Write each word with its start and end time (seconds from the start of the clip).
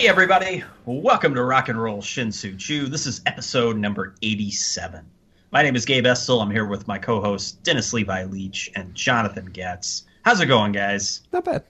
Hey, 0.00 0.08
everybody. 0.08 0.64
Welcome 0.86 1.34
to 1.34 1.44
Rock 1.44 1.68
and 1.68 1.78
Roll 1.78 2.00
Shinsu 2.00 2.58
Chu. 2.58 2.86
This 2.86 3.06
is 3.06 3.20
episode 3.26 3.76
number 3.76 4.14
87. 4.22 5.04
My 5.52 5.62
name 5.62 5.76
is 5.76 5.84
Gabe 5.84 6.06
Estel. 6.06 6.40
I'm 6.40 6.50
here 6.50 6.64
with 6.64 6.88
my 6.88 6.96
co 6.96 7.20
hosts, 7.20 7.52
Dennis 7.52 7.92
Levi 7.92 8.24
Leach 8.24 8.70
and 8.74 8.94
Jonathan 8.94 9.44
Getz. 9.44 10.04
How's 10.22 10.40
it 10.40 10.46
going, 10.46 10.72
guys? 10.72 11.20
Not 11.34 11.44
bad. 11.44 11.64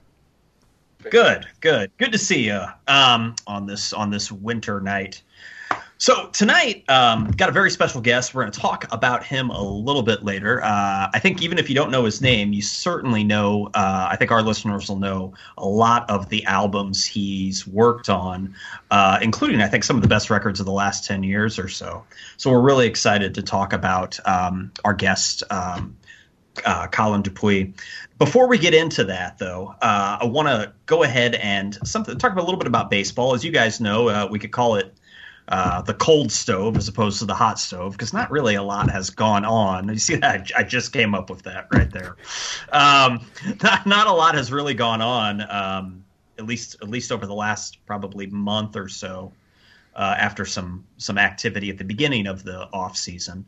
Good, 1.09 1.45
good. 1.59 1.91
Good 1.97 2.13
to 2.13 2.17
see 2.17 2.45
you 2.45 2.61
um, 2.87 3.35
on 3.47 3.65
this 3.65 3.91
on 3.91 4.09
this 4.09 4.31
winter 4.31 4.79
night. 4.79 5.23
So 6.01 6.29
tonight, 6.29 6.83
um, 6.89 7.29
got 7.29 7.49
a 7.49 7.51
very 7.51 7.69
special 7.69 8.01
guest. 8.01 8.33
We're 8.33 8.41
going 8.41 8.51
to 8.51 8.59
talk 8.59 8.91
about 8.91 9.23
him 9.23 9.51
a 9.51 9.61
little 9.61 10.01
bit 10.01 10.23
later. 10.23 10.59
Uh, 10.63 11.11
I 11.13 11.19
think 11.19 11.43
even 11.43 11.59
if 11.59 11.69
you 11.69 11.75
don't 11.75 11.91
know 11.91 12.05
his 12.05 12.21
name, 12.21 12.53
you 12.53 12.63
certainly 12.63 13.23
know. 13.23 13.69
Uh, 13.75 14.07
I 14.09 14.15
think 14.15 14.31
our 14.31 14.41
listeners 14.41 14.89
will 14.89 14.97
know 14.97 15.35
a 15.59 15.67
lot 15.67 16.09
of 16.09 16.29
the 16.29 16.43
albums 16.45 17.05
he's 17.05 17.67
worked 17.67 18.09
on, 18.09 18.55
uh, 18.89 19.19
including 19.21 19.61
I 19.61 19.67
think 19.67 19.83
some 19.83 19.95
of 19.95 20.01
the 20.01 20.07
best 20.07 20.31
records 20.31 20.59
of 20.59 20.65
the 20.65 20.71
last 20.71 21.05
ten 21.05 21.21
years 21.21 21.59
or 21.59 21.67
so. 21.67 22.03
So 22.37 22.49
we're 22.49 22.61
really 22.61 22.87
excited 22.87 23.35
to 23.35 23.43
talk 23.43 23.71
about 23.71 24.19
um, 24.27 24.71
our 24.83 24.95
guest. 24.95 25.43
Um, 25.51 25.95
uh, 26.65 26.87
Colin 26.87 27.21
Dupuis. 27.21 27.73
Before 28.17 28.47
we 28.47 28.57
get 28.57 28.73
into 28.73 29.05
that, 29.05 29.37
though, 29.37 29.73
uh, 29.81 30.17
I 30.19 30.25
want 30.25 30.49
to 30.49 30.73
go 30.85 31.03
ahead 31.03 31.35
and 31.35 31.77
something 31.87 32.17
talk 32.17 32.35
a 32.35 32.41
little 32.41 32.57
bit 32.57 32.67
about 32.67 32.89
baseball. 32.89 33.33
As 33.33 33.45
you 33.45 33.51
guys 33.51 33.79
know, 33.79 34.09
uh, 34.09 34.27
we 34.29 34.37
could 34.37 34.51
call 34.51 34.75
it 34.75 34.93
uh, 35.51 35.81
the 35.81 35.93
cold 35.93 36.31
stove 36.31 36.77
as 36.77 36.87
opposed 36.87 37.19
to 37.19 37.25
the 37.25 37.35
hot 37.35 37.59
stove 37.59 37.91
because 37.91 38.13
not 38.13 38.31
really 38.31 38.55
a 38.55 38.63
lot 38.63 38.89
has 38.89 39.09
gone 39.09 39.43
on. 39.43 39.89
You 39.89 39.97
see 39.97 40.15
that? 40.21 40.49
I 40.57 40.63
just 40.63 40.93
came 40.93 41.13
up 41.13 41.29
with 41.29 41.43
that 41.43 41.67
right 41.73 41.91
there. 41.91 42.15
Um, 42.71 43.25
not, 43.61 43.85
not 43.85 44.07
a 44.07 44.13
lot 44.13 44.35
has 44.35 44.51
really 44.51 44.73
gone 44.73 45.01
on, 45.01 45.41
um, 45.51 46.05
at 46.39 46.45
least 46.45 46.77
at 46.81 46.89
least 46.89 47.11
over 47.11 47.27
the 47.27 47.35
last 47.35 47.85
probably 47.85 48.27
month 48.27 48.75
or 48.75 48.87
so. 48.87 49.33
Uh, 49.93 50.15
after 50.17 50.45
some 50.45 50.85
some 50.95 51.17
activity 51.17 51.69
at 51.69 51.77
the 51.77 51.83
beginning 51.83 52.25
of 52.25 52.45
the 52.45 52.61
off 52.71 52.95
season, 52.95 53.43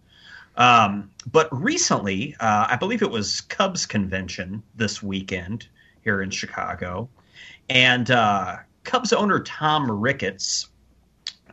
um, 0.58 1.10
but 1.32 1.48
recently, 1.58 2.36
uh, 2.38 2.68
I 2.70 2.76
believe 2.76 3.02
it 3.02 3.10
was 3.10 3.40
Cubs 3.40 3.86
convention 3.86 4.62
this 4.76 5.02
weekend 5.02 5.68
here 6.04 6.22
in 6.22 6.32
Chicago, 6.32 7.08
and 7.70 8.12
uh, 8.12 8.58
Cubs 8.84 9.14
owner 9.14 9.40
Tom 9.40 9.90
Ricketts 9.90 10.68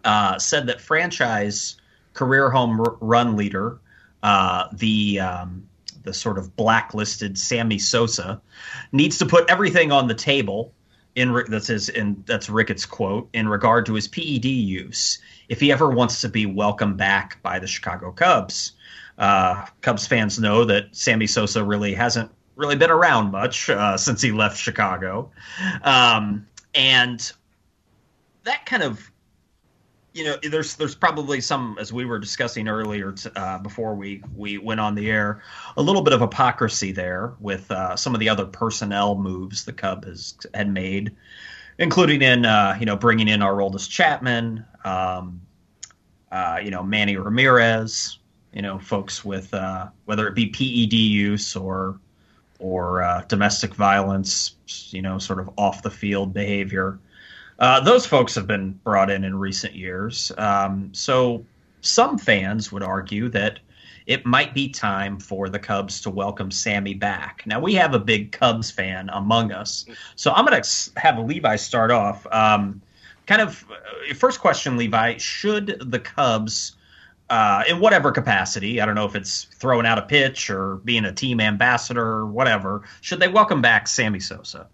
uh, 0.05 0.39
said 0.39 0.67
that 0.67 0.81
franchise 0.81 1.77
career 2.15 2.51
home 2.51 2.81
run 3.01 3.37
leader, 3.37 3.79
uh, 4.23 4.69
the 4.73 5.21
um, 5.21 5.69
the 6.03 6.15
sort 6.15 6.39
of 6.39 6.57
blacklisted 6.57 7.39
Sammy 7.39 7.79
Sosa, 7.79 8.41
needs 8.93 9.19
to 9.19 9.27
put 9.27 9.49
everything 9.51 9.93
on 9.93 10.09
the 10.09 10.15
table. 10.15 10.73
In 11.17 11.45
that's 11.49 11.67
his 11.67 11.89
in 11.89 12.23
that's 12.27 12.49
Ricketts' 12.49 12.87
quote 12.87 13.29
in 13.33 13.49
regard 13.49 13.87
to 13.87 13.95
his 13.95 14.07
PED 14.07 14.45
use 14.45 15.19
if 15.49 15.59
he 15.59 15.73
ever 15.73 15.91
wants 15.91 16.21
to 16.21 16.29
be 16.29 16.47
welcomed 16.47 16.97
back 16.97 17.43
by 17.43 17.59
the 17.59 17.67
Chicago 17.67 18.13
Cubs. 18.13 18.73
Uh, 19.19 19.67
Cubs 19.81 20.07
fans 20.07 20.39
know 20.39 20.65
that 20.65 20.95
Sammy 20.95 21.27
Sosa 21.27 21.65
really 21.65 21.95
hasn't 21.95 22.31
really 22.55 22.77
been 22.77 22.91
around 22.93 23.33
much 23.33 23.69
uh, 23.69 23.97
since 23.97 24.23
he 24.23 24.31
left 24.31 24.57
Chicago, 24.57 25.33
um, 25.83 26.47
and 26.75 27.33
that 28.45 28.65
kind 28.67 28.85
of 28.85 29.11
you 30.13 30.25
know, 30.25 30.37
there's 30.43 30.77
there's 30.77 30.95
probably 30.95 31.41
some, 31.41 31.77
as 31.79 31.93
we 31.93 32.05
were 32.05 32.19
discussing 32.19 32.69
earlier 32.69 33.15
uh, 33.37 33.59
before 33.59 33.95
we 33.95 34.23
we 34.35 34.59
went 34.59 34.81
on 34.81 34.95
the 34.95 35.11
air, 35.11 35.43
a 35.77 35.83
little 35.83 36.03
bit 36.03 36.13
of 36.13 36.21
hypocrisy 36.21 36.93
there 36.93 37.35
with 37.41 37.71
uh, 37.71 37.95
some 37.97 38.15
of 38.15 38.21
the 38.21 38.29
other 38.29 38.45
personnel 38.45 39.17
moves 39.17 39.65
the 39.65 39.73
Cub 39.73 40.05
has 40.05 40.35
had 40.53 40.73
made, 40.73 41.15
including 41.79 42.23
in 42.23 42.45
uh, 42.45 42.77
you 42.81 42.87
know 42.87 42.97
bringing 42.97 43.29
in 43.29 43.41
Aroldis 43.41 43.89
Chapman, 43.89 44.65
um, 44.85 45.41
uh, 46.33 46.59
you 46.63 46.71
know 46.71 46.83
Manny 46.83 47.17
Ramirez, 47.17 48.19
you 48.53 48.63
know 48.63 48.79
folks 48.79 49.25
with 49.25 49.55
uh, 49.55 49.89
whether 50.07 50.27
it 50.27 50.35
be 50.35 50.47
PED 50.47 50.93
use 50.93 51.55
or 51.55 52.01
or 52.61 53.03
uh, 53.03 53.25
domestic 53.27 53.75
violence, 53.75 54.55
you 54.91 55.03
know, 55.03 55.19
sort 55.19 55.41
of 55.41 55.51
off 55.57 55.83
the 55.83 55.91
field 55.91 56.35
behavior. 56.35 56.99
Uh, 57.61 57.79
those 57.79 58.07
folks 58.07 58.35
have 58.35 58.47
been 58.47 58.73
brought 58.85 59.11
in 59.11 59.23
in 59.23 59.39
recent 59.39 59.75
years. 59.75 60.33
Um, 60.39 60.89
so 60.93 61.45
some 61.83 62.17
fans 62.17 62.73
would 62.73 62.83
argue 62.83 63.29
that 63.29 63.61
it 64.07 64.25
might 64.25 64.55
be 64.55 64.69
time 64.69 65.21
for 65.21 65.49
the 65.49 65.59
Cubs 65.59 66.01
to 66.01 66.11
welcome 66.11 66.51
Sammy 66.51 66.95
back. 66.95 67.43
Now 67.47 67.61
we 67.61 67.75
have 67.75 67.95
a 67.95 67.99
big 67.99 68.33
Cubs 68.33 68.71
fan 68.71 69.11
among 69.13 69.53
us, 69.53 69.85
so 70.17 70.33
I'm 70.33 70.47
going 70.47 70.61
to 70.61 70.91
have 70.97 71.19
Levi 71.19 71.57
start 71.57 71.91
off. 71.91 72.27
Um, 72.33 72.81
kind 73.27 73.43
of 73.43 73.65
uh, 73.71 74.15
first 74.15 74.41
question, 74.41 74.79
Levi: 74.79 75.19
Should 75.19 75.83
the 75.85 76.01
Cubs, 76.01 76.77
uh, 77.29 77.63
in 77.69 77.79
whatever 77.79 78.11
capacity, 78.11 78.81
I 78.81 78.87
don't 78.87 78.95
know 78.95 79.05
if 79.05 79.15
it's 79.15 79.45
throwing 79.45 79.87
out 79.87 79.99
a 79.99 80.03
pitch 80.03 80.51
or 80.51 80.77
being 80.77 81.05
a 81.05 81.13
team 81.13 81.41
ambassador 81.41 82.05
or 82.05 82.27
whatever, 82.27 82.83
should 83.03 83.21
they 83.21 83.29
welcome 83.29 83.63
back 83.63 83.87
Sammy 83.87 84.19
Sosa? 84.19 84.67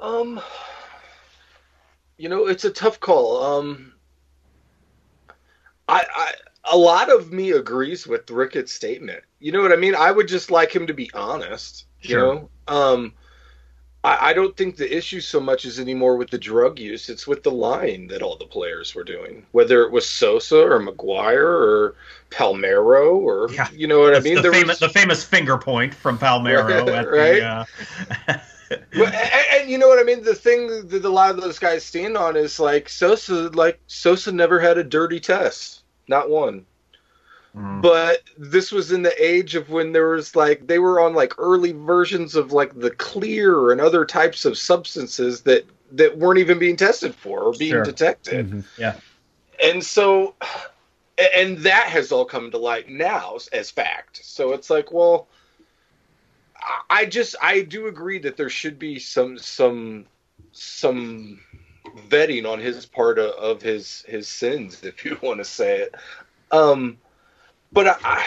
Um, 0.00 0.40
you 2.18 2.28
know, 2.28 2.46
it's 2.46 2.64
a 2.64 2.70
tough 2.70 3.00
call. 3.00 3.42
Um, 3.42 3.94
I, 5.88 6.04
I, 6.14 6.32
a 6.72 6.76
lot 6.76 7.10
of 7.10 7.32
me 7.32 7.52
agrees 7.52 8.06
with 8.06 8.28
Ricketts' 8.28 8.72
statement. 8.72 9.22
You 9.38 9.52
know 9.52 9.62
what 9.62 9.72
I 9.72 9.76
mean? 9.76 9.94
I 9.94 10.10
would 10.10 10.28
just 10.28 10.50
like 10.50 10.74
him 10.74 10.86
to 10.88 10.94
be 10.94 11.10
honest. 11.14 11.86
You 12.00 12.16
know, 12.16 12.50
um, 12.68 13.12
I, 14.04 14.30
I 14.30 14.32
don't 14.32 14.56
think 14.56 14.76
the 14.76 14.96
issue 14.96 15.20
so 15.20 15.40
much 15.40 15.64
is 15.64 15.80
anymore 15.80 16.16
with 16.16 16.30
the 16.30 16.38
drug 16.38 16.78
use. 16.78 17.08
It's 17.08 17.26
with 17.26 17.42
the 17.42 17.50
lying 17.50 18.08
that 18.08 18.22
all 18.22 18.36
the 18.36 18.46
players 18.46 18.94
were 18.94 19.04
doing, 19.04 19.46
whether 19.52 19.82
it 19.82 19.90
was 19.90 20.08
Sosa 20.08 20.60
or 20.60 20.80
McGwire 20.80 21.42
or 21.42 21.94
Palmeiro 22.30 23.16
or 23.16 23.50
yeah. 23.52 23.68
you 23.72 23.86
know 23.86 24.00
what 24.00 24.14
I 24.14 24.20
mean. 24.20 24.42
The, 24.42 24.52
famous, 24.52 24.80
was... 24.80 24.92
the 24.92 24.98
famous 24.98 25.24
finger 25.24 25.58
point 25.58 25.94
from 25.94 26.18
Palmeiro, 26.18 26.86
right? 27.10 27.66
The, 28.26 28.34
uh... 28.34 28.38
and, 28.70 29.14
and, 29.54 29.70
you 29.70 29.78
know 29.78 29.88
what 29.88 29.98
I 29.98 30.02
mean. 30.02 30.22
The 30.22 30.34
thing 30.34 30.88
that 30.88 31.04
a 31.04 31.08
lot 31.08 31.30
of 31.30 31.40
those 31.40 31.58
guys 31.58 31.84
stand 31.84 32.16
on 32.16 32.36
is 32.36 32.58
like 32.60 32.88
Sosa. 32.88 33.48
Like 33.50 33.80
Sosa 33.86 34.32
never 34.32 34.58
had 34.58 34.78
a 34.78 34.84
dirty 34.84 35.20
test, 35.20 35.82
not 36.08 36.30
one. 36.30 36.66
Mm. 37.56 37.82
But 37.82 38.22
this 38.36 38.70
was 38.70 38.92
in 38.92 39.02
the 39.02 39.24
age 39.24 39.54
of 39.54 39.70
when 39.70 39.92
there 39.92 40.10
was 40.10 40.36
like 40.36 40.66
they 40.66 40.78
were 40.78 41.00
on 41.00 41.14
like 41.14 41.32
early 41.38 41.72
versions 41.72 42.34
of 42.34 42.52
like 42.52 42.78
the 42.78 42.90
clear 42.90 43.72
and 43.72 43.80
other 43.80 44.04
types 44.04 44.44
of 44.44 44.58
substances 44.58 45.42
that 45.42 45.64
that 45.92 46.18
weren't 46.18 46.38
even 46.38 46.58
being 46.58 46.76
tested 46.76 47.14
for 47.14 47.40
or 47.40 47.52
being 47.54 47.72
sure. 47.72 47.84
detected. 47.84 48.46
Mm-hmm. 48.46 48.60
Yeah. 48.78 48.96
And 49.62 49.82
so 49.82 50.34
and 51.34 51.58
that 51.58 51.86
has 51.88 52.12
all 52.12 52.24
come 52.24 52.50
to 52.50 52.58
light 52.58 52.88
now 52.88 53.38
as 53.52 53.70
fact. 53.70 54.20
So 54.22 54.52
it's 54.52 54.70
like, 54.70 54.92
well, 54.92 55.28
I 56.90 57.06
just 57.06 57.36
I 57.42 57.62
do 57.62 57.86
agree 57.86 58.18
that 58.20 58.36
there 58.36 58.50
should 58.50 58.78
be 58.78 58.98
some 58.98 59.38
some 59.38 60.06
some 60.52 61.40
vetting 62.08 62.50
on 62.50 62.60
his 62.60 62.86
part 62.86 63.18
of, 63.18 63.30
of 63.32 63.62
his 63.62 64.04
his 64.08 64.28
sins, 64.28 64.82
if 64.84 65.04
you 65.04 65.18
want 65.22 65.38
to 65.38 65.44
say 65.44 65.80
it. 65.80 65.94
Um, 66.50 66.98
but 67.72 67.98
I, 68.02 68.26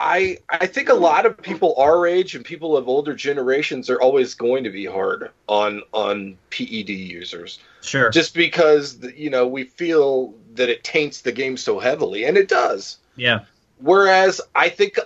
I 0.00 0.38
I 0.48 0.66
think 0.66 0.88
a 0.88 0.94
lot 0.94 1.26
of 1.26 1.40
people 1.40 1.74
our 1.76 2.06
age 2.06 2.34
and 2.34 2.44
people 2.44 2.76
of 2.76 2.88
older 2.88 3.14
generations 3.14 3.90
are 3.90 4.00
always 4.00 4.34
going 4.34 4.64
to 4.64 4.70
be 4.70 4.86
hard 4.86 5.30
on 5.48 5.82
on 5.92 6.38
PED 6.50 6.88
users. 6.88 7.58
Sure. 7.82 8.10
Just 8.10 8.34
because 8.34 8.98
you 9.14 9.30
know 9.30 9.46
we 9.46 9.64
feel 9.64 10.34
that 10.54 10.68
it 10.68 10.84
taints 10.84 11.20
the 11.20 11.32
game 11.32 11.56
so 11.56 11.78
heavily, 11.78 12.24
and 12.24 12.36
it 12.36 12.48
does. 12.48 12.98
Yeah. 13.16 13.40
Whereas 13.80 14.40
I 14.54 14.68
think 14.68 14.98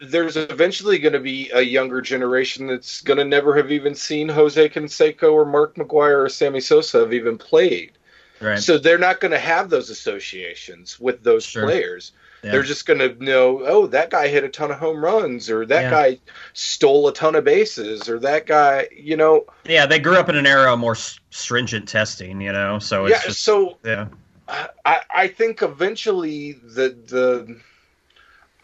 there's 0.00 0.36
eventually 0.36 0.98
going 0.98 1.12
to 1.12 1.20
be 1.20 1.50
a 1.52 1.60
younger 1.60 2.00
generation 2.00 2.66
that's 2.66 3.00
going 3.00 3.18
to 3.18 3.24
never 3.24 3.56
have 3.56 3.70
even 3.70 3.94
seen 3.94 4.28
Jose 4.28 4.68
Canseco 4.68 5.32
or 5.32 5.44
Mark 5.44 5.76
McGwire 5.76 6.24
or 6.24 6.28
Sammy 6.28 6.60
Sosa 6.60 7.00
have 7.00 7.12
even 7.12 7.38
played. 7.38 7.92
Right. 8.40 8.58
So 8.58 8.78
they're 8.78 8.98
not 8.98 9.20
going 9.20 9.32
to 9.32 9.38
have 9.38 9.70
those 9.70 9.90
associations 9.90 10.98
with 10.98 11.22
those 11.22 11.44
sure. 11.44 11.64
players. 11.64 12.12
Yeah. 12.42 12.50
They're 12.50 12.62
just 12.62 12.84
going 12.84 12.98
to 12.98 13.24
know, 13.24 13.62
oh, 13.64 13.86
that 13.86 14.10
guy 14.10 14.28
hit 14.28 14.44
a 14.44 14.50
ton 14.50 14.70
of 14.70 14.78
home 14.78 15.02
runs, 15.02 15.48
or 15.48 15.64
that 15.64 15.84
yeah. 15.84 15.90
guy 15.90 16.18
stole 16.52 17.08
a 17.08 17.14
ton 17.14 17.36
of 17.36 17.44
bases, 17.44 18.06
or 18.06 18.18
that 18.18 18.44
guy, 18.44 18.88
you 18.94 19.16
know. 19.16 19.46
Yeah, 19.64 19.86
they 19.86 19.98
grew 19.98 20.16
up 20.16 20.28
in 20.28 20.36
an 20.36 20.46
era 20.46 20.74
of 20.74 20.78
more 20.78 20.94
stringent 21.30 21.88
testing, 21.88 22.42
you 22.42 22.52
know. 22.52 22.78
So 22.80 23.06
yeah, 23.06 23.22
just, 23.22 23.42
so 23.42 23.78
yeah. 23.82 24.08
I 24.84 25.00
I 25.14 25.28
think 25.28 25.62
eventually 25.62 26.52
the 26.52 26.90
the 26.90 27.58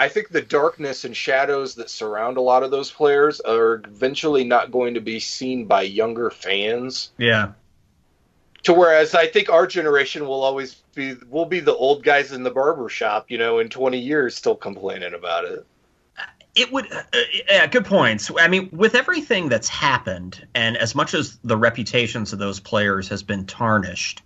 I 0.01 0.09
think 0.09 0.31
the 0.31 0.41
darkness 0.41 1.05
and 1.05 1.15
shadows 1.15 1.75
that 1.75 1.91
surround 1.91 2.39
a 2.39 2.41
lot 2.41 2.63
of 2.63 2.71
those 2.71 2.91
players 2.91 3.39
are 3.41 3.83
eventually 3.85 4.45
not 4.45 4.71
going 4.71 4.95
to 4.95 5.01
be 5.03 5.21
seen 5.21 5.67
by 5.67 5.83
younger 5.83 6.31
fans. 6.31 7.13
Yeah. 7.19 7.53
To 8.63 8.73
whereas 8.73 9.15
I 9.15 9.27
think 9.27 9.51
our 9.51 9.67
generation 9.67 10.27
will 10.27 10.43
always 10.43 10.77
be 10.95 11.17
we'll 11.29 11.45
be 11.45 11.61
the 11.61 11.75
old 11.75 12.03
guys 12.03 12.33
in 12.33 12.45
the 12.45 12.51
barber 12.51 12.89
shop, 12.89 13.27
you 13.31 13.37
know, 13.37 13.59
in 13.59 13.69
20 13.69 13.99
years 13.99 14.35
still 14.35 14.57
complaining 14.57 15.13
about 15.13 15.45
it. 15.45 15.67
it 16.55 16.73
would. 16.73 16.91
Uh, 16.91 17.03
yeah, 17.47 17.67
good 17.67 17.85
points. 17.85 18.31
I 18.39 18.49
mean, 18.49 18.71
with 18.73 18.95
everything 18.95 19.51
that's 19.51 19.69
happened, 19.69 20.47
and 20.55 20.79
as 20.79 20.95
much 20.95 21.13
as 21.13 21.39
the 21.45 21.59
reputations 21.59 22.33
of 22.33 22.39
those 22.39 22.59
players 22.59 23.09
has 23.11 23.23
been 23.23 23.45
tarnished, 23.45 24.23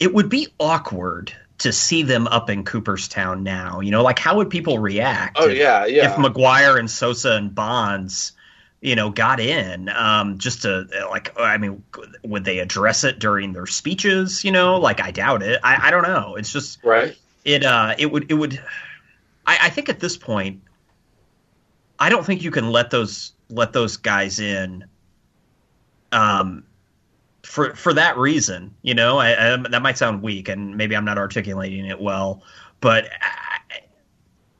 it 0.00 0.12
would 0.12 0.28
be 0.28 0.48
awkward 0.58 1.32
to 1.58 1.72
see 1.72 2.02
them 2.02 2.26
up 2.26 2.50
in 2.50 2.64
Cooperstown 2.64 3.42
now. 3.42 3.80
You 3.80 3.90
know, 3.90 4.02
like 4.02 4.18
how 4.18 4.36
would 4.36 4.50
people 4.50 4.78
react? 4.78 5.36
Oh 5.38 5.48
if, 5.48 5.56
yeah, 5.56 5.86
yeah. 5.86 6.10
If 6.10 6.16
McGwire 6.16 6.78
and 6.78 6.90
Sosa 6.90 7.32
and 7.32 7.54
Bonds, 7.54 8.32
you 8.80 8.96
know, 8.96 9.10
got 9.10 9.40
in, 9.40 9.88
um, 9.88 10.38
just 10.38 10.62
to 10.62 10.86
like, 11.08 11.38
I 11.38 11.56
mean, 11.58 11.84
would 12.22 12.44
they 12.44 12.58
address 12.58 13.04
it 13.04 13.18
during 13.18 13.52
their 13.52 13.66
speeches? 13.66 14.44
You 14.44 14.52
know, 14.52 14.78
like 14.78 15.00
I 15.00 15.10
doubt 15.10 15.42
it. 15.42 15.60
I, 15.62 15.88
I 15.88 15.90
don't 15.90 16.02
know. 16.02 16.36
It's 16.36 16.52
just 16.52 16.82
right. 16.82 17.16
It 17.44 17.64
uh, 17.64 17.94
it 17.98 18.10
would 18.10 18.30
it 18.30 18.34
would. 18.34 18.60
I, 19.46 19.58
I 19.62 19.70
think 19.70 19.88
at 19.88 20.00
this 20.00 20.16
point, 20.16 20.62
I 21.98 22.08
don't 22.08 22.24
think 22.24 22.42
you 22.42 22.50
can 22.50 22.70
let 22.70 22.90
those 22.90 23.32
let 23.48 23.72
those 23.72 23.96
guys 23.96 24.40
in. 24.40 24.84
Um, 26.10 26.64
for 27.44 27.74
for 27.74 27.92
that 27.94 28.16
reason, 28.16 28.74
you 28.82 28.94
know, 28.94 29.18
I, 29.18 29.54
I, 29.54 29.56
that 29.56 29.82
might 29.82 29.98
sound 29.98 30.22
weak, 30.22 30.48
and 30.48 30.76
maybe 30.76 30.96
I'm 30.96 31.04
not 31.04 31.18
articulating 31.18 31.86
it 31.86 32.00
well, 32.00 32.42
but 32.80 33.08
I, 33.20 33.80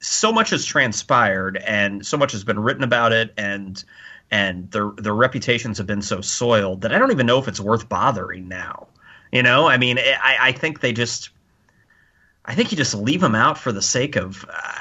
so 0.01 0.33
much 0.33 0.51
has 0.51 0.65
transpired, 0.67 1.57
and 1.57 2.07
so 2.07 2.17
much 2.17 2.33
has 2.33 2.45
been 2.45 2.61
written 2.61 2.85
about 2.85 3.13
it, 3.13 3.33
and 3.37 3.83
and 4.31 4.71
their 4.71 4.91
their 4.97 5.15
reputations 5.15 5.79
have 5.79 5.87
been 5.87 6.03
so 6.03 6.21
soiled 6.21 6.83
that 6.83 6.93
I 6.93 6.99
don't 6.99 7.11
even 7.11 7.27
know 7.27 7.39
if 7.39 7.49
it's 7.49 7.61
worth 7.61 7.89
bothering 7.89 8.49
now. 8.49 8.89
You 9.33 9.43
know, 9.43 9.67
I 9.67 9.79
mean, 9.79 9.99
I, 9.99 10.37
I 10.41 10.53
think 10.53 10.81
they 10.81 10.93
just, 10.93 11.31
I 12.45 12.55
think 12.55 12.71
you 12.71 12.77
just 12.77 12.95
leave 12.95 13.21
them 13.21 13.35
out 13.35 13.59
for 13.59 13.73
the 13.73 13.83
sake 13.83 14.17
of. 14.17 14.45
Uh, 14.49 14.73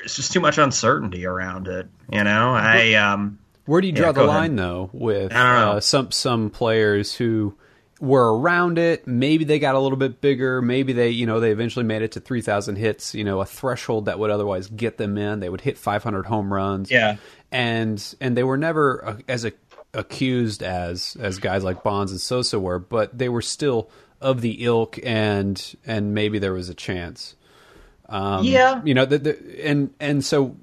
there's 0.00 0.14
just 0.14 0.32
too 0.32 0.38
much 0.40 0.58
uncertainty 0.58 1.26
around 1.26 1.66
it. 1.66 1.88
You 2.12 2.22
know, 2.22 2.54
I 2.54 2.94
um. 2.94 3.38
Where 3.66 3.80
do 3.80 3.86
you 3.86 3.92
draw 3.92 4.06
Yeah, 4.06 4.12
the 4.12 4.24
line 4.24 4.58
ahead. 4.58 4.58
though 4.58 4.90
with 4.92 5.32
I 5.32 5.42
don't 5.58 5.66
know. 5.66 5.72
uh, 5.76 5.80
some 5.80 6.10
some 6.10 6.50
players 6.50 7.14
who 7.14 7.54
were 8.00 8.38
around 8.38 8.78
it? 8.78 9.06
Maybe 9.06 9.44
they 9.44 9.58
got 9.58 9.74
a 9.74 9.80
little 9.80 9.98
bit 9.98 10.20
bigger. 10.20 10.62
Maybe 10.62 10.92
they 10.92 11.10
you 11.10 11.26
know 11.26 11.40
they 11.40 11.50
eventually 11.50 11.84
made 11.84 12.02
it 12.02 12.12
to 12.12 12.20
three 12.20 12.40
thousand 12.42 12.76
hits. 12.76 13.14
You 13.14 13.24
know, 13.24 13.40
a 13.40 13.46
threshold 13.46 14.04
that 14.06 14.18
would 14.18 14.30
otherwise 14.30 14.68
get 14.68 14.98
them 14.98 15.18
in. 15.18 15.40
They 15.40 15.48
would 15.48 15.60
hit 15.62 15.76
five 15.78 16.02
hundred 16.02 16.26
home 16.26 16.52
runs. 16.52 16.90
Yeah. 16.90 17.16
and 17.52 18.14
and 18.20 18.36
they 18.36 18.44
were 18.44 18.56
never 18.56 19.04
uh, 19.04 19.16
as 19.28 19.44
a, 19.44 19.52
accused 19.94 20.62
as 20.62 21.16
as 21.20 21.38
guys 21.38 21.64
like 21.64 21.82
Bonds 21.82 22.12
and 22.12 22.20
Sosa 22.20 22.60
were, 22.60 22.78
but 22.78 23.16
they 23.16 23.28
were 23.28 23.42
still 23.42 23.90
of 24.20 24.40
the 24.40 24.64
ilk, 24.64 24.98
and 25.02 25.76
and 25.86 26.14
maybe 26.14 26.38
there 26.38 26.52
was 26.52 26.68
a 26.68 26.74
chance. 26.74 27.34
Um, 28.08 28.44
Yeah. 28.44 28.80
you 28.84 28.94
know, 28.94 29.04
the, 29.04 29.18
the, 29.18 29.66
and 29.68 29.90
and 30.00 30.24
so 30.24 30.56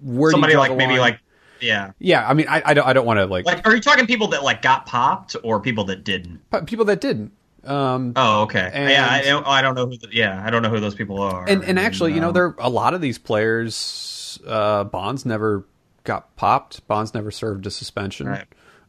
where 0.00 0.30
do 0.30 0.34
Somebody 0.34 0.52
you 0.52 0.56
draw 0.56 0.62
like 0.62 0.70
the 0.70 0.76
maybe 0.76 0.98
like 0.98 1.18
yeah. 1.60 1.92
yeah. 1.98 2.28
I 2.28 2.34
mean, 2.34 2.46
I 2.48 2.62
I 2.64 2.74
don't 2.74 2.86
I 2.86 2.92
don't 2.92 3.06
want 3.06 3.18
to 3.18 3.26
like, 3.26 3.46
Like, 3.46 3.66
are 3.66 3.74
you 3.74 3.80
talking 3.80 4.06
people 4.06 4.28
that 4.28 4.42
like 4.42 4.62
got 4.62 4.86
popped 4.86 5.36
or 5.42 5.60
people 5.60 5.84
that 5.84 6.04
didn't? 6.04 6.40
people 6.66 6.84
that 6.86 7.00
didn't. 7.00 7.32
Um, 7.64 8.12
Oh, 8.16 8.42
okay. 8.42 8.70
And- 8.72 8.90
yeah, 8.90 9.08
I 9.10 9.22
don't, 9.22 9.46
I 9.46 9.62
don't 9.62 9.74
know 9.74 9.86
who. 9.86 9.96
The, 9.96 10.08
yeah, 10.12 10.42
I 10.44 10.50
don't 10.50 10.60
know 10.62 10.68
who 10.68 10.80
those 10.80 10.94
people 10.94 11.20
are. 11.22 11.48
and 11.48 11.64
and 11.64 11.78
actually, 11.78 12.12
you 12.12 12.20
know, 12.20 12.30
there 12.32 12.44
are 12.46 12.56
a 12.58 12.68
lot 12.68 12.92
of 12.94 13.00
these 13.00 13.18
players. 13.18 14.38
Uh, 14.46 14.84
Bonds 14.84 15.24
never 15.24 15.64
got 16.04 16.36
popped. 16.36 16.86
Bonds 16.86 17.14
never 17.14 17.30
served 17.30 17.66
a 17.66 17.70
suspension. 17.70 18.26
Right. 18.28 18.46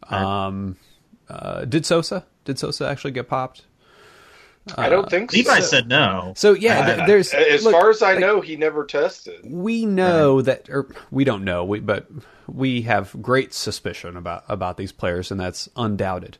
Um, 0.10 0.76
uh, 1.30 1.66
did 1.66 1.86
Sosa? 1.86 2.26
Did 2.44 2.60
Sosa 2.60 2.88
actually 2.88 3.12
get 3.12 3.28
popped? 3.30 3.64
I 4.78 4.90
don't 4.90 5.10
think 5.10 5.32
so. 5.32 5.38
Levi 5.38 5.60
said 5.60 5.88
no. 5.88 6.34
So 6.36 6.54
yeah, 6.54 6.80
Uh, 6.80 6.96
th- 6.96 7.08
there's 7.08 7.34
As 7.34 7.64
look, 7.64 7.74
far 7.74 7.90
as 7.92 8.02
I 8.02 8.14
like, 8.14 8.20
know, 8.20 8.42
he 8.42 8.56
never 8.56 8.84
tested. 8.86 9.42
we 9.44 9.86
know 9.86 10.42
that, 10.42 10.70
or 10.70 10.88
we 11.12 11.24
don't 11.24 11.44
know, 11.44 11.64
we, 11.64 11.80
but 11.80 12.08
we 12.48 12.82
have 12.84 13.16
great 13.22 13.54
suspicion 13.54 14.18
about 14.18 14.44
about 14.50 14.78
these 14.78 14.92
players, 14.92 15.30
and 15.32 15.40
that's 15.40 15.70
undoubted. 15.76 16.38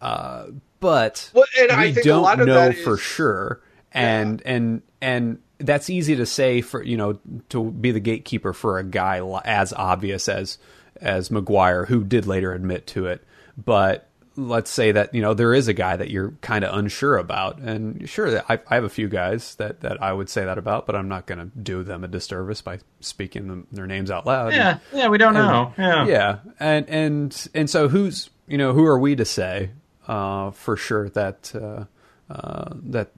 Uh, 0.00 0.46
but 0.80 1.30
Well, 1.32 1.46
and 1.58 1.72
I 1.72 1.86
we 1.86 1.92
think 1.92 2.04
don't 2.06 2.22
lot 2.22 2.40
of 2.40 2.46
know 2.46 2.54
that 2.54 2.76
for 2.78 2.96
sure, 2.98 3.62
and 3.92 4.42
and 4.44 4.82
and 5.00 5.38
that's 5.58 5.88
easy 5.88 6.16
to 6.16 6.26
say 6.26 6.60
for 6.60 6.82
you 6.82 6.98
know 6.98 7.18
to 7.48 7.70
be 7.70 7.90
the 7.90 8.00
gatekeeper 8.00 8.52
for 8.52 8.78
a 8.78 8.84
guy 8.84 9.20
as 9.46 9.72
obvious 9.72 10.28
as 10.28 10.58
as 11.00 11.30
McGwire, 11.30 11.86
who 11.88 12.04
did 12.04 12.26
later 12.26 12.52
admit 12.52 12.86
to 12.88 13.06
it, 13.06 13.24
but. 13.56 14.05
Let's 14.36 14.70
say 14.70 14.92
that 14.92 15.14
you 15.14 15.22
know 15.22 15.34
there 15.34 15.54
is 15.54 15.68
a 15.68 15.72
guy 15.72 15.96
that 15.96 16.10
you're 16.10 16.32
kind 16.42 16.64
of 16.64 16.76
unsure 16.76 17.16
about, 17.16 17.58
and 17.58 18.08
sure, 18.08 18.42
I, 18.48 18.58
I 18.68 18.74
have 18.74 18.84
a 18.84 18.88
few 18.88 19.08
guys 19.08 19.54
that, 19.56 19.80
that 19.80 20.02
I 20.02 20.12
would 20.12 20.28
say 20.28 20.44
that 20.44 20.58
about, 20.58 20.86
but 20.86 20.94
I'm 20.94 21.08
not 21.08 21.26
going 21.26 21.38
to 21.38 21.58
do 21.58 21.82
them 21.82 22.04
a 22.04 22.08
disservice 22.08 22.60
by 22.60 22.80
speaking 23.00 23.48
them, 23.48 23.66
their 23.72 23.86
names 23.86 24.10
out 24.10 24.26
loud. 24.26 24.52
Yeah, 24.52 24.78
yeah, 24.92 25.08
we 25.08 25.18
don't 25.18 25.34
know. 25.34 25.72
Yeah, 25.78 26.06
Yeah, 26.06 26.38
and 26.60 26.88
and 26.88 27.48
and 27.54 27.70
so 27.70 27.88
who's 27.88 28.30
you 28.46 28.58
know 28.58 28.72
who 28.72 28.84
are 28.84 28.98
we 28.98 29.16
to 29.16 29.24
say 29.24 29.70
uh, 30.06 30.50
for 30.50 30.76
sure 30.76 31.08
that 31.10 31.52
uh, 31.54 31.84
uh, 32.30 32.74
that 32.84 33.10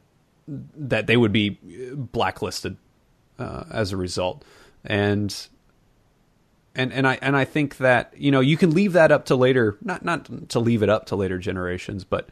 that 0.47 1.07
they 1.07 1.17
would 1.17 1.33
be 1.33 1.59
blacklisted 1.95 2.77
uh, 3.39 3.65
as 3.71 3.93
a 3.93 3.97
result, 3.97 4.45
and 4.85 5.49
and 6.79 6.93
and 6.93 7.07
I 7.07 7.19
and 7.21 7.37
I 7.37 7.45
think 7.45 7.79
that 7.79 8.15
you 8.17 8.31
know 8.31 8.41
you 8.41 8.57
can 8.57 8.71
leave 8.71 8.93
that 8.95 9.11
up 9.11 9.27
to 9.27 9.37
later, 9.37 9.77
not 9.83 10.05
not 10.05 10.49
to 10.51 10.61
leave 10.61 10.83
it 10.83 10.89
up 10.89 11.07
to 11.07 11.17
later 11.17 11.37
generations, 11.37 12.05
but 12.05 12.29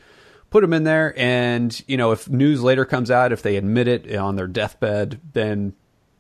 put 0.51 0.61
them 0.61 0.73
in 0.73 0.85
there, 0.85 1.13
and 1.19 1.83
you 1.89 1.97
know 1.97 2.13
if 2.13 2.31
news 2.31 2.63
later 2.63 2.85
comes 2.85 3.11
out, 3.11 3.33
if 3.33 3.43
they 3.43 3.57
admit 3.57 3.89
it 3.89 4.15
on 4.15 4.37
their 4.37 4.47
deathbed, 4.47 5.21
then 5.33 5.75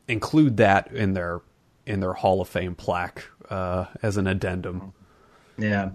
include 0.08 0.56
that 0.56 0.93
in 0.93 1.14
their 1.14 1.40
in 1.87 2.00
their 2.00 2.14
Hall 2.14 2.40
of 2.40 2.49
Fame 2.49 2.75
plaque 2.75 3.25
uh, 3.49 3.87
as 4.02 4.17
an 4.17 4.26
addendum. 4.26 4.93
Yeah. 5.56 5.90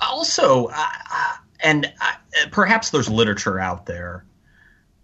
Also, 0.00 0.66
uh, 0.66 0.88
and 1.58 1.92
uh, 2.00 2.12
perhaps 2.52 2.90
there's 2.90 3.10
literature 3.10 3.58
out 3.58 3.86
there, 3.86 4.24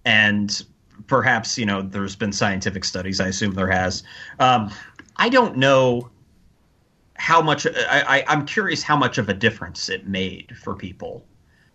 and 0.04 0.64
perhaps 1.08 1.58
you 1.58 1.66
know 1.66 1.82
there's 1.82 2.14
been 2.14 2.32
scientific 2.32 2.84
studies. 2.84 3.20
I 3.20 3.26
assume 3.26 3.54
there 3.54 3.66
has. 3.66 4.04
Um, 4.38 4.70
I 5.16 5.28
don't 5.28 5.56
know 5.56 6.10
how 7.18 7.42
much. 7.42 7.66
I, 7.66 8.18
I, 8.18 8.24
I'm 8.28 8.46
curious 8.46 8.82
how 8.82 8.96
much 8.96 9.18
of 9.18 9.28
a 9.28 9.34
difference 9.34 9.88
it 9.88 10.06
made 10.06 10.56
for 10.56 10.74
people. 10.74 11.24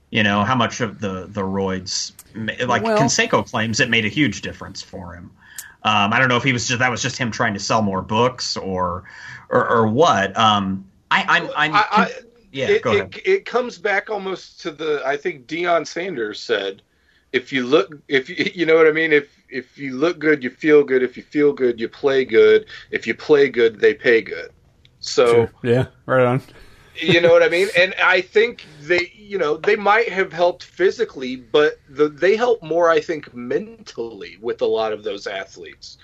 You 0.10 0.24
know 0.24 0.44
how 0.44 0.56
much 0.56 0.82
of 0.82 1.00
the 1.00 1.28
the 1.28 1.42
roids, 1.42 2.12
like 2.68 2.84
Well- 2.84 2.98
Canseco 2.98 3.50
claims, 3.50 3.80
it 3.80 3.90
made 3.90 4.06
a 4.06 4.10
huge 4.10 4.42
difference 4.42 4.82
for 4.82 5.14
him. 5.14 5.32
Um, 5.84 6.14
I 6.14 6.20
don't 6.20 6.28
know 6.28 6.38
if 6.38 6.44
he 6.44 6.54
was 6.54 6.68
just 6.68 6.80
that 6.80 6.92
was 6.92 7.02
just 7.02 7.18
him 7.18 7.32
trying 7.32 7.54
to 7.56 7.60
sell 7.60 7.82
more 7.82 8.02
books 8.02 8.56
or 8.58 9.06
or, 9.50 9.68
or 9.68 9.88
what. 9.88 10.38
Um, 10.38 10.86
I, 11.10 11.26
I'm 11.28 11.50
I'm 11.56 11.76
I, 11.76 11.86
I, 11.92 12.12
yeah, 12.52 12.70
it, 12.70 12.82
go 12.82 12.92
ahead. 12.92 13.16
it, 13.16 13.28
it 13.28 13.46
comes 13.46 13.78
back 13.78 14.10
almost 14.10 14.62
to 14.62 14.72
the. 14.72 15.02
I 15.06 15.18
think 15.18 15.48
Deion 15.48 15.88
Sanders 15.88 16.40
said, 16.40 16.82
"If 17.32 17.52
you 17.52 17.66
look, 17.66 17.96
if 18.08 18.30
you, 18.30 18.52
you 18.54 18.66
know 18.66 18.76
what 18.76 18.88
I 18.88 18.92
mean, 18.92 19.12
if 19.12 19.30
if 19.50 19.78
you 19.78 19.98
look 19.98 20.20
good, 20.20 20.44
you 20.44 20.50
feel 20.50 20.84
good. 20.84 21.04
If 21.04 21.18
you 21.18 21.24
feel 21.24 21.54
good, 21.54 21.80
you 21.80 21.90
play 21.90 22.26
good. 22.26 22.66
If 22.92 23.08
you 23.08 23.16
play 23.16 23.50
good, 23.50 23.80
they 23.80 23.94
pay 23.94 24.22
good." 24.22 24.52
So 25.02 25.50
yeah, 25.64 25.88
right 26.06 26.26
on. 26.26 26.42
you 26.96 27.20
know 27.22 27.32
what 27.32 27.44
I 27.44 27.50
mean? 27.50 27.68
And 27.78 27.94
I 28.04 28.22
think 28.22 28.66
they, 28.82 29.12
you 29.16 29.38
know, 29.38 29.58
they 29.58 29.76
might 29.76 30.10
have 30.10 30.32
helped 30.32 30.64
physically, 30.64 31.36
but 31.36 31.74
the, 31.90 32.10
they 32.10 32.36
help 32.36 32.62
more, 32.64 32.90
I 32.90 33.02
think, 33.02 33.34
mentally 33.34 34.38
with 34.42 34.62
a 34.62 34.66
lot 34.66 34.94
of 34.94 35.04
those 35.04 35.28
athletes. 35.28 35.98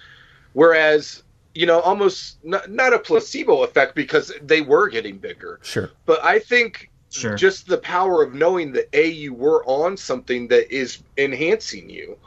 Whereas, 0.53 1.23
you 1.53 1.65
know, 1.65 1.79
almost 1.81 2.37
not, 2.43 2.69
not 2.71 2.93
a 2.93 2.99
placebo 2.99 3.63
effect 3.63 3.95
because 3.95 4.33
they 4.41 4.61
were 4.61 4.89
getting 4.89 5.17
bigger, 5.17 5.59
Sure. 5.63 5.91
but 6.05 6.23
I 6.23 6.39
think 6.39 6.89
Sure. 7.09 7.35
just 7.35 7.67
the 7.67 7.77
power 7.77 8.21
of 8.23 8.33
knowing 8.33 8.73
that 8.73 8.89
a 8.93 9.07
you 9.07 9.33
were 9.33 9.63
on 9.65 9.95
something 9.97 10.47
that 10.49 10.69
is 10.73 11.03
enhancing 11.17 11.89
you 11.89 12.17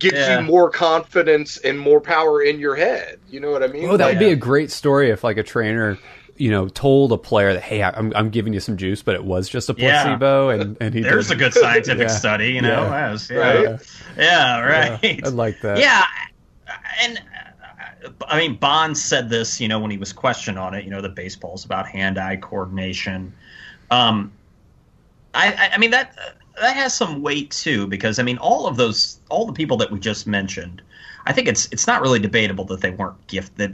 gives 0.00 0.16
Yeah. 0.16 0.40
you 0.40 0.46
more 0.46 0.68
confidence 0.70 1.56
and 1.58 1.78
more 1.78 2.00
power 2.00 2.42
in 2.42 2.58
your 2.58 2.74
head. 2.74 3.20
You 3.30 3.38
know 3.38 3.52
what 3.52 3.62
I 3.62 3.68
mean? 3.68 3.88
Oh, 3.88 3.96
that 3.96 4.06
would 4.08 4.18
be 4.18 4.30
a 4.32 4.36
great 4.36 4.72
story 4.72 5.10
if 5.10 5.22
like 5.22 5.36
a 5.36 5.42
trainer, 5.44 5.96
you 6.36 6.50
know, 6.50 6.66
told 6.68 7.12
a 7.12 7.16
player 7.18 7.52
that, 7.52 7.62
hey, 7.62 7.82
I'm 7.82 8.12
I'm 8.16 8.30
giving 8.30 8.52
you 8.52 8.60
some 8.60 8.76
juice, 8.76 9.02
but 9.02 9.14
it 9.14 9.22
was 9.24 9.48
just 9.48 9.68
a 9.70 9.74
Yeah. 9.78 10.02
placebo, 10.02 10.48
and 10.48 10.76
and 10.80 10.94
he 10.94 11.02
There's 11.02 11.28
did. 11.28 11.36
a 11.36 11.38
good 11.38 11.54
scientific 11.54 12.08
Yeah. 12.08 12.14
study, 12.14 12.50
you 12.52 12.62
know. 12.62 12.82
Yeah. 12.84 13.10
Yes, 13.12 13.30
yeah. 13.30 13.38
Right? 13.38 13.80
Yeah, 14.18 14.60
right. 14.60 14.98
Yeah, 15.04 15.26
I'd 15.26 15.34
like 15.34 15.60
that. 15.60 15.78
Yeah, 15.78 16.04
and 17.02 17.18
uh, 17.18 18.08
I 18.26 18.38
mean, 18.38 18.56
Bonds 18.56 19.02
said 19.02 19.28
this, 19.28 19.60
you 19.60 19.68
know, 19.68 19.78
when 19.78 19.90
he 19.90 19.98
was 19.98 20.12
questioned 20.12 20.58
on 20.58 20.74
it. 20.74 20.84
You 20.84 20.90
know, 20.90 21.02
the 21.02 21.08
baseball's 21.10 21.64
about 21.66 21.86
hand-eye 21.86 22.36
coordination. 22.36 23.32
Um, 23.90 24.32
I, 25.34 25.52
I, 25.52 25.70
I 25.74 25.78
mean 25.78 25.90
that 25.90 26.16
that 26.60 26.76
has 26.76 26.94
some 26.94 27.22
weight 27.22 27.50
too, 27.50 27.86
because 27.86 28.18
I 28.18 28.22
mean, 28.22 28.38
all 28.38 28.66
of 28.66 28.76
those, 28.76 29.18
all 29.30 29.46
the 29.46 29.52
people 29.52 29.76
that 29.78 29.90
we 29.90 29.98
just 29.98 30.26
mentioned, 30.26 30.82
I 31.26 31.32
think 31.32 31.48
it's 31.48 31.68
it's 31.72 31.86
not 31.86 32.00
really 32.02 32.18
debatable 32.18 32.64
that 32.66 32.80
they 32.80 32.90
weren't 32.90 33.26
gifted. 33.26 33.56
That 33.56 33.72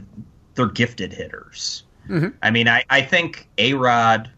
they're 0.55 0.67
gifted 0.67 1.13
hitters. 1.13 1.83
I 2.41 2.51
mean, 2.51 2.67
I, 2.69 2.83
I 2.89 3.01
think 3.01 3.49
A 3.57 3.73
Rod, 3.73 4.31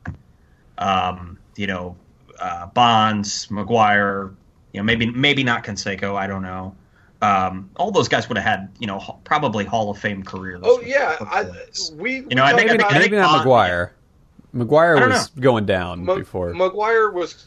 um, 0.79 1.37
you 1.55 1.67
know, 1.67 1.95
uh, 2.39 2.65
Bonds, 2.67 3.45
McGwire, 3.47 4.33
you 4.73 4.79
know, 4.79 4.83
maybe 4.83 5.05
maybe 5.11 5.43
not 5.43 5.63
Canseco, 5.63 6.15
I 6.15 6.25
don't 6.27 6.41
know. 6.41 6.75
um, 7.21 7.69
all 7.75 7.91
those 7.91 8.07
guys 8.07 8.27
would 8.29 8.37
have 8.37 8.45
had, 8.45 8.69
you 8.79 8.87
know, 8.87 9.19
probably 9.23 9.65
Hall 9.65 9.89
of 9.91 9.97
Fame 9.99 10.23
careers. 10.23 10.61
Oh 10.63 10.81
yeah, 10.81 11.17
I, 11.19 11.45
we 11.95 12.15
You 12.21 12.35
know, 12.35 12.43
I 12.43 12.53
think- 12.55 12.69
I 12.71 12.73
maybe, 12.77 12.83
think- 12.83 12.93
maybe 12.93 13.17
not 13.17 13.45
Bond- 13.45 13.49
McGwire. 13.49 13.89
McGwire 14.55 14.97
I 14.97 14.99
don't 15.01 15.09
was 15.09 15.27
going 15.39 15.65
down 15.67 16.05
Ma- 16.05 16.15
before. 16.15 16.53
McGwire 16.53 17.13
was 17.13 17.45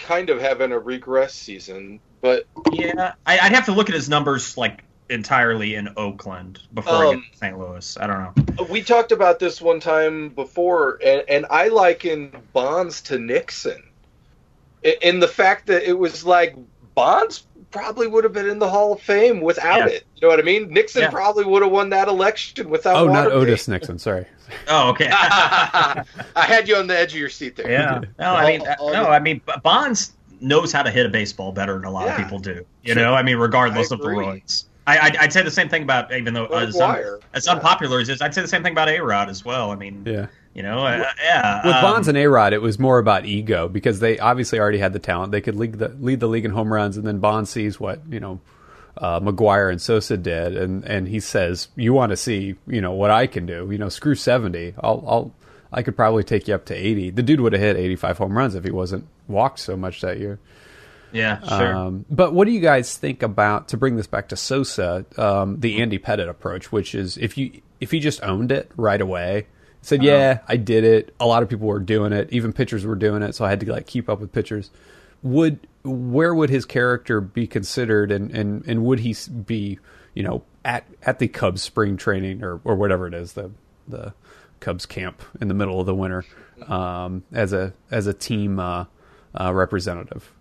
kind 0.00 0.30
of 0.30 0.40
having 0.40 0.72
a 0.72 0.78
regress 0.78 1.34
season, 1.34 2.00
but 2.20 2.46
yeah, 2.72 3.14
I, 3.26 3.38
I'd 3.38 3.52
have 3.52 3.66
to 3.66 3.72
look 3.72 3.88
at 3.88 3.94
his 3.94 4.08
numbers 4.08 4.56
like 4.56 4.82
entirely 5.08 5.74
in 5.74 5.88
Oakland 5.96 6.60
before 6.72 6.94
I 6.94 7.08
Um, 7.08 7.14
get 7.16 7.32
to 7.32 7.38
St. 7.38 7.58
Louis. 7.58 7.96
I 8.00 8.06
don't 8.06 8.58
know. 8.58 8.64
we 8.70 8.82
talked 8.82 9.12
about 9.12 9.38
this 9.38 9.60
one 9.60 9.80
time 9.80 10.28
before, 10.30 10.98
and, 11.04 11.24
and 11.28 11.46
I 11.50 11.68
liken 11.68 12.32
Bonds 12.52 13.00
to 13.02 13.18
Nixon, 13.18 13.82
in 15.02 15.20
the 15.20 15.28
fact 15.28 15.66
that 15.66 15.82
it 15.88 15.98
was 15.98 16.24
like 16.24 16.54
Bonds 16.94 17.46
probably 17.70 18.06
would 18.08 18.24
have 18.24 18.32
been 18.32 18.48
in 18.48 18.58
the 18.58 18.68
Hall 18.68 18.92
of 18.92 19.00
Fame 19.00 19.40
without 19.40 19.78
Yeah. 19.80 19.86
it. 19.96 20.06
You 20.16 20.22
know 20.22 20.28
what 20.28 20.40
I 20.40 20.42
mean? 20.42 20.70
Nixon 20.70 21.02
Yeah. 21.02 21.10
probably 21.10 21.44
would 21.44 21.62
have 21.62 21.70
won 21.70 21.90
that 21.90 22.08
election 22.08 22.68
without. 22.68 22.96
oh, 22.96 23.06
not 23.06 23.30
Otis 23.32 23.68
Nixon. 23.68 23.98
Sorry. 23.98 24.26
Oh, 24.66 24.88
okay. 24.90 25.08
I 25.12 26.04
had 26.34 26.66
you 26.68 26.74
on 26.76 26.86
the 26.88 26.98
edge 26.98 27.12
of 27.12 27.20
your 27.20 27.28
seat 27.28 27.54
there. 27.56 27.70
yeah. 27.70 28.00
No, 28.18 28.34
I 28.34 28.50
mean, 28.58 28.66
All- 28.66 28.88
all 28.88 28.92
no, 28.92 29.02
the- 29.04 29.10
I 29.10 29.18
mean, 29.20 29.40
Bonds 29.62 30.12
knows 30.40 30.72
how 30.72 30.82
to 30.82 30.90
hit 30.90 31.06
a 31.06 31.08
baseball 31.08 31.52
better 31.52 31.74
than 31.74 31.84
a 31.84 31.90
lot 31.90 32.08
of 32.08 32.16
people 32.16 32.38
do. 32.40 32.64
You 32.82 32.94
know, 32.96 33.14
I 33.14 33.22
mean, 33.22 33.36
regardless 33.36 33.92
I 33.92 33.94
of 33.94 34.00
the 34.00 34.08
agree. 34.08 34.24
roids. 34.26 34.64
I, 34.88 34.98
I'd, 34.98 35.16
I'd 35.18 35.32
say 35.32 35.42
the 35.42 35.50
same 35.52 35.68
thing 35.68 35.82
about 35.84 36.12
even 36.12 36.34
though 36.34 36.46
uh, 36.46 36.64
as, 36.66 36.76
un, 36.80 37.20
as 37.34 37.46
Yeah. 37.46 37.52
unpopular 37.52 38.00
as 38.00 38.08
it 38.08 38.14
is, 38.14 38.22
I'd 38.22 38.34
say 38.34 38.40
the 38.42 38.48
same 38.48 38.62
thing 38.64 38.72
about 38.72 38.88
A 38.88 38.98
Rod 39.00 39.28
as 39.28 39.44
well. 39.44 39.70
I 39.70 39.76
mean, 39.76 40.02
Yeah. 40.04 40.26
You 40.54 40.64
know, 40.64 40.84
uh, 40.84 41.04
yeah. 41.22 41.64
With 41.64 41.76
um, 41.76 41.82
Bonds 41.82 42.08
and 42.08 42.18
A 42.18 42.26
Rod, 42.26 42.52
it 42.52 42.60
was 42.60 42.78
more 42.78 42.98
about 42.98 43.24
ego 43.24 43.68
because 43.68 44.00
they 44.00 44.18
obviously 44.18 44.58
already 44.58 44.78
had 44.78 44.92
the 44.92 44.98
talent. 44.98 45.30
They 45.32 45.40
could 45.40 45.56
lead 45.56 45.74
the 45.74 45.88
lead 45.88 46.20
the 46.20 46.26
league 46.26 46.44
in 46.44 46.50
home 46.50 46.72
runs, 46.72 46.96
and 46.96 47.06
then 47.06 47.18
Bonds 47.18 47.50
sees 47.50 47.78
what 47.78 48.00
you 48.10 48.18
know 48.18 48.40
uh, 48.98 49.20
McGwire 49.20 49.70
and 49.70 49.80
Sosa 49.80 50.16
did, 50.16 50.56
and 50.56 50.84
and 50.84 51.06
he 51.06 51.20
says, 51.20 51.68
"You 51.76 51.92
want 51.92 52.10
to 52.10 52.16
see 52.16 52.56
you 52.66 52.80
know 52.80 52.92
what 52.92 53.10
I 53.10 53.26
can 53.28 53.46
do? 53.46 53.68
You 53.70 53.78
know, 53.78 53.88
screw 53.88 54.16
seventy. 54.16 54.74
I'll 54.82 55.04
I'll 55.06 55.34
I 55.72 55.82
could 55.82 55.94
probably 55.96 56.24
take 56.24 56.48
you 56.48 56.54
up 56.54 56.64
to 56.66 56.74
eighty. 56.74 57.10
The 57.10 57.22
dude 57.22 57.40
would 57.40 57.52
have 57.52 57.62
hit 57.62 57.76
eighty 57.76 57.96
five 57.96 58.18
home 58.18 58.36
runs 58.36 58.56
if 58.56 58.64
he 58.64 58.72
wasn't 58.72 59.06
walked 59.28 59.60
so 59.60 59.76
much 59.76 60.00
that 60.00 60.18
year. 60.18 60.40
yeah, 61.12 61.40
sure. 61.46 61.76
Um, 61.76 62.04
but 62.10 62.32
what 62.34 62.46
do 62.46 62.50
you 62.50 62.60
guys 62.60 62.96
think 62.96 63.22
about 63.22 63.68
to 63.68 63.76
bring 63.76 63.96
this 63.96 64.08
back 64.08 64.28
to 64.30 64.36
Sosa, 64.36 65.06
um, 65.16 65.60
the 65.60 65.80
Andy 65.80 66.00
Pettitte 66.00 66.28
approach, 66.28 66.72
which 66.72 66.94
is 66.94 67.16
if 67.18 67.38
you 67.38 67.62
if 67.78 67.92
he 67.92 68.00
just 68.00 68.20
owned 68.24 68.50
it 68.50 68.70
right 68.76 69.00
away, 69.00 69.46
said, 69.82 70.02
"Yeah, 70.02 70.40
I 70.48 70.56
did 70.56 70.84
it." 70.84 71.14
A 71.20 71.26
lot 71.26 71.42
of 71.42 71.48
people 71.48 71.66
were 71.66 71.80
doing 71.80 72.12
it, 72.12 72.28
even 72.32 72.52
pitchers 72.52 72.84
were 72.84 72.96
doing 72.96 73.22
it, 73.22 73.34
so 73.34 73.44
I 73.44 73.50
had 73.50 73.60
to 73.60 73.72
like 73.72 73.86
keep 73.86 74.08
up 74.08 74.20
with 74.20 74.32
pitchers. 74.32 74.70
Would 75.22 75.66
where 75.82 76.34
would 76.34 76.50
his 76.50 76.64
character 76.64 77.20
be 77.20 77.46
considered, 77.46 78.10
and 78.10 78.30
and 78.30 78.64
and 78.66 78.84
would 78.84 79.00
he 79.00 79.14
be, 79.46 79.78
you 80.14 80.22
know, 80.22 80.42
at 80.64 80.84
at 81.02 81.18
the 81.18 81.28
Cubs 81.28 81.62
spring 81.62 81.96
training 81.96 82.42
or 82.42 82.60
or 82.64 82.74
whatever 82.74 83.06
it 83.06 83.14
is, 83.14 83.34
the 83.34 83.50
the 83.88 84.14
Cubs 84.60 84.86
camp 84.86 85.22
in 85.40 85.48
the 85.48 85.54
middle 85.54 85.80
of 85.80 85.86
the 85.86 85.94
winter, 85.94 86.24
um, 86.66 87.24
as 87.32 87.52
a 87.52 87.72
as 87.90 88.06
a 88.06 88.14
team 88.14 88.58
uh, 88.58 88.84
uh, 89.38 89.52
representative? 89.52 90.32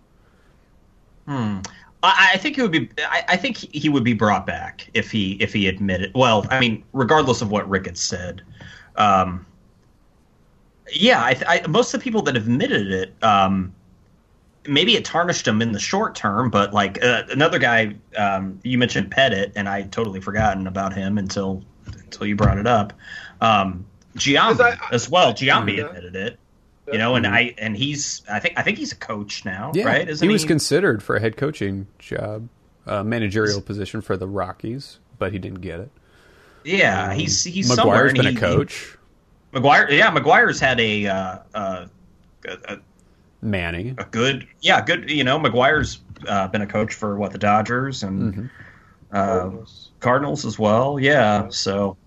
I, 2.02 2.32
I 2.34 2.38
think 2.38 2.56
he 2.56 2.62
would 2.62 2.72
be. 2.72 2.90
I, 3.00 3.24
I 3.30 3.38
think 3.38 3.58
he 3.58 3.90
would 3.90 4.04
be 4.04 4.14
brought 4.14 4.46
back 4.46 4.90
if 4.94 5.12
he 5.12 5.34
if 5.34 5.54
he 5.54 5.68
admitted. 5.68 6.12
Well, 6.16 6.46
I 6.50 6.60
mean, 6.60 6.84
regardless 6.94 7.42
of 7.42 7.52
what 7.52 7.70
Ricketts 7.70 8.02
said, 8.02 8.42
um, 9.00 9.46
yeah, 10.92 11.22
I, 11.22 11.62
I, 11.64 11.68
most 11.68 11.94
of 11.94 12.00
the 12.00 12.04
people 12.04 12.22
that 12.24 12.36
admitted 12.36 12.92
it, 12.92 13.14
um, 13.24 13.74
maybe 14.68 14.96
it 14.96 15.06
tarnished 15.06 15.46
them 15.46 15.62
in 15.62 15.72
the 15.72 15.80
short 15.80 16.16
term, 16.16 16.50
but 16.50 16.74
like 16.74 17.04
uh, 17.04 17.24
another 17.32 17.60
guy, 17.60 17.96
um, 18.18 18.60
you 18.64 18.78
mentioned 18.78 19.12
Pettitte, 19.12 19.52
and 19.56 19.70
I 19.70 19.82
had 19.82 19.92
totally 19.92 20.20
forgotten 20.20 20.68
about 20.68 20.94
him 20.94 21.18
until 21.18 21.64
until 21.86 22.28
you 22.28 22.36
brought 22.36 22.58
it 22.58 22.68
up. 22.68 22.94
Um, 23.42 23.86
Giambi 24.18 24.58
'Cause 24.58 24.62
I- 24.62 24.78
as 24.92 25.10
well. 25.10 25.34
Giambi 25.34 25.78
Yeah. 25.78 25.86
admitted 25.88 26.16
it. 26.16 26.40
You 26.92 26.98
know, 26.98 27.14
and 27.14 27.28
I 27.28 27.54
and 27.60 27.78
he's 27.78 28.24
I 28.28 28.40
think 28.40 28.56
I 28.58 28.64
think 28.64 28.80
he's 28.80 28.92
a 28.92 28.96
coach 28.96 29.46
now, 29.46 29.72
Yeah, 29.76 29.86
right? 29.86 30.10
Isn't 30.10 30.28
he 30.28 30.34
was 30.34 30.44
considered 30.44 31.04
for 31.04 31.16
a 31.16 31.20
head 31.20 31.38
coaching 31.38 31.86
job, 32.00 32.50
uh, 32.88 33.04
managerial 33.04 33.62
position 33.62 34.02
for 34.02 34.18
the 34.18 34.26
Rockies, 34.28 34.98
but 35.20 35.32
he 35.32 35.38
didn't 35.38 35.62
get 35.62 35.80
it. 35.82 35.92
Yeah, 36.64 37.14
he's 37.14 37.44
he's 37.44 37.74
somewhere. 37.74 38.06
McGwire's 38.10 38.14
been 38.14 38.28
a 38.28 38.32
he- 38.32 38.36
coach. 38.38 38.96
McGwire, 39.54 39.90
yeah, 39.90 40.12
McGwire's 40.12 40.60
had 40.60 40.80
a, 40.80 41.08
uh, 41.08 41.38
uh, 41.56 41.86
a, 42.48 42.74
a 42.74 42.78
Manny. 43.42 43.96
a 43.98 44.04
good, 44.06 44.46
yeah, 44.62 44.80
good. 44.86 45.10
You 45.10 45.24
know, 45.24 45.40
McGwire's 45.40 46.00
uh, 46.28 46.48
been 46.50 46.62
a 46.62 46.68
coach 46.68 46.94
for 46.94 47.16
what 47.18 47.32
the 47.32 47.40
Dodgers 47.40 48.04
and 48.04 48.34
Mm-hmm. 48.34 48.46
uh, 49.12 49.26
Cardinals. 49.40 49.92
Cardinals 50.02 50.46
as 50.46 50.60
well. 50.60 51.00
Yeah, 51.00 51.48
so 51.50 51.98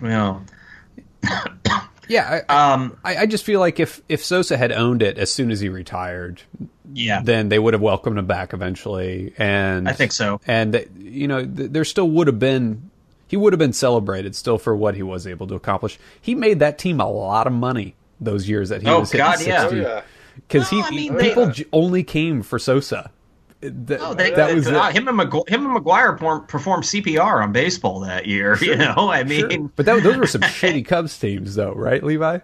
you 0.00 0.08
know, 0.08 0.42
Yeah, 2.08 2.42
I, 2.48 2.72
um, 2.72 2.98
I, 3.04 3.16
I 3.18 3.26
just 3.26 3.44
feel 3.44 3.58
like 3.60 3.80
if 3.80 4.02
if 4.08 4.24
Sosa 4.24 4.56
had 4.56 4.70
owned 4.70 5.02
it 5.02 5.18
as 5.18 5.32
soon 5.32 5.50
as 5.50 5.60
he 5.60 5.68
retired, 5.68 6.42
yeah, 6.92 7.22
then 7.22 7.48
they 7.48 7.58
would 7.58 7.74
have 7.74 7.80
welcomed 7.80 8.18
him 8.18 8.26
back 8.26 8.52
eventually. 8.52 9.32
And 9.38 9.88
I 9.88 9.92
think 9.94 10.12
so. 10.12 10.40
And 10.46 10.86
you 10.98 11.26
know, 11.26 11.44
th- 11.44 11.70
there 11.70 11.84
still 11.84 12.08
would 12.10 12.26
have 12.26 12.38
been 12.38 12.90
he 13.32 13.36
would 13.38 13.54
have 13.54 13.58
been 13.58 13.72
celebrated 13.72 14.36
still 14.36 14.58
for 14.58 14.76
what 14.76 14.94
he 14.94 15.02
was 15.02 15.26
able 15.26 15.46
to 15.46 15.54
accomplish. 15.54 15.98
He 16.20 16.34
made 16.34 16.58
that 16.58 16.76
team 16.76 17.00
a 17.00 17.08
lot 17.10 17.46
of 17.46 17.52
money 17.54 17.94
those 18.20 18.46
years 18.46 18.68
that 18.68 18.82
he 18.82 18.88
Oh, 18.88 19.00
was 19.00 19.10
hitting 19.10 19.24
God, 19.26 19.40
yeah. 19.46 19.56
Oh 19.64 19.70
60. 19.70 19.80
yeah. 19.80 20.02
because 20.36 20.70
Well, 20.70 20.82
he 20.82 20.86
I 20.86 20.90
mean, 20.90 21.16
people 21.16 21.46
they- 21.46 21.52
j- 21.52 21.64
only 21.72 22.04
came 22.04 22.42
for 22.42 22.58
Sosa. 22.58 23.10
Th- 23.62 23.98
Oh, 24.02 24.12
they, 24.12 24.32
that 24.32 24.54
was 24.54 24.66
uh, 24.68 24.88
him 24.90 25.08
and 25.08 25.18
McGu- 25.18 25.48
him 25.48 25.64
and 25.64 25.74
McGwire 25.82 26.12
perform- 26.12 26.46
performed 26.46 26.84
CPR 26.84 27.42
on 27.42 27.52
baseball 27.52 28.00
that 28.00 28.26
year. 28.26 28.58
You 28.60 28.76
know, 28.76 29.10
I 29.10 29.24
mean, 29.24 29.48
Sure. 29.50 29.70
But 29.76 29.86
that, 29.86 30.02
those 30.02 30.18
were 30.18 30.26
some 30.26 30.42
shitty 30.42 30.84
Cubs 30.84 31.18
teams, 31.18 31.54
though, 31.54 31.72
right, 31.72 32.02
Levi? 32.04 32.40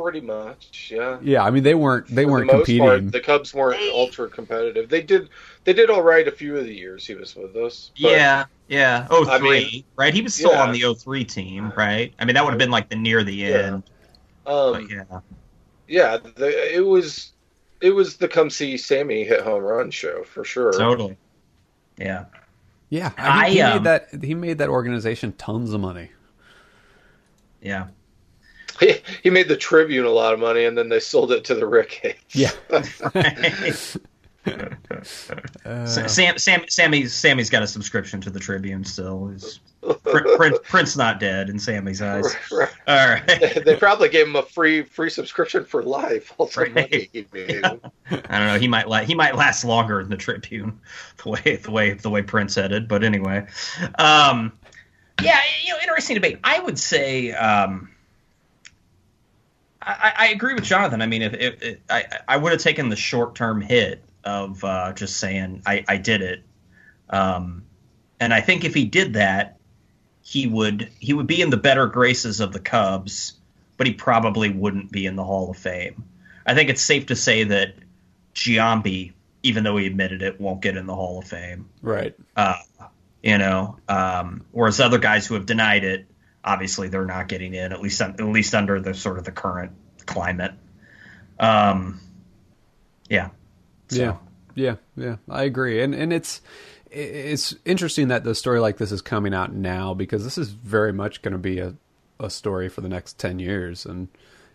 Pretty 0.00 0.20
much, 0.20 0.90
yeah. 0.94 1.18
Yeah, 1.22 1.44
I 1.44 1.50
mean 1.50 1.62
they 1.62 1.74
weren't 1.74 2.06
they 2.08 2.24
For 2.24 2.30
weren't 2.30 2.46
the 2.50 2.56
most 2.56 2.66
competing. 2.66 2.86
part, 2.86 3.12
the 3.12 3.20
Cubs 3.20 3.52
weren't 3.52 3.80
ultra 3.92 4.28
competitive. 4.30 4.88
They 4.88 5.02
did 5.02 5.28
they 5.64 5.72
did 5.72 5.90
all 5.90 6.02
right 6.02 6.26
a 6.26 6.30
few 6.32 6.56
of 6.56 6.64
the 6.64 6.74
years 6.74 7.06
he 7.06 7.14
was 7.14 7.36
with 7.36 7.54
us. 7.56 7.90
but- 8.00 8.10
yeah, 8.10 8.44
yeah. 8.68 9.06
Oh 9.10 9.24
three, 9.24 9.32
I 9.34 9.38
mean, 9.40 9.84
right? 9.96 10.14
He 10.14 10.22
was 10.22 10.34
still 10.34 10.52
yeah. 10.52 10.62
on 10.62 10.72
the 10.72 10.94
03 10.94 11.24
team, 11.24 11.72
right? 11.76 12.14
I 12.18 12.24
mean, 12.24 12.34
that 12.34 12.44
would 12.44 12.50
have 12.52 12.58
been 12.58 12.70
like 12.70 12.88
the 12.88 12.96
near 12.96 13.22
the 13.24 13.34
Yeah. 13.34 13.48
end. 13.48 13.82
Um, 14.46 14.72
But 14.72 14.90
yeah. 14.90 15.20
yeah, 15.86 16.16
the, 16.16 16.74
it 16.76 16.80
was 16.80 17.32
it 17.82 17.90
was 17.90 18.16
the 18.16 18.28
come 18.28 18.48
see 18.48 18.76
Sammy 18.78 19.24
hit 19.24 19.42
home 19.42 19.62
run 19.62 19.90
show 19.90 20.24
for 20.24 20.44
sure. 20.44 20.72
Totally. 20.72 21.18
Yeah. 21.98 22.24
yeah, 22.88 23.12
I, 23.18 23.48
he, 23.48 23.54
he 23.56 23.60
um, 23.60 23.74
made 23.76 23.84
that 23.84 24.24
he 24.24 24.34
made 24.34 24.58
that 24.58 24.70
organization 24.70 25.32
tons 25.34 25.72
of 25.74 25.80
money. 25.80 26.10
Yeah. 27.60 27.88
He, 28.80 28.94
he 29.22 29.30
made 29.30 29.48
the 29.48 29.56
Tribune 29.56 30.06
a 30.06 30.10
lot 30.10 30.32
of 30.34 30.40
money, 30.40 30.64
and 30.64 30.76
then 30.76 30.88
they 30.88 31.00
sold 31.00 31.30
it 31.32 31.44
to 31.44 31.54
the 31.54 31.66
Rick. 31.66 32.18
Yeah, 32.30 32.50
S- 33.70 33.98
Sam, 36.06 36.38
Sam, 36.38 36.64
Sammy's, 36.68 37.12
Sammy's 37.14 37.50
got 37.50 37.62
a 37.62 37.66
subscription 37.66 38.20
to 38.22 38.30
the 38.30 38.40
Tribune 38.40 38.84
still. 38.84 39.28
He's, 39.28 39.60
Prince, 40.02 40.58
Prince 40.64 40.96
not 40.96 41.20
dead 41.20 41.50
in 41.50 41.58
Sammy's 41.58 42.00
eyes. 42.02 42.34
All 42.52 42.66
right. 42.88 43.26
they 43.64 43.76
probably 43.76 44.08
gave 44.08 44.26
him 44.26 44.36
a 44.36 44.42
free 44.42 44.82
free 44.82 45.10
subscription 45.10 45.64
for 45.64 45.82
life. 45.82 46.32
All 46.38 46.46
the 46.46 46.60
Right. 46.62 46.74
money 46.74 47.08
he 47.12 47.26
made. 47.32 47.64
I 47.64 47.78
don't 48.10 48.46
know. 48.46 48.58
He 48.58 48.68
might 48.68 48.88
la- 48.88 49.00
he 49.04 49.14
might 49.14 49.36
last 49.36 49.64
longer 49.64 50.00
in 50.00 50.08
the 50.08 50.16
Tribune, 50.16 50.80
the 51.22 51.30
way 51.30 51.56
the 51.62 51.70
way 51.70 51.92
the 51.92 52.10
way 52.10 52.22
Prince 52.22 52.54
headed. 52.54 52.88
But 52.88 53.04
anyway, 53.04 53.46
um, 53.98 54.52
yeah, 55.22 55.38
you 55.64 55.72
know, 55.74 55.78
interesting 55.82 56.14
debate. 56.14 56.38
I 56.44 56.60
would 56.60 56.78
say 56.78 57.32
um, 57.32 57.90
I, 59.82 60.12
I 60.16 60.28
agree 60.28 60.54
with 60.54 60.64
Jonathan. 60.64 61.00
I 61.00 61.06
mean, 61.06 61.22
if, 61.22 61.34
if, 61.34 61.62
if 61.62 61.78
I 61.88 62.04
I 62.28 62.36
would 62.36 62.52
have 62.52 62.60
taken 62.60 62.88
the 62.88 62.96
short 62.96 63.34
term 63.34 63.60
hit 63.60 64.04
of 64.24 64.62
uh, 64.62 64.92
just 64.92 65.16
saying 65.16 65.62
I, 65.66 65.84
I 65.88 65.96
did 65.96 66.22
it, 66.22 66.42
um, 67.08 67.64
and 68.18 68.34
I 68.34 68.40
think 68.40 68.64
if 68.64 68.74
he 68.74 68.84
did 68.84 69.14
that, 69.14 69.58
he 70.22 70.46
would 70.46 70.90
he 70.98 71.14
would 71.14 71.26
be 71.26 71.40
in 71.40 71.50
the 71.50 71.56
better 71.56 71.86
graces 71.86 72.40
of 72.40 72.52
the 72.52 72.60
Cubs, 72.60 73.34
but 73.76 73.86
he 73.86 73.94
probably 73.94 74.50
wouldn't 74.50 74.92
be 74.92 75.06
in 75.06 75.16
the 75.16 75.24
Hall 75.24 75.50
of 75.50 75.56
Fame. 75.56 76.04
I 76.46 76.54
think 76.54 76.68
it's 76.68 76.82
safe 76.82 77.06
to 77.06 77.16
say 77.16 77.44
that 77.44 77.74
Giambi, 78.34 79.12
even 79.42 79.64
though 79.64 79.76
he 79.76 79.86
admitted 79.86 80.22
it, 80.22 80.40
won't 80.40 80.60
get 80.60 80.76
in 80.76 80.86
the 80.86 80.94
Hall 80.94 81.18
of 81.18 81.24
Fame. 81.26 81.68
right. 81.82 82.14
Uh, 82.36 82.56
you 83.22 83.36
know, 83.36 83.78
um, 83.88 84.44
whereas 84.52 84.80
other 84.80 84.98
guys 84.98 85.26
who 85.26 85.34
have 85.34 85.44
denied 85.44 85.84
it, 85.84 86.06
obviously 86.44 86.88
they're 86.88 87.04
not 87.04 87.28
getting 87.28 87.54
in 87.54 87.72
at 87.72 87.80
least 87.80 88.00
at 88.00 88.20
least 88.20 88.54
under 88.54 88.80
the 88.80 88.94
sort 88.94 89.18
of 89.18 89.24
the 89.24 89.32
current 89.32 89.72
climate. 90.06 90.52
Um, 91.38 92.00
yeah. 93.08 93.30
So, 93.88 93.96
Yeah, 94.54 94.76
yeah, 94.96 95.04
yeah. 95.04 95.16
I 95.28 95.44
agree, 95.44 95.82
and 95.82 95.94
and 95.94 96.12
it's 96.12 96.40
it's 96.90 97.54
interesting 97.64 98.08
that 98.08 98.24
the 98.24 98.34
story 98.34 98.60
like 98.60 98.78
this 98.78 98.92
is 98.92 99.02
coming 99.02 99.34
out 99.34 99.52
now 99.52 99.94
because 99.94 100.24
this 100.24 100.38
is 100.38 100.50
very 100.50 100.92
much 100.92 101.22
going 101.22 101.32
to 101.32 101.38
be 101.38 101.58
a 101.58 101.74
a 102.18 102.30
story 102.30 102.68
for 102.68 102.80
the 102.80 102.88
next 102.88 103.18
ten 103.18 103.38
years, 103.38 103.86
and 103.86 104.08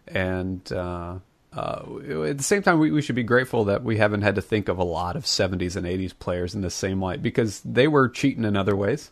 and 0.08 0.72
uh, 0.72 1.16
uh, 1.56 1.84
at 2.26 2.38
the 2.38 2.44
same 2.44 2.62
time, 2.62 2.80
we, 2.80 2.92
we 2.92 3.02
should 3.02 3.16
be 3.16 3.24
grateful 3.24 3.66
that 3.66 3.84
we 3.84 3.98
haven't 3.98 4.22
had 4.22 4.36
to 4.36 4.42
think 4.42 4.68
of 4.68 4.78
a 4.78 4.84
lot 4.84 5.16
of 5.16 5.24
70s 5.24 5.78
and 5.78 5.86
80s 5.86 6.18
players 6.18 6.54
in 6.54 6.62
the 6.62 6.70
same 6.70 7.02
light 7.02 7.22
because 7.22 7.62
they 7.62 7.88
were 7.88 8.10
cheating 8.10 8.44
in 8.44 8.58
other 8.58 8.76
ways. 8.76 9.10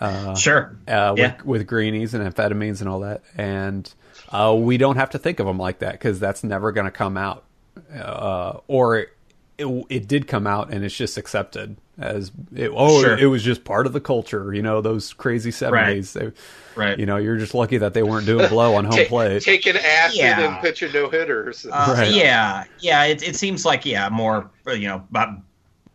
Uh, 0.00 0.34
sure. 0.34 0.76
Uh, 0.86 1.12
with, 1.12 1.18
yeah. 1.18 1.36
with 1.44 1.66
greenies 1.66 2.14
and 2.14 2.22
amphetamines 2.22 2.80
and 2.80 2.88
all 2.88 3.00
that. 3.00 3.22
And 3.36 3.92
uh, 4.30 4.54
we 4.58 4.76
don't 4.76 4.96
have 4.96 5.10
to 5.10 5.18
think 5.18 5.40
of 5.40 5.46
them 5.46 5.58
like 5.58 5.80
that 5.80 5.92
because 5.92 6.20
that's 6.20 6.44
never 6.44 6.72
going 6.72 6.86
to 6.86 6.90
come 6.90 7.16
out. 7.16 7.44
Uh, 7.94 8.58
or 8.68 8.98
it, 8.98 9.08
it, 9.58 9.84
it, 9.88 10.08
did 10.08 10.26
come 10.26 10.46
out 10.46 10.72
and 10.72 10.84
it's 10.84 10.96
just 10.96 11.18
accepted 11.18 11.76
as 11.98 12.30
it, 12.54 12.70
oh 12.74 13.02
sure. 13.02 13.14
it, 13.14 13.22
it, 13.22 13.26
was 13.26 13.42
just 13.42 13.64
part 13.64 13.86
of 13.86 13.92
the 13.92 14.00
culture 14.00 14.52
you 14.52 14.62
know 14.62 14.80
those 14.80 15.12
crazy 15.14 15.50
70s 15.50 15.72
right. 15.72 16.04
They, 16.04 16.32
right 16.74 16.98
you 16.98 17.06
know 17.06 17.16
you're 17.16 17.36
just 17.36 17.54
lucky 17.54 17.78
that 17.78 17.94
they 17.94 18.02
weren't 18.02 18.26
doing 18.26 18.48
blow 18.48 18.74
on 18.76 18.84
home 18.84 19.06
plate 19.06 19.42
taking 19.42 19.76
acid 19.76 20.18
yeah. 20.18 20.40
and 20.40 20.62
pitching 20.62 20.92
no 20.92 21.08
hitters 21.08 21.66
uh, 21.66 21.94
right. 21.98 22.12
yeah 22.12 22.64
yeah 22.80 23.04
it, 23.04 23.22
it 23.22 23.36
seems 23.36 23.64
like 23.64 23.86
yeah 23.86 24.08
more 24.08 24.50
you 24.66 24.88
know 24.88 25.06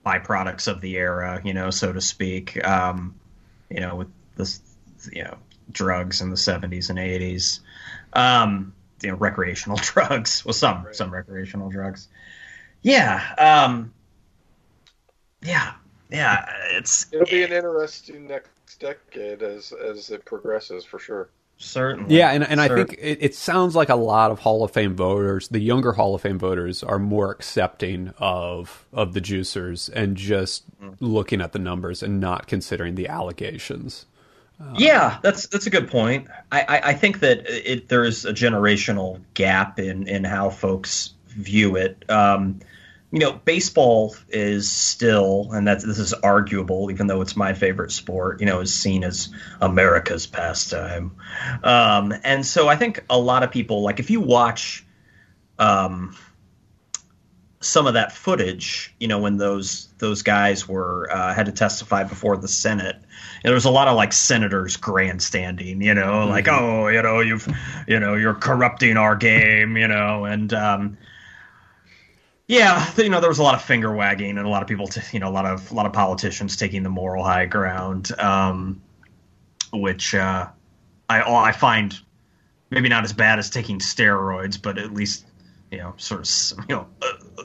byproducts 0.05 0.67
of 0.67 0.81
the 0.81 0.97
era 0.97 1.41
you 1.43 1.53
know 1.53 1.69
so 1.69 1.93
to 1.93 2.01
speak 2.01 2.63
um, 2.65 3.15
you 3.71 3.79
know 3.79 3.95
with 3.95 4.09
this 4.35 4.61
you 5.11 5.23
know 5.23 5.37
drugs 5.71 6.21
in 6.21 6.29
the 6.29 6.35
70s 6.35 6.89
and 6.89 6.99
80s 6.99 7.59
um, 8.13 8.73
you 9.01 9.09
know 9.09 9.15
recreational 9.15 9.77
drugs 9.81 10.43
well 10.45 10.53
some 10.53 10.85
right. 10.85 10.95
some 10.95 11.11
recreational 11.11 11.69
drugs 11.69 12.07
yeah 12.81 13.23
um, 13.37 13.93
yeah 15.41 15.73
yeah, 16.11 16.45
it's 16.71 17.07
it'll 17.11 17.25
be 17.25 17.43
an 17.43 17.53
interesting 17.53 18.27
next 18.27 18.79
decade 18.79 19.41
as 19.41 19.71
as 19.71 20.11
it 20.11 20.25
progresses 20.25 20.83
for 20.83 20.99
sure. 20.99 21.29
Certainly. 21.61 22.15
Yeah, 22.15 22.31
and, 22.31 22.43
and 22.43 22.59
I 22.59 22.67
think 22.67 22.93
it, 22.93 23.19
it, 23.21 23.35
sounds 23.35 23.75
like 23.75 23.89
a 23.89 23.95
lot 23.95 24.31
of 24.31 24.39
Hall 24.39 24.63
of 24.63 24.71
Fame 24.71 24.95
voters, 24.95 25.47
the 25.47 25.59
younger 25.59 25.93
Hall 25.93 26.15
of 26.15 26.21
Fame 26.21 26.39
voters, 26.39 26.81
are 26.81 26.97
more 26.97 27.29
accepting 27.29 28.13
of 28.17 28.85
of 28.91 29.13
the 29.13 29.21
juicers 29.21 29.87
and 29.93 30.17
just 30.17 30.63
mm. 30.81 30.95
looking 30.99 31.39
at 31.39 31.51
the 31.51 31.59
numbers 31.59 32.01
and 32.01 32.19
not 32.19 32.47
considering 32.47 32.95
the 32.95 33.07
allegations. 33.07 34.07
Um, 34.59 34.73
yeah, 34.75 35.19
that's 35.21 35.47
that's 35.47 35.67
a 35.67 35.69
good 35.69 35.89
point. 35.89 36.27
I, 36.51 36.61
I, 36.61 36.81
I 36.89 36.93
think 36.93 37.19
that 37.19 37.43
it, 37.47 37.89
there 37.89 38.03
is 38.03 38.25
a 38.25 38.33
generational 38.33 39.21
gap 39.35 39.79
in 39.79 40.07
in 40.07 40.23
how 40.23 40.49
folks 40.49 41.13
view 41.27 41.75
it. 41.75 42.03
Um, 42.09 42.59
you 43.11 43.19
know, 43.19 43.33
baseball 43.33 44.15
is 44.29 44.71
still, 44.71 45.49
and 45.51 45.67
that 45.67 45.81
this 45.81 45.99
is 45.99 46.13
arguable, 46.13 46.89
even 46.91 47.07
though 47.07 47.21
it's 47.21 47.35
my 47.35 47.53
favorite 47.53 47.91
sport. 47.91 48.39
You 48.39 48.45
know, 48.45 48.61
is 48.61 48.73
seen 48.73 49.03
as 49.03 49.29
America's 49.59 50.25
pastime, 50.25 51.11
um, 51.63 52.13
and 52.23 52.45
so 52.45 52.69
I 52.69 52.77
think 52.77 53.03
a 53.09 53.19
lot 53.19 53.43
of 53.43 53.51
people, 53.51 53.81
like 53.81 53.99
if 53.99 54.09
you 54.09 54.21
watch, 54.21 54.85
um, 55.59 56.15
some 57.59 57.85
of 57.85 57.93
that 57.93 58.11
footage, 58.11 58.93
you 58.99 59.07
know, 59.07 59.19
when 59.19 59.37
those 59.37 59.89
those 59.99 60.23
guys 60.23 60.67
were 60.67 61.09
uh, 61.11 61.33
had 61.33 61.45
to 61.47 61.51
testify 61.51 62.03
before 62.03 62.37
the 62.37 62.47
Senate, 62.47 62.95
and 62.95 63.43
there 63.43 63.53
was 63.53 63.65
a 63.65 63.71
lot 63.71 63.87
of 63.87 63.95
like 63.95 64.13
senators 64.13 64.77
grandstanding, 64.77 65.81
you 65.81 65.93
know, 65.93 66.13
mm-hmm. 66.13 66.29
like 66.29 66.47
oh, 66.47 66.87
you 66.87 67.01
know, 67.01 67.19
you've, 67.19 67.47
you 67.87 67.99
know, 67.99 68.15
you're 68.15 68.33
corrupting 68.33 68.95
our 68.95 69.17
game, 69.17 69.75
you 69.75 69.87
know, 69.87 70.23
and 70.23 70.53
um, 70.53 70.97
yeah, 72.51 72.91
you 72.97 73.07
know, 73.07 73.21
there 73.21 73.29
was 73.29 73.39
a 73.39 73.43
lot 73.43 73.55
of 73.55 73.61
finger 73.61 73.93
wagging 73.93 74.37
and 74.37 74.45
a 74.45 74.49
lot 74.49 74.61
of 74.61 74.67
people, 74.67 74.85
t- 74.85 74.99
you 75.13 75.21
know, 75.21 75.29
a 75.29 75.31
lot 75.31 75.45
of 75.45 75.71
a 75.71 75.73
lot 75.73 75.85
of 75.85 75.93
politicians 75.93 76.57
taking 76.57 76.83
the 76.83 76.89
moral 76.89 77.23
high 77.23 77.45
ground, 77.45 78.11
um, 78.19 78.81
which 79.71 80.13
uh, 80.13 80.47
I 81.07 81.21
I 81.21 81.53
find 81.53 81.97
maybe 82.69 82.89
not 82.89 83.05
as 83.05 83.13
bad 83.13 83.39
as 83.39 83.49
taking 83.49 83.79
steroids, 83.79 84.61
but 84.61 84.77
at 84.77 84.93
least 84.93 85.25
you 85.71 85.77
know, 85.77 85.93
sort 85.95 86.19
of 86.19 86.65
you 86.69 86.75
know, 86.75 86.87
uh, 87.01 87.43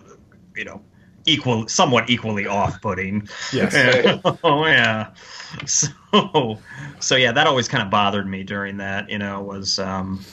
you 0.56 0.64
know, 0.64 0.82
equal, 1.24 1.68
somewhat 1.68 2.10
equally 2.10 2.48
off-putting. 2.48 3.28
Yes. 3.52 4.20
oh 4.42 4.66
yeah. 4.66 5.12
So 5.66 6.58
so 6.98 7.14
yeah, 7.14 7.30
that 7.30 7.46
always 7.46 7.68
kind 7.68 7.84
of 7.84 7.90
bothered 7.90 8.26
me 8.26 8.42
during 8.42 8.78
that. 8.78 9.08
You 9.08 9.18
know, 9.18 9.40
was 9.40 9.78
um, 9.78 10.24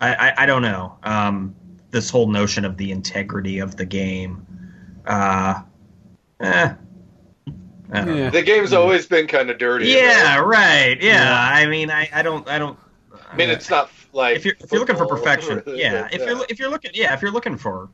I, 0.00 0.14
I 0.14 0.34
I 0.44 0.46
don't 0.46 0.62
know. 0.62 0.96
Um, 1.02 1.54
this 1.96 2.10
whole 2.10 2.28
notion 2.28 2.66
of 2.66 2.76
the 2.76 2.92
integrity 2.92 3.58
of 3.58 3.76
the 3.76 3.86
game. 3.86 4.46
Uh, 5.06 5.62
eh, 6.40 6.74
yeah. 7.94 8.28
The 8.28 8.42
game's 8.42 8.74
always 8.74 9.06
been 9.06 9.26
kind 9.26 9.48
of 9.48 9.56
dirty. 9.56 9.88
Yeah, 9.88 10.40
right. 10.40 11.00
Yeah. 11.00 11.24
yeah. 11.24 11.50
I 11.54 11.66
mean, 11.66 11.90
I, 11.90 12.10
I 12.12 12.20
don't, 12.20 12.46
I 12.48 12.58
don't. 12.58 12.78
I 13.32 13.34
mean, 13.34 13.48
it's 13.48 13.70
not 13.70 13.90
like 14.12 14.36
if 14.36 14.44
you're 14.44 14.56
if 14.60 14.70
you're 14.70 14.80
looking 14.80 14.96
for 14.96 15.06
perfection. 15.06 15.62
yeah, 15.66 16.06
if 16.12 16.20
you're 16.20 16.44
if 16.50 16.58
you're 16.58 16.68
looking, 16.68 16.90
yeah, 16.92 17.14
if 17.14 17.22
you're 17.22 17.30
looking 17.30 17.56
for, 17.56 17.88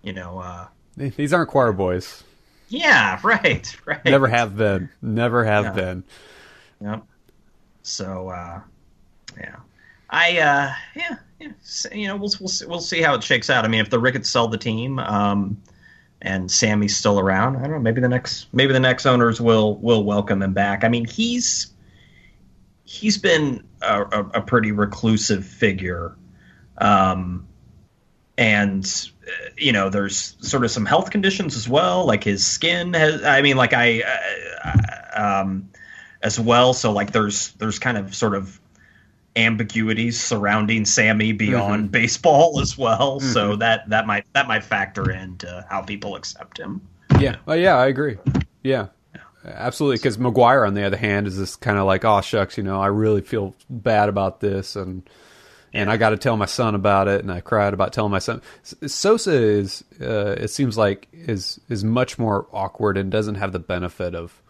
you 0.00 0.14
know, 0.14 0.38
uh, 0.38 0.68
these 0.96 1.34
aren't 1.34 1.50
choir 1.50 1.72
boys. 1.72 2.24
Yeah, 2.68 3.20
right, 3.24 3.76
right. 3.84 4.04
Never 4.06 4.28
have 4.28 4.56
been. 4.56 4.88
Never 5.02 5.44
have 5.44 5.64
yeah. 5.64 5.72
been. 5.72 6.04
Yep. 6.80 7.02
So, 7.82 8.28
uh, 8.28 8.60
yeah, 9.36 9.56
I, 10.08 10.38
uh, 10.38 10.74
yeah, 10.96 11.16
you 11.92 12.08
know, 12.08 12.16
we'll, 12.16 12.32
we'll 12.40 12.52
we'll 12.68 12.80
see 12.80 13.02
how 13.02 13.14
it 13.14 13.22
shakes 13.22 13.50
out. 13.50 13.64
I 13.64 13.68
mean, 13.68 13.80
if 13.80 13.90
the 13.90 13.98
Ricketts 13.98 14.28
sell 14.28 14.48
the 14.48 14.58
team, 14.58 14.98
um, 14.98 15.62
and 16.20 16.50
Sammy's 16.50 16.96
still 16.96 17.18
around, 17.18 17.56
I 17.56 17.62
don't 17.62 17.72
know. 17.72 17.78
Maybe 17.78 18.00
the 18.00 18.08
next 18.08 18.52
maybe 18.52 18.72
the 18.72 18.80
next 18.80 19.06
owners 19.06 19.40
will 19.40 19.76
will 19.76 20.04
welcome 20.04 20.42
him 20.42 20.52
back. 20.52 20.84
I 20.84 20.88
mean, 20.88 21.04
he's 21.04 21.72
he's 22.84 23.18
been 23.18 23.64
a, 23.80 24.02
a, 24.02 24.30
a 24.34 24.42
pretty 24.42 24.72
reclusive 24.72 25.44
figure, 25.46 26.16
um, 26.78 27.46
and 28.36 29.10
you 29.56 29.72
know, 29.72 29.88
there's 29.88 30.36
sort 30.40 30.64
of 30.64 30.70
some 30.70 30.86
health 30.86 31.10
conditions 31.10 31.56
as 31.56 31.68
well. 31.68 32.06
Like 32.06 32.24
his 32.24 32.46
skin 32.46 32.94
has. 32.94 33.22
I 33.22 33.42
mean, 33.42 33.56
like 33.56 33.72
I, 33.72 34.02
uh, 34.64 35.40
um, 35.42 35.70
as 36.22 36.38
well. 36.38 36.72
So 36.72 36.92
like 36.92 37.12
there's 37.12 37.52
there's 37.52 37.78
kind 37.78 37.98
of 37.98 38.14
sort 38.14 38.34
of 38.34 38.60
ambiguities 39.36 40.20
surrounding 40.20 40.84
Sammy 40.84 41.32
beyond 41.32 41.84
mm-hmm. 41.84 41.92
baseball 41.92 42.60
as 42.60 42.76
well. 42.76 43.20
Mm-hmm. 43.20 43.32
So 43.32 43.56
that 43.56 43.88
that 43.88 44.06
might 44.06 44.24
that 44.34 44.48
might 44.48 44.64
factor 44.64 45.10
into 45.10 45.66
how 45.68 45.82
people 45.82 46.16
accept 46.16 46.58
him. 46.58 46.86
Yeah. 47.18 47.36
Oh 47.46 47.54
yeah, 47.54 47.76
I 47.76 47.86
agree. 47.86 48.18
Yeah. 48.62 48.88
Absolutely, 49.44 49.96
because 49.96 50.18
McGwire, 50.18 50.64
on 50.64 50.74
the 50.74 50.84
other 50.84 50.96
hand, 50.96 51.26
is 51.26 51.36
this 51.36 51.56
kind 51.56 51.76
of 51.76 51.84
like, 51.84 52.04
oh 52.04 52.20
shucks, 52.20 52.56
you 52.56 52.62
know, 52.62 52.80
I 52.80 52.86
really 52.86 53.22
feel 53.22 53.56
bad 53.68 54.08
about 54.08 54.38
this, 54.38 54.76
and 54.76 55.02
and 55.72 55.90
I 55.90 55.96
got 55.96 56.10
to 56.10 56.16
tell 56.16 56.36
my 56.36 56.46
son 56.46 56.76
about 56.76 57.08
it, 57.08 57.22
and 57.22 57.32
I 57.32 57.40
cried 57.40 57.74
about 57.74 57.92
telling 57.92 58.12
my 58.12 58.20
son. 58.20 58.40
Sosa 58.62 59.32
is, 59.32 59.82
uh, 60.00 60.36
it 60.38 60.48
seems 60.48 60.78
like, 60.78 61.08
is 61.12 61.58
is 61.68 61.82
much 61.82 62.20
more 62.20 62.46
awkward 62.52 62.96
and 62.96 63.10
doesn't 63.10 63.34
have 63.34 63.50
the 63.50 63.58
benefit 63.58 64.14
of 64.14 64.40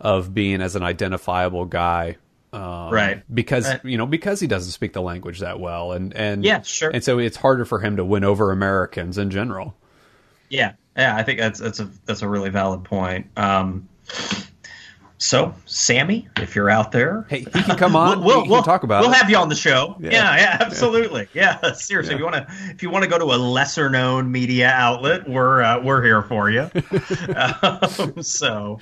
of 0.00 0.32
being 0.32 0.60
as 0.60 0.76
an 0.76 0.84
identifiable 0.84 1.64
guy 1.64 2.16
um, 2.52 2.92
right. 2.92 3.22
because 3.32 3.68
right. 3.68 3.84
you 3.84 3.96
know 3.96 4.06
because 4.06 4.40
he 4.40 4.46
doesn't 4.46 4.72
speak 4.72 4.92
the 4.92 5.02
language 5.02 5.40
that 5.40 5.60
well. 5.60 5.92
And 5.92 6.14
and 6.14 6.44
yeah 6.44 6.62
sure. 6.62 6.90
and 6.90 7.02
so 7.02 7.18
it's 7.18 7.36
harder 7.36 7.64
for 7.64 7.80
him 7.80 7.96
to 7.96 8.04
win 8.04 8.24
over 8.24 8.50
Americans 8.50 9.18
in 9.18 9.30
general. 9.30 9.74
Yeah. 10.48 10.72
Yeah 10.96 11.16
I 11.16 11.22
think 11.22 11.38
that's 11.38 11.60
that's 11.60 11.80
a 11.80 11.88
that's 12.06 12.22
a 12.22 12.28
really 12.28 12.50
valid 12.50 12.84
point. 12.84 13.26
Um, 13.36 13.88
so 15.18 15.54
Sammy 15.66 16.28
if 16.38 16.56
you're 16.56 16.70
out 16.70 16.90
there 16.90 17.24
hey 17.28 17.40
he 17.40 17.44
can 17.44 17.76
come 17.76 17.94
on. 17.94 18.24
We'll, 18.24 18.48
we'll, 18.48 18.62
talk 18.64 18.82
about 18.82 19.02
we'll 19.02 19.12
it. 19.12 19.18
have 19.18 19.30
you 19.30 19.36
on 19.36 19.48
the 19.48 19.54
show. 19.54 19.94
Yeah. 20.00 20.10
Yeah, 20.10 20.36
yeah 20.36 20.58
absolutely. 20.60 21.28
Yeah, 21.32 21.58
yeah 21.62 21.72
seriously 21.74 22.14
if 22.14 22.18
you 22.18 22.24
want 22.24 22.48
to 22.48 22.52
if 22.70 22.82
you 22.82 22.90
want 22.90 23.04
to 23.04 23.10
go 23.10 23.18
to 23.18 23.26
a 23.26 23.38
lesser 23.38 23.88
known 23.90 24.32
media 24.32 24.70
outlet 24.70 25.28
we're 25.28 25.62
uh, 25.62 25.80
we're 25.80 26.02
here 26.02 26.22
for 26.22 26.50
you. 26.50 26.68
Um, 27.36 28.22
so 28.22 28.80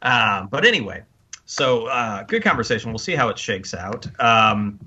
uh, 0.00 0.46
but 0.46 0.64
anyway 0.64 1.02
so 1.46 1.86
uh, 1.86 2.22
good 2.24 2.42
conversation. 2.42 2.90
We'll 2.90 2.98
see 2.98 3.14
how 3.14 3.28
it 3.28 3.38
shakes 3.38 3.74
out. 3.74 4.06
Um, 4.20 4.80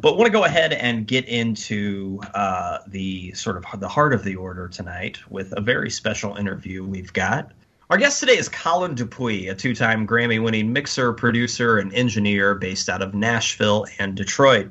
but 0.00 0.16
want 0.16 0.26
to 0.26 0.32
go 0.32 0.44
ahead 0.44 0.72
and 0.72 1.06
get 1.06 1.26
into 1.26 2.20
uh, 2.34 2.78
the 2.86 3.32
sort 3.32 3.56
of 3.56 3.80
the 3.80 3.88
heart 3.88 4.12
of 4.12 4.24
the 4.24 4.36
order 4.36 4.68
tonight 4.68 5.18
with 5.30 5.54
a 5.56 5.60
very 5.60 5.90
special 5.90 6.36
interview 6.36 6.84
we've 6.84 7.12
got. 7.12 7.52
Our 7.88 7.96
guest 7.96 8.20
today 8.20 8.36
is 8.36 8.48
Colin 8.48 8.94
Dupuis, 8.94 9.48
a 9.48 9.54
two-time 9.54 10.06
Grammy-winning 10.06 10.72
mixer, 10.72 11.12
producer, 11.12 11.78
and 11.78 11.94
engineer 11.94 12.56
based 12.56 12.88
out 12.88 13.00
of 13.00 13.14
Nashville 13.14 13.86
and 13.98 14.16
Detroit. 14.16 14.70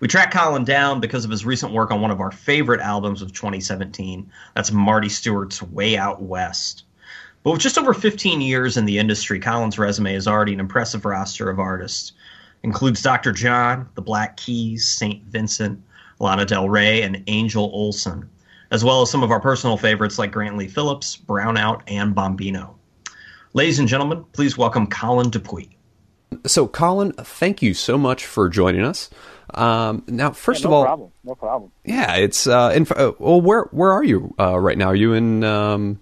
We 0.00 0.08
tracked 0.08 0.34
Colin 0.34 0.64
down 0.64 1.00
because 1.00 1.24
of 1.24 1.30
his 1.30 1.44
recent 1.44 1.72
work 1.72 1.90
on 1.90 2.00
one 2.00 2.10
of 2.10 2.20
our 2.20 2.30
favorite 2.30 2.80
albums 2.80 3.22
of 3.22 3.32
2017. 3.32 4.30
That's 4.56 4.72
Marty 4.72 5.08
Stuart's 5.08 5.62
Way 5.62 5.96
Out 5.96 6.22
West. 6.22 6.84
But 7.44 7.52
with 7.52 7.60
just 7.60 7.76
over 7.78 7.92
15 7.94 8.40
years 8.40 8.76
in 8.76 8.86
the 8.86 8.98
industry, 8.98 9.38
Colin's 9.38 9.78
resume 9.78 10.14
is 10.14 10.26
already 10.26 10.54
an 10.54 10.60
impressive 10.60 11.04
roster 11.04 11.50
of 11.50 11.60
artists. 11.60 12.12
Includes 12.62 13.02
Dr. 13.02 13.32
John, 13.32 13.86
The 13.94 14.02
Black 14.02 14.38
Keys, 14.38 14.86
St. 14.88 15.22
Vincent, 15.24 15.80
Lana 16.18 16.46
Del 16.46 16.70
Rey, 16.70 17.02
and 17.02 17.22
Angel 17.26 17.70
Olsen, 17.74 18.28
as 18.70 18.82
well 18.82 19.02
as 19.02 19.10
some 19.10 19.22
of 19.22 19.30
our 19.30 19.40
personal 19.40 19.76
favorites 19.76 20.18
like 20.18 20.32
Grant 20.32 20.56
Lee 20.56 20.68
Phillips, 20.68 21.16
Brownout, 21.18 21.82
and 21.86 22.14
Bombino. 22.16 22.74
Ladies 23.52 23.78
and 23.78 23.86
gentlemen, 23.86 24.24
please 24.32 24.56
welcome 24.56 24.86
Colin 24.86 25.28
Dupuis. 25.28 25.68
So, 26.46 26.66
Colin, 26.66 27.12
thank 27.12 27.60
you 27.60 27.74
so 27.74 27.98
much 27.98 28.24
for 28.24 28.48
joining 28.48 28.82
us. 28.84 29.10
Um, 29.52 30.02
now, 30.08 30.30
first 30.32 30.62
Yeah, 30.62 30.66
of 30.68 30.70
no 30.70 30.76
all, 30.78 30.84
problem. 30.84 31.10
No 31.22 31.34
problem. 31.34 31.70
yeah, 31.84 32.14
it's 32.16 32.46
uh, 32.46 32.72
in, 32.74 32.86
uh, 32.90 33.12
well, 33.18 33.40
where 33.42 33.64
where 33.70 33.92
are 33.92 34.02
you 34.02 34.34
uh, 34.40 34.58
right 34.58 34.76
now? 34.78 34.86
Are 34.86 34.96
you 34.96 35.12
in 35.12 35.44
um, 35.44 36.00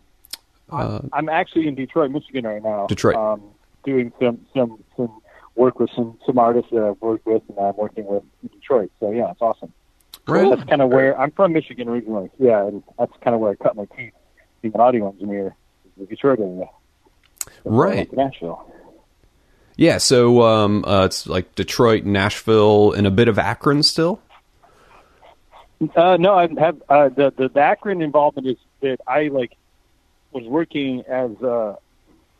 uh, 0.72 1.00
I'm 1.12 1.28
actually 1.28 1.68
in 1.68 1.74
Detroit, 1.74 2.10
Michigan 2.10 2.44
right 2.46 2.62
now. 2.62 2.86
Detroit. 2.86 3.16
Um, 3.16 3.42
doing 3.84 4.12
some 4.20 4.40
some 4.54 4.82
some 4.96 5.20
work 5.54 5.78
with 5.78 5.90
some 5.94 6.18
some 6.24 6.38
artists 6.38 6.70
that 6.72 6.82
I've 6.82 7.00
worked 7.00 7.26
with, 7.26 7.42
and 7.48 7.58
I'm 7.58 7.76
working 7.76 8.06
with 8.06 8.22
in 8.42 8.48
Detroit. 8.48 8.90
So 9.00 9.10
yeah, 9.10 9.30
it's 9.30 9.42
awesome. 9.42 9.72
right? 10.26 10.48
That's 10.56 10.68
kind 10.68 10.82
of 10.82 10.88
where 10.90 11.18
I'm 11.18 11.30
from, 11.32 11.52
Michigan 11.52 11.88
originally. 11.88 12.30
Yeah, 12.38 12.66
and 12.66 12.82
that's 12.98 13.12
kind 13.22 13.34
of 13.34 13.40
where 13.40 13.52
I 13.52 13.54
cut 13.56 13.76
my 13.76 13.86
teeth 13.96 14.12
being 14.62 14.74
an 14.74 14.80
audio 14.80 15.08
engineer, 15.10 15.54
in 15.96 16.04
the 16.04 16.06
Detroit 16.06 16.38
area. 16.40 16.68
That's 17.44 17.56
why 17.64 17.72
I 17.72 17.94
went 17.96 17.98
Right. 18.10 18.12
Nashville. 18.12 18.72
Yeah, 19.76 19.98
so 19.98 20.42
um, 20.42 20.84
uh, 20.86 21.06
it's 21.06 21.26
like 21.26 21.54
Detroit, 21.54 22.04
Nashville, 22.04 22.92
and 22.92 23.06
a 23.06 23.10
bit 23.10 23.26
of 23.28 23.38
Akron 23.38 23.82
still. 23.82 24.20
Uh, 25.96 26.16
no, 26.20 26.34
I 26.34 26.48
have 26.60 26.82
uh, 26.88 27.08
the, 27.08 27.32
the 27.36 27.48
the 27.48 27.60
Akron 27.60 28.02
involvement 28.02 28.46
is 28.46 28.56
that 28.82 28.98
I 29.08 29.28
like 29.28 29.56
was 30.32 30.44
working 30.44 31.02
as 31.08 31.30
uh, 31.42 31.76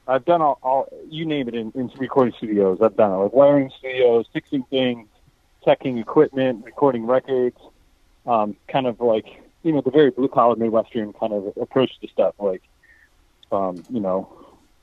I've 0.07 0.25
done 0.25 0.43
all, 0.43 0.59
all 0.63 0.89
you 1.09 1.25
name 1.25 1.49
it 1.49 1.55
in, 1.55 1.73
in 1.75 1.91
recording 1.99 2.35
studios. 2.37 2.79
I've 2.83 2.97
done 2.97 3.13
it 3.13 3.17
like 3.17 3.33
wiring 3.33 3.71
studios, 3.79 4.27
fixing 4.33 4.65
things, 4.65 5.09
checking 5.65 5.99
equipment, 5.99 6.65
recording 6.65 7.07
records. 7.07 7.59
Um, 8.27 8.57
kind 8.69 8.87
of 8.87 9.01
like 9.01 9.27
you 9.63 9.73
know 9.73 9.81
the 9.81 9.91
very 9.91 10.11
blue 10.11 10.29
collar 10.29 10.57
Midwestern 10.57 11.13
kind 11.13 11.33
of 11.33 11.53
approach 11.61 11.99
to 12.01 12.09
stuff. 12.09 12.35
Like 12.39 12.63
um, 13.53 13.85
you 13.91 14.01
know, 14.01 14.29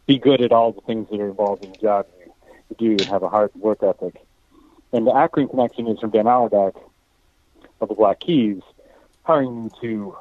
be 0.05 0.17
good 0.17 0.41
at 0.41 0.51
all 0.51 0.71
the 0.71 0.81
things 0.81 1.07
that 1.09 1.19
are 1.19 1.29
involved 1.29 1.63
in 1.63 1.71
the 1.71 1.77
job 1.77 2.05
you, 2.19 2.75
do 2.77 2.91
and 2.91 3.01
have 3.01 3.23
a 3.23 3.29
hard 3.29 3.51
work 3.55 3.83
ethic. 3.83 4.21
And 4.93 5.05
the 5.05 5.15
Akron 5.15 5.47
connection 5.47 5.87
is 5.87 5.99
from 5.99 6.11
Dan 6.11 6.27
Auerbach 6.27 6.75
of 7.81 7.89
the 7.89 7.95
Black 7.95 8.19
Keys, 8.19 8.61
hiring 9.23 9.65
me 9.65 9.69
to 9.81 10.15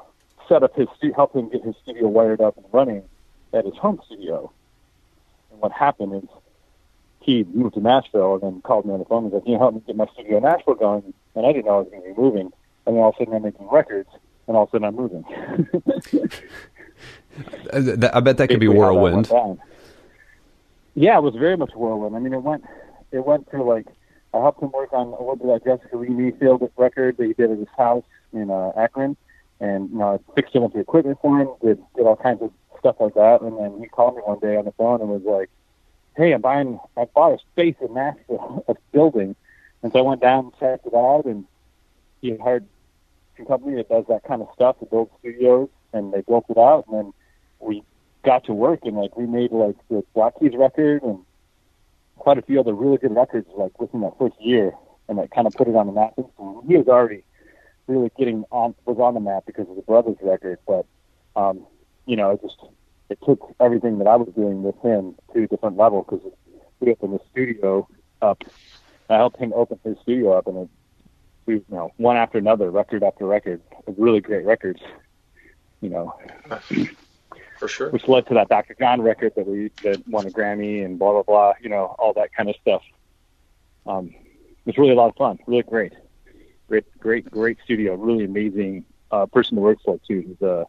set 0.48 0.62
up 0.62 0.74
his 0.74 0.88
help 1.14 1.34
him 1.34 1.48
get 1.48 1.64
his 1.64 1.74
studio 1.82 2.08
wired 2.08 2.40
up 2.40 2.56
and 2.56 2.66
running 2.72 3.02
at 3.52 3.64
his 3.64 3.74
home 3.74 4.00
studio. 4.06 4.52
And 5.50 5.60
what 5.60 5.72
happened 5.72 6.14
is 6.14 6.28
he 7.20 7.44
moved 7.52 7.74
to 7.74 7.80
Nashville 7.80 8.34
and 8.34 8.42
then 8.42 8.62
called 8.62 8.86
me 8.86 8.92
on 8.92 8.98
the 8.98 9.04
phone 9.04 9.24
and 9.24 9.32
said, 9.32 9.44
"Can 9.44 9.52
you 9.52 9.58
help 9.58 9.74
me 9.74 9.82
get 9.86 9.96
my 9.96 10.06
studio 10.14 10.38
in 10.38 10.42
Nashville 10.44 10.74
going?" 10.74 11.14
And 11.34 11.46
I 11.46 11.52
didn't 11.52 11.66
know 11.66 11.76
I 11.76 11.78
was 11.80 11.88
going 11.90 12.02
to 12.02 12.08
be 12.08 12.20
moving. 12.20 12.52
And 12.86 12.96
then 12.96 13.02
all 13.02 13.10
of 13.10 13.14
a 13.16 13.18
sudden 13.18 13.34
I'm 13.34 13.42
making 13.42 13.68
records, 13.68 14.08
and 14.46 14.56
all 14.56 14.64
of 14.64 14.68
a 14.70 14.72
sudden 14.72 14.86
I'm 14.86 14.96
moving. 14.96 15.24
Uh, 17.72 18.08
I 18.12 18.18
bet 18.18 18.36
that 18.38 18.48
could 18.48 18.58
be 18.58 18.66
whirlwind. 18.66 19.28
Yeah, 20.94 21.18
it 21.18 21.22
was 21.22 21.36
very 21.36 21.56
much 21.56 21.70
whirlwind. 21.74 22.16
I 22.16 22.18
mean, 22.18 22.32
it 22.32 22.42
went 22.42 22.64
it 23.12 23.24
went 23.24 23.48
to 23.52 23.62
like 23.62 23.86
I 24.34 24.38
helped 24.38 24.62
him 24.62 24.72
work 24.72 24.92
on 24.92 25.08
a 25.08 25.10
little 25.10 25.36
bit 25.36 25.48
of 25.48 25.62
that 25.62 25.64
Jessica 25.64 25.96
Lea 25.96 26.08
Mayfield 26.08 26.68
record 26.76 27.16
that 27.16 27.26
he 27.26 27.32
did 27.34 27.50
at 27.50 27.58
his 27.58 27.68
house 27.76 28.04
in 28.32 28.50
uh, 28.50 28.72
Akron, 28.76 29.16
and 29.60 29.90
you 29.90 29.98
know 29.98 30.14
I 30.14 30.34
fixed 30.34 30.54
a 30.54 30.60
bunch 30.60 30.74
the 30.74 30.80
equipment 30.80 31.18
for 31.20 31.40
him, 31.40 31.48
did 31.62 31.82
did 31.96 32.06
all 32.06 32.16
kinds 32.16 32.42
of 32.42 32.52
stuff 32.78 32.96
like 33.00 33.14
that, 33.14 33.40
and 33.40 33.58
then 33.58 33.80
he 33.80 33.88
called 33.88 34.16
me 34.16 34.22
one 34.22 34.38
day 34.38 34.56
on 34.56 34.64
the 34.64 34.72
phone 34.72 35.00
and 35.00 35.10
was 35.10 35.22
like, 35.24 35.50
"Hey, 36.16 36.32
I'm 36.32 36.40
buying 36.40 36.78
I 36.96 37.04
bought 37.06 37.32
a 37.34 37.38
space 37.52 37.76
in 37.80 37.94
Nashville, 37.94 38.64
a 38.68 38.74
building," 38.92 39.34
and 39.82 39.92
so 39.92 39.98
I 39.98 40.02
went 40.02 40.20
down 40.20 40.44
and 40.44 40.58
checked 40.58 40.86
it 40.86 40.94
out, 40.94 41.24
and 41.24 41.44
he 42.20 42.36
hired 42.36 42.66
a 43.38 43.44
company 43.44 43.76
that 43.76 43.88
does 43.88 44.04
that 44.08 44.24
kind 44.24 44.42
of 44.42 44.48
stuff 44.54 44.78
to 44.80 44.86
build 44.86 45.10
studios, 45.20 45.68
and 45.92 46.12
they 46.12 46.22
built 46.22 46.46
it 46.48 46.58
out, 46.58 46.86
and 46.88 46.98
then 46.98 47.12
we 47.60 47.82
got 48.24 48.44
to 48.44 48.52
work 48.52 48.80
and 48.84 48.96
like 48.96 49.16
we 49.16 49.26
made 49.26 49.52
like 49.52 49.76
the 49.88 50.04
Black 50.14 50.38
Keys 50.38 50.52
record 50.54 51.02
and 51.02 51.18
quite 52.16 52.38
a 52.38 52.42
few 52.42 52.58
other 52.60 52.74
really 52.74 52.98
good 52.98 53.14
records 53.14 53.48
like 53.56 53.78
within 53.80 54.00
that 54.00 54.18
first 54.18 54.34
year 54.40 54.72
and 55.08 55.18
that 55.18 55.30
kind 55.30 55.46
of 55.46 55.54
put 55.54 55.68
it 55.68 55.74
on 55.74 55.86
the 55.86 55.92
map. 55.92 56.14
And 56.16 56.26
he 56.66 56.76
was 56.76 56.88
already 56.88 57.24
really 57.88 58.10
getting 58.18 58.44
on 58.50 58.74
was 58.84 58.98
on 58.98 59.14
the 59.14 59.20
map 59.20 59.44
because 59.46 59.68
of 59.68 59.76
the 59.76 59.82
Brothers 59.82 60.16
record, 60.22 60.58
but 60.66 60.86
um, 61.34 61.66
you 62.06 62.16
know, 62.16 62.30
it 62.30 62.42
just 62.42 62.56
it 63.08 63.18
took 63.24 63.54
everything 63.60 63.98
that 63.98 64.06
I 64.06 64.16
was 64.16 64.28
doing 64.34 64.62
with 64.62 64.80
him 64.82 65.14
to 65.32 65.44
a 65.44 65.46
different 65.46 65.76
level 65.76 66.02
because 66.02 66.20
we 66.80 66.90
opened 66.92 67.14
the 67.14 67.20
studio 67.30 67.88
up. 68.22 68.44
I 69.08 69.16
helped 69.16 69.38
him 69.38 69.52
open 69.54 69.80
his 69.84 69.96
studio 70.02 70.32
up, 70.32 70.46
and 70.46 70.58
it, 70.58 70.68
we, 71.46 71.54
you 71.54 71.64
know, 71.70 71.92
one 71.96 72.16
after 72.16 72.36
another, 72.36 72.70
record 72.70 73.02
after 73.02 73.26
record, 73.26 73.62
really 73.96 74.20
great 74.20 74.44
records. 74.44 74.80
You 75.80 75.90
know, 75.90 76.14
for 77.58 77.68
sure. 77.68 77.90
which 77.90 78.06
led 78.08 78.26
to 78.26 78.34
that 78.34 78.48
Dr. 78.48 78.74
John 78.78 79.00
record 79.00 79.32
that 79.36 79.46
we 79.46 79.70
that 79.82 80.06
won 80.08 80.26
a 80.26 80.30
Grammy 80.30 80.84
and 80.84 80.98
blah 80.98 81.12
blah 81.12 81.22
blah. 81.22 81.52
You 81.60 81.70
know, 81.70 81.96
all 81.98 82.12
that 82.14 82.32
kind 82.34 82.48
of 82.48 82.56
stuff. 82.60 82.82
Um, 83.86 84.08
it 84.08 84.66
was 84.66 84.78
really 84.78 84.92
a 84.92 84.96
lot 84.96 85.08
of 85.08 85.16
fun. 85.16 85.38
Really 85.46 85.62
great, 85.62 85.92
great, 86.68 86.98
great, 86.98 87.30
great 87.30 87.58
studio. 87.64 87.94
Really 87.94 88.24
amazing 88.24 88.84
uh, 89.10 89.26
person 89.26 89.56
to 89.56 89.62
work 89.62 89.78
for 89.84 89.98
too. 90.06 90.20
He's 90.20 90.42
a 90.42 90.66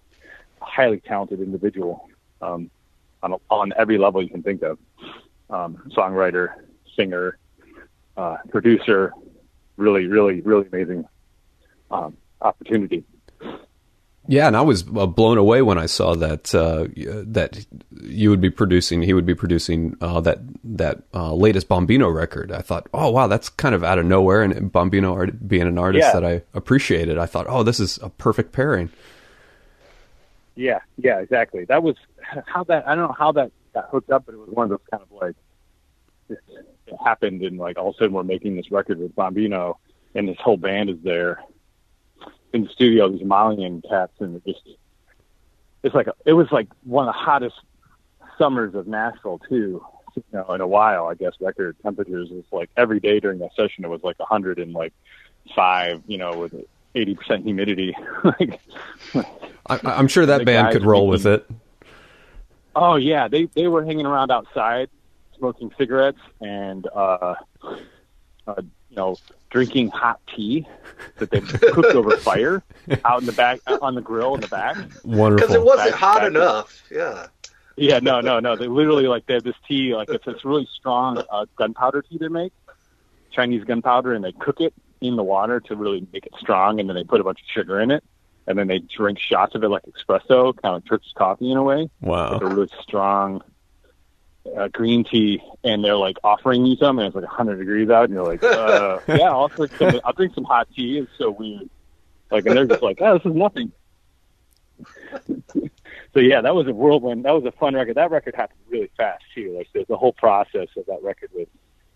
highly 0.62 0.99
talented 0.99 1.41
individual 1.41 2.09
um, 2.41 2.71
on 3.21 3.35
on 3.49 3.73
every 3.77 3.97
level 3.97 4.23
you 4.23 4.29
can 4.29 4.43
think 4.43 4.63
of. 4.63 4.79
Um, 5.49 5.77
songwriter, 5.95 6.53
singer, 6.95 7.38
uh, 8.17 8.38
producer. 8.49 9.13
Really, 9.77 10.07
really, 10.07 10.41
really 10.41 10.67
amazing 10.67 11.05
um, 11.91 12.17
opportunity. 12.41 13.03
Yeah, 14.32 14.46
and 14.46 14.56
I 14.56 14.62
was 14.62 14.84
uh, 14.96 15.08
blown 15.08 15.39
away 15.39 15.63
when 15.63 15.80
I 15.80 15.88
saw 15.88 16.13
that 16.13 16.54
uh, 16.54 16.86
that 17.26 17.65
you 18.00 18.30
would 18.30 18.39
be 18.39 18.52
producing. 18.52 19.02
He 19.02 19.12
would 19.12 19.26
be 19.26 19.34
producing 19.34 19.98
uh, 20.02 20.22
that 20.22 20.38
that 20.63 21.02
uh, 21.15 21.34
latest 21.34 21.68
Bombino 21.68 22.13
record. 22.13 22.52
I 22.52 22.62
thought, 22.62 22.88
oh 22.94 23.10
wow, 23.10 23.26
that's 23.26 23.50
kind 23.50 23.74
of 23.74 23.84
out 23.84 23.98
of 23.98 24.06
nowhere. 24.06 24.44
And 24.44 24.72
Bombino 24.72 25.13
art, 25.13 25.48
being 25.48 25.63
an 25.63 25.80
artist 25.80 26.06
Yeah. 26.06 26.20
that 26.20 26.24
I 26.24 26.44
appreciated, 26.54 27.18
I 27.18 27.26
thought, 27.26 27.48
oh, 27.50 27.63
this 27.63 27.80
is 27.80 27.98
a 28.04 28.10
perfect 28.10 28.52
pairing. 28.52 28.92
Yeah, 30.56 30.82
yeah, 30.98 31.22
exactly. 31.22 31.65
That 31.65 31.82
was 31.82 31.96
how 32.46 32.63
that 32.65 32.88
I 32.88 32.94
don't 32.94 33.08
know 33.08 33.15
how 33.18 33.32
that 33.32 33.52
got 33.74 33.89
hooked 33.89 34.12
up, 34.12 34.28
but 34.28 34.36
it 34.36 34.38
was 34.38 34.50
one 34.50 34.65
of 34.65 34.70
those 34.70 34.80
kind 34.92 35.02
of 35.02 35.12
like 35.12 35.36
it, 36.30 36.38
it 36.86 36.98
happened, 37.04 37.42
and 37.42 37.58
like 37.58 37.80
all 37.80 37.89
of 37.89 37.96
a 37.96 37.98
sudden 37.98 38.13
we're 38.13 38.22
making 38.22 38.58
this 38.58 38.70
record 38.70 39.00
with 39.00 39.15
Bombino, 39.15 39.78
and 40.13 40.30
this 40.30 40.38
whole 40.39 40.58
band 40.58 40.92
is 40.92 40.98
there 41.04 41.42
in 42.53 42.63
the 42.63 42.69
studio. 42.69 43.09
These 43.09 43.25
Malian 43.25 43.81
cats, 43.81 44.13
and 44.19 44.35
it 44.35 44.45
just 44.45 44.62
it's 45.83 45.95
like 45.95 46.07
a, 46.07 46.13
it 46.25 46.33
was 46.33 46.51
like 46.51 46.67
one 46.83 47.07
of 47.07 47.13
the 47.13 47.19
hottest 47.19 47.55
summers 48.38 48.75
of 48.75 48.88
Nashville 48.88 49.39
too. 49.49 49.83
You 50.15 50.23
know, 50.33 50.53
in 50.53 50.62
a 50.62 50.67
while, 50.67 51.07
I 51.07 51.13
guess 51.13 51.33
record 51.39 51.77
temperatures 51.81 52.29
was 52.29 52.43
like 52.51 52.69
every 52.75 52.99
day 52.99 53.19
during 53.19 53.39
that 53.39 53.55
session 53.55 53.85
it 53.85 53.89
was 53.89 54.03
like 54.03 54.17
a 54.19 54.25
hundred 54.25 54.59
and 54.59 54.73
like 54.73 54.93
five, 55.55 56.01
you 56.07 56.17
know, 56.17 56.38
with 56.38 56.55
eighty 56.95 57.15
percent 57.15 57.43
humidity. 57.43 57.95
like 58.23 58.59
I, 59.13 59.79
I'm 59.83 60.07
sure 60.07 60.25
that 60.25 60.45
band 60.45 60.73
could 60.73 60.85
roll 60.85 61.07
with 61.07 61.25
it. 61.25 61.49
Oh 62.75 62.95
yeah, 62.95 63.27
they 63.27 63.45
they 63.55 63.67
were 63.67 63.85
hanging 63.85 64.05
around 64.05 64.31
outside, 64.31 64.89
smoking 65.38 65.71
cigarettes 65.77 66.19
and 66.41 66.88
uh, 66.88 67.35
uh, 68.47 68.55
you 68.57 68.95
know 68.95 69.15
drinking 69.49 69.89
hot 69.89 70.19
tea 70.35 70.67
that 71.17 71.31
they 71.31 71.41
cooked 71.41 71.95
over 71.95 72.15
fire 72.17 72.63
out 73.05 73.21
in 73.21 73.25
the 73.25 73.31
back 73.33 73.59
on 73.81 73.95
the 73.95 74.01
grill 74.01 74.35
in 74.35 74.41
the 74.41 74.47
back. 74.47 74.77
Wonderful. 75.03 75.35
Because 75.35 75.53
it 75.55 75.63
wasn't 75.63 75.91
Back- 75.91 75.99
hot 75.99 76.19
back- 76.19 76.27
enough. 76.27 76.83
Yeah. 76.91 77.27
Yeah, 77.75 77.99
no, 77.99 78.19
no, 78.19 78.39
no. 78.41 78.55
They 78.57 78.67
literally 78.67 79.07
like 79.07 79.25
they 79.25 79.35
have 79.35 79.43
this 79.43 79.55
tea, 79.67 79.95
like 79.95 80.09
it's 80.09 80.25
this 80.25 80.43
really 80.43 80.67
strong 80.75 81.23
uh, 81.31 81.45
gunpowder 81.57 82.01
tea 82.01 82.17
they 82.17 82.27
make, 82.27 82.51
Chinese 83.31 83.63
gunpowder, 83.63 84.13
and 84.13 84.23
they 84.23 84.33
cook 84.33 84.59
it 84.59 84.73
in 84.99 85.15
the 85.15 85.23
water 85.23 85.62
to 85.62 85.75
really 85.77 86.05
make 86.12 86.25
it 86.25 86.33
strong, 86.39 86.79
and 86.81 86.89
then 86.89 86.95
they 86.95 87.05
put 87.05 87.21
a 87.21 87.23
bunch 87.23 87.39
of 87.39 87.45
sugar 87.53 87.79
in 87.79 87.89
it, 87.89 88.03
and 88.47 88.57
then 88.59 88.67
they 88.67 88.79
drink 88.79 89.17
shots 89.17 89.55
of 89.55 89.63
it 89.63 89.69
like 89.69 89.83
espresso, 89.83 90.53
kind 90.62 90.75
of 90.75 90.83
like 90.83 90.85
Turkish 90.89 91.13
coffee 91.13 91.49
in 91.49 91.55
a 91.57 91.63
way. 91.63 91.89
wow. 92.01 92.33
It's 92.35 92.43
a 92.43 92.47
really 92.47 92.69
strong 92.81 93.41
uh, 94.57 94.67
green 94.69 95.03
tea, 95.03 95.41
and 95.63 95.83
they're 95.83 95.95
like 95.95 96.17
offering 96.23 96.65
you 96.65 96.75
some, 96.77 96.99
and 96.99 97.07
it's 97.07 97.15
like 97.15 97.25
100 97.25 97.57
degrees 97.57 97.89
out, 97.89 98.05
and 98.05 98.13
you're 98.13 98.25
like, 98.25 98.43
uh, 98.43 98.99
yeah, 99.07 99.29
I'll 99.29 99.47
drink 99.47 99.73
some. 99.77 100.01
I'll 100.03 100.13
drink 100.13 100.33
some 100.33 100.43
hot 100.43 100.67
tea. 100.75 100.99
It's 100.99 101.12
so 101.17 101.31
weird. 101.31 101.69
Like, 102.31 102.45
and 102.45 102.55
they're 102.55 102.65
just 102.65 102.83
like, 102.83 102.99
oh, 103.01 103.17
this 103.17 103.25
is 103.25 103.35
nothing. 103.35 103.71
so 106.13 106.19
yeah, 106.19 106.41
that 106.41 106.55
was 106.55 106.67
a 106.67 106.73
whirlwind. 106.73 107.25
That 107.25 107.31
was 107.31 107.45
a 107.45 107.51
fun 107.51 107.75
record. 107.75 107.95
That 107.95 108.12
record 108.12 108.35
happened 108.35 108.59
really 108.69 108.89
fast 108.97 109.23
too. 109.33 109.55
Like 109.57 109.67
the, 109.73 109.85
the 109.88 109.97
whole 109.97 110.13
process 110.13 110.67
of 110.77 110.85
that 110.85 111.01
record 111.03 111.31
was, 111.33 111.47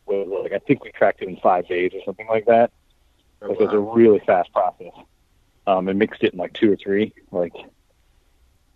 was 0.06 0.44
like 0.44 0.54
I 0.54 0.60
think 0.60 0.84
we 0.84 0.92
tracked 0.92 1.22
it 1.22 1.30
in 1.30 1.38
five 1.38 1.68
days 1.68 1.92
or 1.94 2.02
something 2.06 2.28
like 2.28 2.46
that. 2.48 2.72
Like, 3.42 3.52
it 3.52 3.60
was 3.60 3.74
a 3.74 3.80
really 3.80 4.20
fast 4.20 4.52
process. 4.52 4.94
Um, 5.66 5.88
and 5.88 5.98
mixed 5.98 6.24
it 6.24 6.34
in 6.34 6.40
like 6.40 6.54
two 6.54 6.72
or 6.72 6.76
three. 6.76 7.14
Like, 7.32 7.54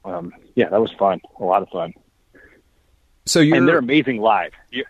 um, 0.05 0.33
yeah, 0.55 0.69
that 0.69 0.79
was 0.79 0.91
fun. 0.93 1.19
A 1.39 1.43
lot 1.43 1.61
of 1.61 1.69
fun. 1.69 1.93
So 3.27 3.39
you're. 3.39 3.57
And 3.57 3.67
they're 3.67 3.77
amazing 3.77 4.19
live. 4.19 4.53
You, 4.71 4.85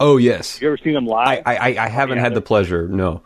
oh 0.00 0.16
yes. 0.16 0.60
you 0.60 0.68
ever 0.68 0.78
seen 0.78 0.94
them 0.94 1.06
live? 1.06 1.42
I, 1.46 1.54
I, 1.56 1.84
I 1.84 1.88
haven't 1.88 2.18
yeah, 2.18 2.24
had 2.24 2.34
the 2.34 2.42
pleasure. 2.42 2.88
No. 2.88 3.22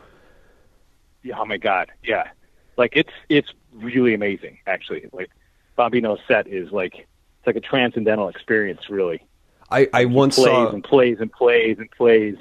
Yeah, 1.22 1.38
oh 1.38 1.44
my 1.44 1.56
god, 1.56 1.90
yeah. 2.04 2.28
Like 2.76 2.92
it's 2.94 3.12
it's 3.28 3.48
really 3.72 4.14
amazing 4.14 4.58
actually. 4.66 5.08
Like 5.12 5.30
Bombino's 5.78 6.20
set 6.28 6.46
is 6.46 6.70
like 6.72 6.94
it's 6.94 7.46
like 7.46 7.56
a 7.56 7.60
transcendental 7.60 8.28
experience 8.28 8.90
really. 8.90 9.22
I, 9.70 9.88
I 9.92 10.04
once 10.04 10.36
plays 10.36 10.46
saw. 10.46 10.68
and 10.68 10.84
plays 10.84 11.18
and 11.20 11.32
plays 11.32 11.78
and 11.78 11.90
plays. 11.90 12.36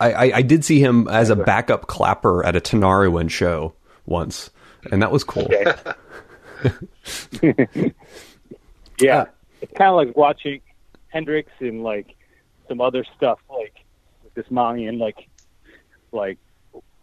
I, 0.00 0.12
I, 0.12 0.36
I 0.36 0.42
did 0.42 0.64
see 0.64 0.78
him 0.78 1.08
as 1.08 1.28
a 1.28 1.34
backup 1.36 1.88
clapper 1.88 2.44
at 2.44 2.54
a 2.54 2.60
Tinariwen 2.60 3.28
show 3.30 3.74
once, 4.06 4.50
and 4.92 5.02
that 5.02 5.10
was 5.10 5.24
cool. 5.24 5.48
Okay. 5.52 5.74
yeah, 9.00 9.18
uh, 9.18 9.26
it's 9.60 9.72
kind 9.76 9.90
of 9.90 9.96
like 9.96 10.16
watching 10.16 10.60
Hendrix 11.08 11.50
and 11.60 11.82
like 11.82 12.16
some 12.68 12.80
other 12.80 13.04
stuff, 13.16 13.38
like 13.48 13.74
this 14.34 14.50
Mayan, 14.50 14.98
like, 14.98 15.28
like, 16.12 16.38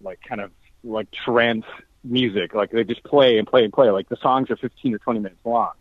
like 0.01 0.19
kind 0.27 0.41
of 0.41 0.51
like 0.83 1.09
trance 1.11 1.65
music. 2.03 2.53
Like 2.53 2.71
they 2.71 2.83
just 2.83 3.03
play 3.03 3.37
and 3.37 3.47
play 3.47 3.63
and 3.63 3.73
play. 3.73 3.89
Like 3.89 4.09
the 4.09 4.17
songs 4.17 4.49
are 4.51 4.55
15 4.55 4.93
or 4.93 4.99
20 4.99 5.19
minutes 5.19 5.41
long, 5.43 5.71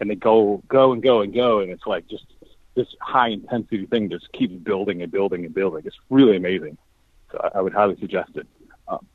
and 0.00 0.10
they 0.10 0.14
go, 0.14 0.62
go 0.68 0.92
and 0.92 1.02
go 1.02 1.20
and 1.20 1.34
go, 1.34 1.60
and 1.60 1.70
it's 1.70 1.86
like 1.86 2.06
just 2.08 2.24
this 2.74 2.86
high 3.00 3.28
intensity 3.28 3.86
thing 3.86 4.08
just 4.08 4.30
keeps 4.32 4.54
building 4.54 5.02
and 5.02 5.10
building 5.10 5.44
and 5.44 5.54
building. 5.54 5.82
It's 5.84 5.98
really 6.08 6.36
amazing. 6.36 6.78
So 7.32 7.40
I, 7.42 7.58
I 7.58 7.60
would 7.60 7.72
highly 7.72 7.96
suggest 7.98 8.30
it. 8.36 8.46
Um, 8.88 9.06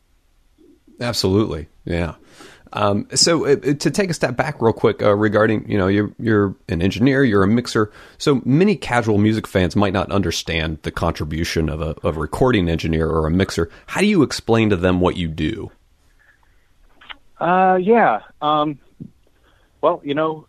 Absolutely, 1.00 1.68
yeah. 1.86 2.16
Um, 2.74 3.08
so 3.14 3.46
uh, 3.46 3.56
to 3.56 3.92
take 3.92 4.10
a 4.10 4.14
step 4.14 4.36
back 4.36 4.62
real 4.62 4.74
quick 4.74 5.02
uh, 5.02 5.16
regarding, 5.16 5.70
you 5.70 5.78
know, 5.78 5.88
you're 5.88 6.12
you're 6.20 6.56
an 6.68 6.82
engineer, 6.82 7.24
you're 7.24 7.44
a 7.44 7.48
mixer. 7.48 7.92
So 8.18 8.42
many 8.46 8.76
casual 8.76 9.18
music 9.18 9.48
fans 9.48 9.76
might 9.76 9.94
not 9.94 10.12
understand 10.12 10.80
the 10.82 10.92
contribution 10.92 11.70
of 11.70 11.82
a 11.82 11.96
of 12.04 12.18
a 12.18 12.20
recording 12.20 12.68
engineer 12.70 13.10
or 13.10 13.28
a 13.28 13.32
mixer. 13.32 13.70
How 13.88 14.02
do 14.02 14.08
you 14.08 14.24
explain 14.24 14.70
to 14.72 14.76
them 14.76 15.00
what 15.00 15.18
you 15.18 15.28
do? 15.28 15.72
Uh, 17.40 17.78
yeah. 17.82 18.22
Um, 18.42 18.80
well, 19.82 20.02
you 20.04 20.14
know, 20.14 20.48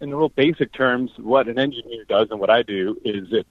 in 0.00 0.14
real 0.14 0.30
basic 0.30 0.72
terms, 0.72 1.10
what 1.18 1.48
an 1.48 1.58
engineer 1.58 2.04
does 2.08 2.28
and 2.30 2.40
what 2.40 2.50
I 2.50 2.62
do 2.62 2.96
is 3.04 3.30
that 3.30 3.46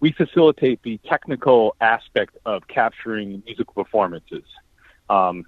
we 0.00 0.12
facilitate 0.12 0.82
the 0.82 0.98
technical 1.08 1.76
aspect 1.80 2.36
of 2.44 2.68
capturing 2.68 3.42
musical 3.46 3.72
performances. 3.72 4.44
Um, 5.08 5.46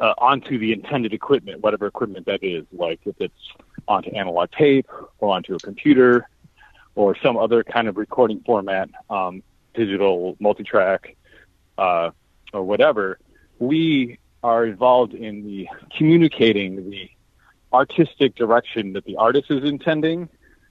uh, 0.00 0.14
onto 0.18 0.58
the 0.58 0.72
intended 0.72 1.12
equipment, 1.12 1.60
whatever 1.60 1.86
equipment 1.86 2.26
that 2.26 2.42
is, 2.42 2.64
like 2.72 3.00
if 3.04 3.14
it's 3.20 3.52
onto 3.86 4.10
analog 4.10 4.50
tape 4.50 4.86
or 5.18 5.34
onto 5.34 5.54
a 5.54 5.58
computer 5.58 6.28
or 6.94 7.16
some 7.22 7.36
other 7.36 7.62
kind 7.62 7.86
of 7.86 7.96
recording 7.96 8.40
format, 8.40 8.88
um, 9.10 9.42
digital, 9.74 10.36
multi-track, 10.40 11.16
uh, 11.78 12.10
or 12.52 12.62
whatever, 12.62 13.18
we 13.58 14.18
are 14.42 14.64
involved 14.64 15.14
in 15.14 15.44
the 15.44 15.68
communicating 15.96 16.90
the 16.90 17.10
artistic 17.72 18.34
direction 18.34 18.94
that 18.94 19.04
the 19.04 19.16
artist 19.16 19.50
is 19.50 19.68
intending, 19.68 20.28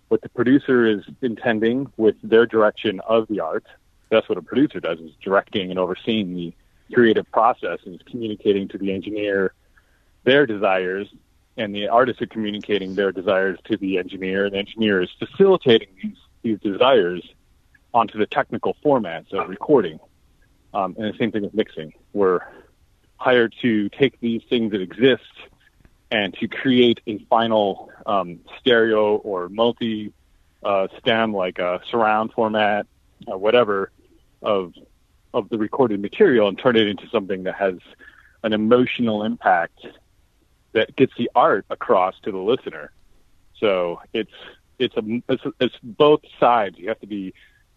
what 0.09 0.21
the 0.21 0.29
producer 0.29 0.85
is 0.85 1.03
intending 1.21 1.91
with 1.97 2.15
their 2.23 2.45
direction 2.45 2.99
of 3.01 3.27
the 3.27 3.39
art. 3.39 3.65
That's 4.09 4.27
what 4.27 4.39
a 4.39 4.41
producer 4.41 4.79
does 4.79 4.99
is 4.99 5.11
directing 5.23 5.69
and 5.69 5.79
overseeing 5.79 6.35
the 6.35 6.53
creative 6.93 7.29
process 7.31 7.79
and 7.85 7.95
is 7.95 8.01
communicating 8.09 8.67
to 8.69 8.77
the 8.77 8.93
engineer 8.93 9.53
their 10.23 10.45
desires 10.45 11.07
and 11.57 11.75
the 11.75 11.87
artists 11.87 12.21
are 12.21 12.27
communicating 12.27 12.95
their 12.95 13.11
desires 13.11 13.59
to 13.65 13.77
the 13.77 13.97
engineer. 13.97 14.45
And 14.45 14.53
the 14.53 14.59
engineer 14.59 15.01
is 15.01 15.09
facilitating 15.19 15.89
these 16.01 16.17
these 16.41 16.59
desires 16.59 17.21
onto 17.93 18.17
the 18.17 18.25
technical 18.25 18.77
formats 18.83 19.33
of 19.33 19.49
recording 19.49 19.99
um, 20.73 20.95
and 20.97 21.13
the 21.13 21.17
same 21.17 21.31
thing 21.31 21.41
with 21.41 21.53
mixing. 21.53 21.93
We're 22.13 22.39
hired 23.17 23.53
to 23.61 23.89
take 23.89 24.19
these 24.21 24.41
things 24.49 24.71
that 24.71 24.81
exist 24.81 25.23
and 26.09 26.33
to 26.35 26.47
create 26.47 27.01
a 27.07 27.19
final 27.29 27.91
um, 28.05 28.39
stereo 28.59 29.17
or 29.17 29.49
multi 29.49 30.13
uh, 30.63 30.87
stem 30.99 31.33
like 31.33 31.59
a 31.59 31.81
surround 31.91 32.31
format 32.33 32.87
or 33.27 33.37
whatever 33.37 33.91
of 34.41 34.73
of 35.33 35.49
the 35.49 35.57
recorded 35.57 36.01
material 36.01 36.47
and 36.47 36.57
turn 36.57 36.75
it 36.75 36.87
into 36.87 37.07
something 37.09 37.43
that 37.43 37.55
has 37.55 37.75
an 38.43 38.53
emotional 38.53 39.23
impact 39.23 39.85
that 40.73 40.95
gets 40.95 41.13
the 41.17 41.29
art 41.35 41.65
across 41.69 42.15
to 42.21 42.31
the 42.31 42.37
listener. 42.37 42.91
So 43.59 44.01
it's 44.13 44.31
it's 44.77 44.95
a 44.95 45.21
it's, 45.27 45.43
it's 45.59 45.75
both 45.83 46.21
sides. 46.39 46.77
You 46.77 46.87
have 46.87 46.99
to 47.01 47.07
be 47.07 47.33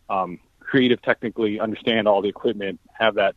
um, 0.08 0.38
creative, 0.60 1.02
technically, 1.02 1.58
understand 1.60 2.06
all 2.06 2.22
the 2.22 2.28
equipment, 2.28 2.80
have 2.92 3.16
that 3.16 3.34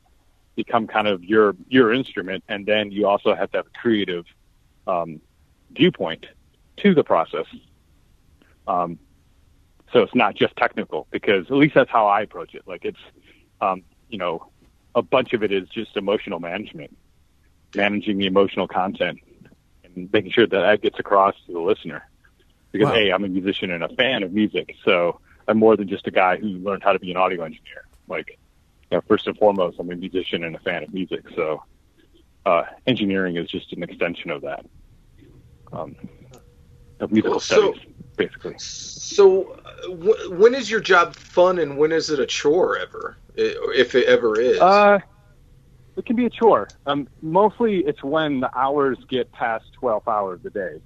become 0.56 0.88
kind 0.88 1.08
of 1.08 1.23
your 1.23 1.56
your 1.67 1.91
instrument, 1.91 2.43
and 2.47 2.65
then 2.65 2.91
you 2.91 3.08
also 3.08 3.36
have 3.36 3.51
to 3.51 3.58
have 3.58 3.67
a 3.67 3.78
creative 3.82 4.25
um, 4.88 5.19
viewpoint 5.71 6.25
to 6.78 6.93
the 6.93 7.04
process. 7.04 7.45
Um, 8.67 8.99
so 9.91 10.01
it's 10.01 10.15
not 10.15 10.36
just 10.36 10.56
technical, 10.56 11.08
because 11.12 11.45
at 11.45 11.54
least 11.54 11.75
that's 11.75 11.89
how 11.89 12.08
I 12.08 12.21
approach 12.21 12.54
it. 12.56 12.63
Like 12.67 12.86
it's 12.86 12.99
um, 13.62 13.84
you 14.10 14.18
know, 14.18 14.48
a 14.94 15.02
bunch 15.02 15.34
of 15.34 15.44
it 15.44 15.52
is 15.52 15.68
just 15.70 15.98
emotional 15.98 16.39
management, 16.39 16.96
managing 17.76 18.18
the 18.18 18.26
emotional 18.26 18.68
content 18.68 19.20
and 19.84 20.10
making 20.12 20.32
sure 20.32 20.48
that 20.48 20.62
that 20.62 20.82
gets 20.82 21.00
across 21.00 21.36
to 21.46 21.54
the 21.54 21.60
listener. 21.60 22.08
Because, 22.72 22.88
wow. 22.88 22.94
hey, 22.94 23.12
I'm 23.12 23.24
a 23.24 23.28
musician 23.28 23.72
and 23.72 23.84
a 23.84 23.89
fan 23.89 24.24
of 24.24 24.34
music, 24.34 24.76
so 24.84 25.20
I'm 25.48 25.58
more 25.58 25.78
than 25.78 25.88
just 25.88 26.08
a 26.08 26.12
guy 26.12 26.38
who 26.38 26.48
learned 26.48 26.84
how 26.84 26.94
to 26.94 27.00
be 27.00 27.12
an 27.12 27.18
audio 27.18 27.44
engineer. 27.44 27.86
Like, 28.08 28.38
you 28.91 28.98
know, 28.98 29.02
first 29.08 29.28
and 29.28 29.38
foremost, 29.38 29.80
I'm 29.80 29.89
a 29.91 29.96
musician 29.96 30.44
and 30.44 30.56
a 30.56 30.60
fan 30.60 30.84
of 30.84 30.94
music, 30.94 31.26
so 31.36 31.63
uh, 32.46 32.63
engineering 32.86 33.38
is 33.38 33.50
just 33.50 33.72
an 33.74 33.84
extension 33.84 34.30
of 34.30 34.41
that. 34.41 34.65
Um, 35.72 35.96
of 37.00 37.12
musical 37.12 37.39
so, 37.39 37.74
studies, 37.74 37.95
basically. 38.15 38.56
So, 38.58 39.54
uh, 39.65 39.89
w- 39.89 40.32
when 40.34 40.56
is 40.56 40.69
your 40.69 40.80
job 40.80 41.15
fun 41.15 41.60
and 41.60 41.78
when 41.78 41.91
is 41.91 42.10
it 42.10 42.19
a 42.19 42.25
chore 42.25 42.78
ever? 42.78 43.17
if 43.38 43.95
it 43.95 44.08
ever 44.08 44.39
is? 44.39 44.60
Uh, 44.60 44.99
it 45.97 46.06
can 46.06 46.15
be 46.15 46.25
a 46.25 46.30
chore. 46.30 46.69
Um, 46.86 47.08
mostly 47.21 47.80
it's 47.80 48.04
when 48.04 48.39
the 48.39 48.58
hours 48.58 48.97
get 49.10 49.32
past 49.32 49.65
12 49.80 50.08
hours 50.08 50.39
a 50.45 50.49
day. 50.49 50.82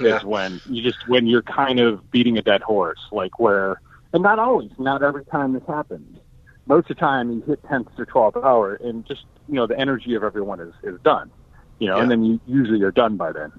Yeah. 0.00 0.16
Is 0.16 0.24
when 0.24 0.60
you 0.68 0.82
just 0.82 1.08
when 1.08 1.26
you're 1.26 1.42
kind 1.42 1.80
of 1.80 2.10
beating 2.10 2.36
a 2.36 2.42
dead 2.42 2.60
horse, 2.60 2.98
like 3.10 3.38
where, 3.38 3.80
and 4.12 4.22
not 4.22 4.38
always, 4.38 4.70
not 4.78 5.02
every 5.02 5.24
time 5.24 5.54
this 5.54 5.62
happens. 5.66 6.18
Most 6.66 6.90
of 6.90 6.96
the 6.96 7.00
time, 7.00 7.32
you 7.32 7.40
hit 7.40 7.62
10th 7.62 7.98
or 7.98 8.04
12th 8.04 8.44
hour, 8.44 8.74
and 8.74 9.06
just 9.06 9.24
you 9.48 9.54
know 9.54 9.66
the 9.66 9.78
energy 9.78 10.14
of 10.14 10.22
everyone 10.22 10.60
is 10.60 10.74
is 10.82 11.00
done, 11.00 11.30
you 11.78 11.88
know, 11.88 11.96
yeah. 11.96 12.02
and 12.02 12.10
then 12.10 12.22
you 12.22 12.38
usually 12.46 12.82
are 12.82 12.90
done 12.90 13.16
by 13.16 13.32
then. 13.32 13.50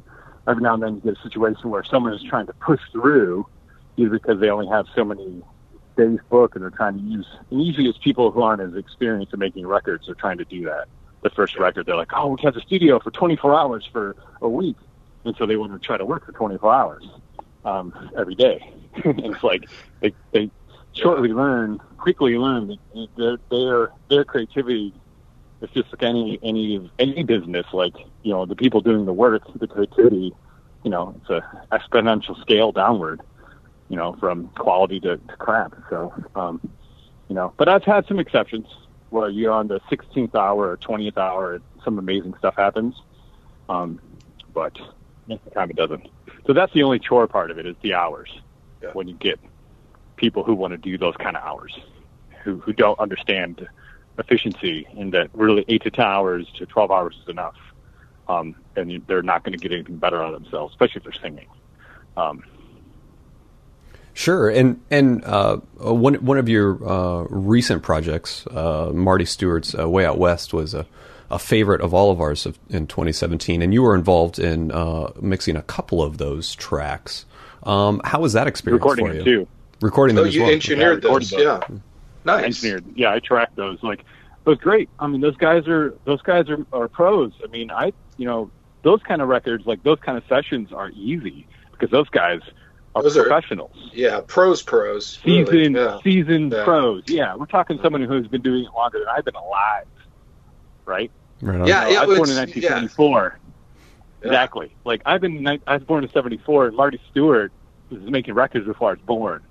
Every 0.49 0.63
now 0.63 0.73
and 0.73 0.83
then, 0.83 0.95
you 0.95 1.01
get 1.01 1.17
a 1.17 1.21
situation 1.21 1.69
where 1.69 1.83
someone 1.83 2.13
is 2.13 2.23
trying 2.23 2.47
to 2.47 2.53
push 2.53 2.79
through, 2.91 3.45
either 3.97 4.09
because 4.09 4.39
they 4.39 4.49
only 4.49 4.67
have 4.67 4.88
so 4.95 5.03
many 5.03 5.43
day's 5.99 6.19
book 6.29 6.55
and 6.55 6.63
they're 6.63 6.69
trying 6.71 6.97
to 6.97 7.03
use 7.03 7.27
and 7.51 7.62
usually 7.62 7.88
it's 7.89 7.97
people 7.97 8.31
who 8.31 8.41
aren't 8.41 8.62
as 8.62 8.73
experienced 8.75 9.33
in 9.33 9.39
making 9.39 9.67
records 9.67 10.07
are 10.07 10.15
trying 10.15 10.38
to 10.38 10.45
do 10.45 10.63
that. 10.63 10.85
The 11.21 11.29
first 11.29 11.57
record 11.57 11.85
they're 11.85 11.97
like 11.97 12.13
oh 12.13 12.27
we 12.29 12.38
have 12.43 12.53
the 12.53 12.62
studio 12.62 12.99
for 12.99 13.12
24 13.12 13.53
hours 13.53 13.88
for 13.91 14.15
a 14.41 14.47
week. 14.49 14.77
And 15.25 15.35
so 15.38 15.45
they 15.45 15.57
want 15.57 15.73
to 15.73 15.79
try 15.79 15.97
to 15.97 16.05
work 16.05 16.25
for 16.25 16.31
24 16.31 16.73
hours 16.73 17.05
um, 17.65 17.93
every 18.17 18.35
day. 18.35 18.73
And 19.03 19.19
it's 19.19 19.43
like 19.43 19.69
they 20.01 20.13
they 20.31 20.49
shortly 20.93 21.29
learn 21.29 21.79
quickly 21.97 22.38
learn 22.38 22.67
that 22.67 23.07
their 23.17 23.38
their 23.51 23.91
their 24.09 24.25
creativity 24.25 24.93
is 25.62 25.69
just 25.74 25.91
like 25.91 26.04
any 26.04 26.39
any 26.43 26.89
any 27.00 27.24
business 27.24 27.65
like 27.74 27.93
you 28.24 28.32
know 28.32 28.45
the 28.45 28.56
people 28.56 28.82
doing 28.82 29.06
the 29.06 29.13
work 29.13 29.43
the 29.56 29.67
creativity 29.67 30.34
you 30.84 30.89
know 30.89 31.15
it's 31.19 31.30
a 31.30 31.41
exponential 31.72 32.39
scale 32.41 32.72
downward 32.72 33.22
you 33.89 33.98
know, 33.98 34.15
from 34.19 34.48
quality 34.50 35.00
to, 35.02 35.17
to 35.17 35.36
crap. 35.38 35.76
So, 35.89 36.13
um, 36.36 36.62
you 37.28 37.36
know, 37.36 37.54
but 37.58 37.67
I've 37.67 37.84
had 37.84 38.08
some 38.08 38.19
exceptions 38.19 38.67
where 39.10 39.30
you're 39.30 39.52
on 39.52 39.67
the 39.67 39.80
16th 39.91 40.36
hour 40.36 40.69
or 40.69 40.78
20th 40.78 41.17
hour, 41.17 41.60
some 41.84 41.98
amazing 41.98 42.36
stuff 42.38 42.56
happens. 42.56 42.95
Um, 43.67 44.00
but 44.54 44.78
most 45.28 45.41
of 45.45 45.45
the 45.45 45.52
time 45.52 45.69
it 45.72 45.76
doesn't. 45.76 46.08
So 46.45 46.54
that's 46.54 46.74
the 46.74 46.84
only 46.84 47.00
chore 47.00 47.28
part 47.28 47.52
of 47.52 47.58
it 47.58 47.65
is 47.65 47.76
the 47.82 47.95
hours. 47.95 48.30
Yeah. 48.82 48.91
When 48.93 49.08
you 49.08 49.15
get 49.15 49.39
people 50.15 50.43
who 50.43 50.54
want 50.54 50.72
to 50.72 50.78
do 50.78 50.98
those 50.98 51.15
kind 51.17 51.36
of 51.36 51.43
hours, 51.43 51.78
who 52.43 52.60
who 52.60 52.72
don't 52.72 52.98
understand 53.00 53.67
efficiency, 54.19 54.88
in 54.95 55.12
that 55.12 55.29
really 55.34 55.65
eight 55.67 55.84
to 55.84 55.91
ten 55.91 56.05
hours 56.05 56.47
to 56.58 56.65
12 56.65 56.91
hours 56.91 57.17
is 57.21 57.29
enough. 57.29 57.55
Um, 58.27 58.55
and 58.75 59.01
they're 59.08 59.23
not 59.23 59.43
going 59.43 59.58
to 59.58 59.60
get 59.60 59.71
anything 59.71 59.97
better 59.97 60.21
out 60.21 60.34
of 60.34 60.43
themselves, 60.43 60.73
especially 60.73 60.99
if 60.99 61.03
they're 61.03 61.21
singing. 61.21 61.47
Um, 62.15 62.43
Sure, 64.19 64.49
and 64.49 64.82
and 64.91 65.23
uh, 65.23 65.58
one 65.77 66.15
one 66.15 66.38
of 66.38 66.49
your 66.49 66.86
uh, 66.86 67.23
recent 67.29 67.84
projects, 67.84 68.45
uh, 68.47 68.91
Marty 68.93 69.23
Stuart's 69.23 69.73
uh, 69.73 69.88
Way 69.88 70.05
Out 70.05 70.17
West, 70.17 70.53
was 70.53 70.73
a, 70.73 70.86
a 71.32 71.39
favorite 71.39 71.79
of 71.79 71.93
all 71.93 72.12
of 72.12 72.19
ours 72.19 72.45
of, 72.45 72.60
in 72.69 72.86
2017, 72.86 73.62
and 73.62 73.73
you 73.73 73.82
were 73.82 73.95
involved 73.95 74.38
in 74.38 74.73
uh, 74.73 75.12
mixing 75.21 75.55
a 75.55 75.62
couple 75.62 76.03
of 76.03 76.17
those 76.17 76.53
tracks. 76.55 77.25
Um, 77.63 78.01
how 78.03 78.19
was 78.19 78.34
that 78.34 78.45
experience 78.45 78.82
Recording 78.82 79.08
for 79.08 79.13
you? 79.13 79.23
too. 79.23 79.47
Recording 79.79 80.17
oh, 80.17 80.23
them 80.23 80.34
you 80.34 80.41
well. 80.41 80.51
engineered 80.51 81.01
yeah, 81.01 81.10
those, 81.10 81.32
yeah. 81.32 81.62
Nice. 82.25 82.43
Engineered, 82.45 82.86
yeah. 82.95 83.13
I 83.13 83.19
tracked 83.19 83.55
those. 83.55 83.82
Like, 83.82 83.99
it 84.01 84.05
was 84.49 84.58
great. 84.60 84.89
I 84.99 85.08
mean, 85.08 85.21
those 85.21 85.38
guys 85.38 85.67
are 85.67 85.93
those 86.05 86.21
guys 86.21 86.49
are, 86.49 86.65
are 86.73 86.88
pros. 86.88 87.32
I 87.43 87.47
mean, 87.47 87.71
I 87.71 87.93
you 88.17 88.25
know 88.25 88.51
those 88.84 89.01
kind 89.03 89.21
of 89.21 89.27
records, 89.27 89.65
like 89.65 89.84
those 89.84 89.99
kind 89.99 90.17
of 90.17 90.23
sessions, 90.27 90.71
are 90.73 90.89
easy 90.91 91.47
because 91.71 91.89
those 91.91 92.10
guys 92.10 92.41
are 92.95 93.03
Those 93.03 93.15
are- 93.17 93.23
professionals, 93.23 93.71
Yeah, 93.93 94.21
pros, 94.25 94.62
pros. 94.63 95.19
really. 95.25 95.45
seasoned 95.45 95.75
Yeah. 95.75 95.99
seasoned 96.03 96.51
Yeah. 96.51 96.63
pros. 96.63 97.03
Yeah, 97.08 97.36
we're 97.36 97.45
talking 97.45 97.79
someone 97.82 98.01
who's 98.03 98.27
been 98.27 98.41
doing 98.41 98.63
it 98.65 98.71
longer 98.73 98.99
than 98.99 99.08
I've 99.08 99.25
been 99.25 99.36
alive, 99.36 99.86
right? 100.86 101.12
Right 101.41 101.62
on. 101.62 101.67
Yeah, 101.67 101.88
You 101.88 101.93
know, 101.95 102.01
I 102.01 102.05
was 102.05 102.17
born 102.17 102.29
in 102.29 102.36
1974. 102.36 103.39
Yeah. 104.21 104.27
Exactly. 104.27 104.75
Like 104.86 105.01
I've 105.05 105.21
been, 105.21 105.47
I 105.47 105.60
was 105.75 105.84
born 105.84 106.03
in 106.03 106.10
'74, 106.12 106.67
and 106.67 106.75
Marty 106.75 106.99
Stuart 107.12 107.51
was 107.89 108.01
making 108.01 108.34
records 108.34 108.65
before 108.65 108.89
I 108.89 108.93
was 108.93 109.01
born. 109.01 109.41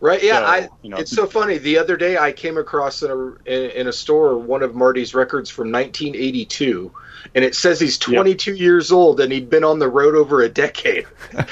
Right. 0.00 0.22
Yeah. 0.22 0.38
So, 0.38 0.44
I. 0.44 0.68
you 0.82 0.90
know, 0.90 0.96
it's 0.96 1.10
so 1.10 1.26
funny. 1.26 1.58
The 1.58 1.78
other 1.78 1.96
day, 1.96 2.16
I 2.16 2.32
came 2.32 2.56
across 2.56 3.02
in 3.02 3.10
a 3.10 3.26
in, 3.44 3.70
in 3.72 3.86
a 3.86 3.92
store 3.92 4.38
one 4.38 4.62
of 4.62 4.74
Marty's 4.74 5.14
records 5.14 5.50
from 5.50 5.70
1982, 5.70 6.90
and 7.34 7.44
it 7.44 7.54
says 7.54 7.78
he's 7.78 7.98
22 7.98 8.54
years 8.54 8.92
old 8.92 9.20
and 9.20 9.30
he'd 9.30 9.50
been 9.50 9.64
on 9.64 9.78
the 9.78 9.88
road 9.88 10.14
over 10.14 10.42
a 10.42 10.48
decade. 10.48 11.06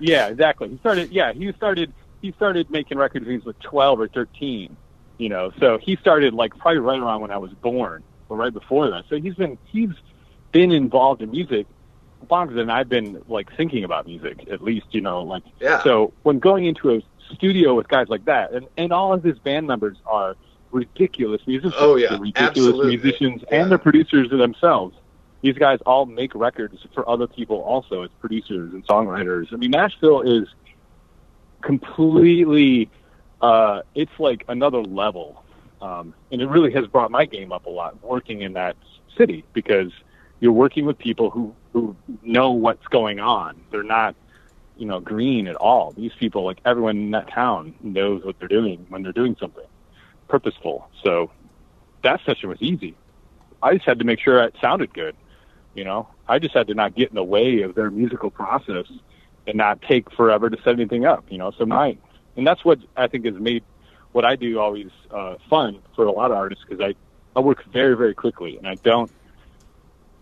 Yeah, 0.00 0.28
exactly. 0.28 0.70
He 0.70 0.78
started. 0.78 1.10
Yeah, 1.10 1.34
he 1.34 1.52
started. 1.52 1.92
He 2.22 2.32
started 2.32 2.70
making 2.70 2.96
records 2.96 3.26
when 3.26 3.32
he 3.32 3.36
was 3.36 3.46
like 3.46 3.58
12 3.58 4.00
or 4.00 4.08
13. 4.08 4.74
You 5.18 5.28
know, 5.28 5.52
so 5.60 5.76
he 5.76 5.96
started 5.96 6.32
like 6.32 6.56
probably 6.56 6.78
right 6.78 6.98
around 6.98 7.20
when 7.20 7.30
I 7.30 7.36
was 7.36 7.52
born, 7.52 8.02
or 8.30 8.38
right 8.38 8.52
before 8.52 8.90
that. 8.90 9.04
So 9.10 9.20
he's 9.20 9.34
been 9.34 9.58
he's 9.66 9.90
been 10.50 10.72
involved 10.72 11.20
in 11.20 11.30
music 11.30 11.66
longer 12.30 12.54
than 12.54 12.70
I've 12.70 12.88
been 12.88 13.22
like 13.28 13.54
thinking 13.54 13.84
about 13.84 14.06
music. 14.06 14.48
At 14.50 14.62
least 14.62 14.86
you 14.92 15.02
know, 15.02 15.22
like 15.22 15.42
Yeah. 15.60 15.82
So 15.82 16.14
when 16.22 16.38
going 16.38 16.64
into 16.64 16.94
a 16.94 17.02
studio 17.34 17.74
with 17.74 17.88
guys 17.88 18.08
like 18.08 18.24
that, 18.26 18.52
and 18.52 18.66
and 18.76 18.92
all 18.92 19.12
of 19.12 19.22
his 19.22 19.38
band 19.38 19.66
members 19.66 19.96
are 20.06 20.36
ridiculous 20.72 21.40
musicians. 21.46 21.74
Oh, 21.78 21.96
yeah, 21.96 22.10
They're 22.10 22.18
ridiculous 22.20 22.48
absolutely. 22.50 22.96
musicians, 22.96 23.42
Yeah. 23.50 23.62
and 23.62 23.70
they're 23.70 23.78
producers 23.78 24.28
themselves. 24.30 24.96
These 25.42 25.56
guys 25.58 25.78
all 25.86 26.06
make 26.06 26.34
records 26.34 26.84
for 26.94 27.08
other 27.08 27.26
people 27.26 27.58
also 27.62 28.02
as 28.02 28.10
producers 28.20 28.72
and 28.72 28.84
songwriters. 28.86 29.52
I 29.52 29.56
mean, 29.56 29.70
Nashville 29.70 30.22
is 30.22 30.48
completely. 31.62 32.90
Uh, 33.40 33.82
it's 33.94 34.12
like 34.18 34.44
another 34.48 34.82
level, 34.82 35.44
um, 35.82 36.14
and 36.32 36.40
it 36.40 36.46
really 36.48 36.72
has 36.72 36.86
brought 36.86 37.10
my 37.10 37.26
game 37.26 37.52
up 37.52 37.66
a 37.66 37.70
lot 37.70 38.02
working 38.02 38.40
in 38.42 38.54
that 38.54 38.76
city 39.16 39.44
because 39.52 39.92
you're 40.40 40.52
working 40.52 40.86
with 40.86 40.96
people 40.98 41.30
who 41.30 41.54
who 41.72 41.94
know 42.22 42.50
what's 42.52 42.86
going 42.86 43.20
on. 43.20 43.60
They're 43.70 43.82
not 43.82 44.16
you 44.76 44.86
know, 44.86 45.00
green 45.00 45.48
at 45.48 45.56
all. 45.56 45.92
These 45.92 46.12
people, 46.18 46.44
like 46.44 46.58
everyone 46.64 46.96
in 46.96 47.10
that 47.12 47.30
town, 47.30 47.74
knows 47.80 48.24
what 48.24 48.38
they're 48.38 48.48
doing 48.48 48.86
when 48.88 49.02
they're 49.02 49.12
doing 49.12 49.36
something 49.40 49.64
purposeful. 50.28 50.88
So 51.02 51.30
that 52.02 52.20
session 52.26 52.48
was 52.48 52.58
easy. 52.60 52.94
I 53.62 53.74
just 53.74 53.86
had 53.86 53.98
to 53.98 54.04
make 54.04 54.20
sure 54.20 54.42
it 54.42 54.54
sounded 54.60 54.92
good. 54.92 55.16
You 55.74 55.84
know, 55.84 56.08
I 56.28 56.38
just 56.38 56.54
had 56.54 56.66
to 56.68 56.74
not 56.74 56.94
get 56.94 57.10
in 57.10 57.14
the 57.14 57.24
way 57.24 57.62
of 57.62 57.74
their 57.74 57.90
musical 57.90 58.30
process 58.30 58.86
and 59.46 59.56
not 59.56 59.82
take 59.82 60.10
forever 60.12 60.50
to 60.50 60.56
set 60.62 60.74
anything 60.74 61.04
up. 61.04 61.24
You 61.28 61.38
know, 61.38 61.52
so 61.52 61.66
my 61.66 61.96
and 62.36 62.46
that's 62.46 62.64
what 62.64 62.78
I 62.96 63.06
think 63.06 63.24
has 63.26 63.34
made 63.34 63.62
what 64.12 64.24
I 64.24 64.36
do 64.36 64.58
always 64.58 64.90
uh, 65.10 65.36
fun 65.50 65.78
for 65.94 66.06
a 66.06 66.12
lot 66.12 66.30
of 66.30 66.36
artists 66.36 66.64
because 66.66 66.82
I 66.82 66.94
I 67.38 67.40
work 67.42 67.64
very 67.72 67.96
very 67.96 68.14
quickly 68.14 68.56
and 68.56 68.66
I 68.66 68.76
don't 68.76 69.10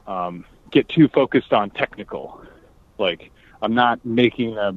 um, 0.07 0.45
get 0.71 0.89
too 0.89 1.09
focused 1.09 1.53
on 1.53 1.71
technical. 1.71 2.43
Like 2.99 3.31
I'm 3.65 3.75
not 3.75 4.05
making 4.05 4.59
a 4.59 4.75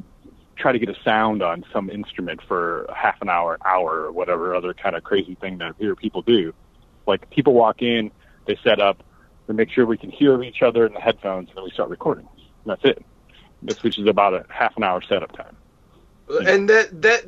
try 0.57 0.71
to 0.71 0.79
get 0.79 0.89
a 0.89 0.95
sound 1.03 1.43
on 1.43 1.63
some 1.71 1.89
instrument 1.89 2.39
for 2.47 2.89
half 2.95 3.21
an 3.21 3.29
hour, 3.29 3.57
hour, 3.65 4.05
or 4.05 4.11
whatever 4.11 4.55
other 4.55 4.73
kind 4.73 4.95
of 4.95 5.03
crazy 5.03 5.35
thing 5.35 5.57
that 5.59 5.65
I 5.65 5.71
hear 5.77 5.95
people 5.95 6.21
do. 6.21 6.53
Like 7.05 7.29
people 7.29 7.53
walk 7.53 7.81
in, 7.81 8.11
they 8.47 8.57
set 8.63 8.79
up, 8.79 9.03
they 9.47 9.53
make 9.53 9.69
sure 9.69 9.85
we 9.85 9.97
can 9.97 10.09
hear 10.09 10.41
each 10.41 10.61
other 10.61 10.85
in 10.87 10.93
the 10.93 10.99
headphones, 10.99 11.49
and 11.49 11.57
then 11.57 11.63
we 11.65 11.69
start 11.71 11.89
recording. 11.89 12.27
And 12.37 12.65
that's 12.65 12.83
it. 12.85 13.05
This 13.61 13.83
which 13.83 13.99
is 13.99 14.07
about 14.07 14.33
a 14.33 14.45
half 14.49 14.75
an 14.77 14.83
hour 14.83 15.01
setup 15.01 15.35
time. 15.35 15.57
Uh, 16.29 16.39
and 16.39 16.69
that 16.69 17.01
that 17.01 17.25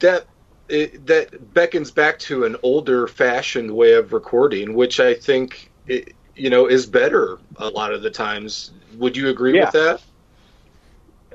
that 0.00 0.26
it, 0.68 1.06
that 1.06 1.54
beckons 1.54 1.90
back 1.90 2.18
to 2.20 2.44
an 2.44 2.56
older 2.62 3.06
fashioned 3.06 3.70
way 3.70 3.94
of 3.94 4.12
recording 4.12 4.74
which 4.74 5.00
i 5.00 5.14
think 5.14 5.70
it, 5.86 6.12
you 6.34 6.50
know 6.50 6.66
is 6.66 6.84
better 6.84 7.38
a 7.56 7.68
lot 7.70 7.90
of 7.92 8.02
the 8.02 8.10
times 8.10 8.70
would 8.98 9.16
you 9.16 9.30
agree 9.30 9.56
Yeah. 9.56 9.64
with 9.64 9.72
that 9.72 10.02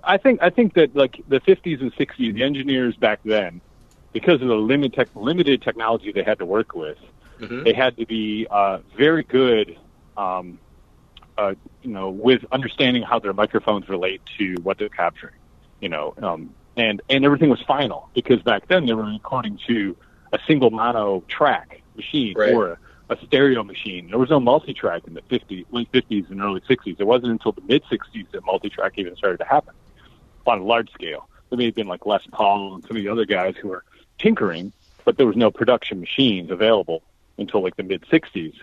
I 0.04 0.18
think 0.18 0.40
I 0.42 0.50
think 0.50 0.74
that 0.74 0.96
like 0.96 1.22
the 1.28 1.40
50s 1.42 1.82
and 1.82 1.94
60s, 1.96 2.34
the 2.34 2.44
engineers 2.44 2.96
back 2.98 3.20
then, 3.24 3.62
because 4.14 4.42
of 4.42 4.48
the 4.48 4.56
limited 4.56 4.94
tech, 4.94 5.10
limited 5.16 5.62
technology 5.62 6.12
they 6.12 6.24
had 6.24 6.40
to 6.40 6.46
work 6.46 6.74
with, 6.76 6.98
Mhm. 7.40 7.64
they 7.64 7.74
had 7.74 7.98
to 7.98 8.06
be 8.06 8.48
uh, 8.52 8.80
very 8.98 9.24
good, 9.24 9.78
um, 10.18 10.60
uh, 11.38 11.56
you 11.82 11.92
know, 11.92 12.10
with 12.10 12.42
understanding 12.52 13.04
how 13.04 13.20
their 13.20 13.34
microphones 13.34 13.88
relate 13.90 14.22
to 14.38 14.56
what 14.62 14.78
they're 14.78 14.90
capturing, 14.90 15.34
you 15.80 15.90
know, 15.90 16.14
um, 16.22 16.56
and 16.76 17.02
and 17.10 17.24
everything 17.26 17.50
was 17.50 17.62
final 17.68 18.10
because 18.14 18.42
back 18.44 18.68
then 18.68 18.86
they 18.86 18.94
were 18.94 19.06
recording 19.06 19.58
to 19.68 19.96
a 20.34 20.40
single 20.48 20.72
mono 20.72 21.24
track 21.30 21.84
machine 21.96 22.34
Right. 22.36 22.54
or 22.54 22.72
a, 23.10 23.14
a 23.14 23.18
stereo 23.26 23.64
machine. 23.64 24.08
There 24.10 24.18
was 24.20 24.30
no 24.32 24.40
multi-track 24.40 25.04
in 25.08 25.14
the 25.14 25.22
50s, 25.24 25.66
late 25.72 25.90
50s 25.92 26.30
and 26.32 26.42
early 26.42 26.62
60s. 26.62 27.00
It 27.00 27.06
wasn't 27.06 27.32
until 27.32 27.52
the 27.52 27.62
mid 27.62 27.84
60s 27.92 28.26
that 28.32 28.44
multi-track 28.44 28.94
even 28.98 29.16
started 29.16 29.38
to 29.38 29.46
happen 29.46 29.74
on 30.48 30.60
a 30.60 30.64
large 30.64 30.92
scale. 30.92 31.28
There 31.50 31.58
may 31.58 31.66
have 31.66 31.76
been 31.76 31.88
like 31.88 32.06
Les 32.06 32.26
Paul 32.32 32.76
and 32.76 32.84
some 32.88 32.98
of 32.98 33.04
the 33.04 33.10
other 33.10 33.26
guys 33.26 33.56
who 33.56 33.70
were 33.70 33.84
tinkering, 34.18 34.72
but 35.06 35.18
there 35.18 35.28
was 35.28 35.36
no 35.36 35.52
production 35.52 36.00
machines 36.00 36.52
available 36.52 37.04
until 37.38 37.62
like 37.62 37.76
the 37.76 37.84
mid 37.84 38.02
60s 38.04 38.56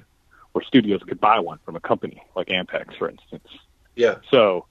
where 0.52 0.64
studios 0.64 1.02
could 1.02 1.20
buy 1.20 1.38
one 1.38 1.58
from 1.64 1.76
a 1.76 1.80
company 1.80 2.22
like 2.34 2.48
Ampex, 2.48 2.96
for 2.96 3.08
instance. 3.08 3.46
yeah 3.94 4.16
So 4.30 4.66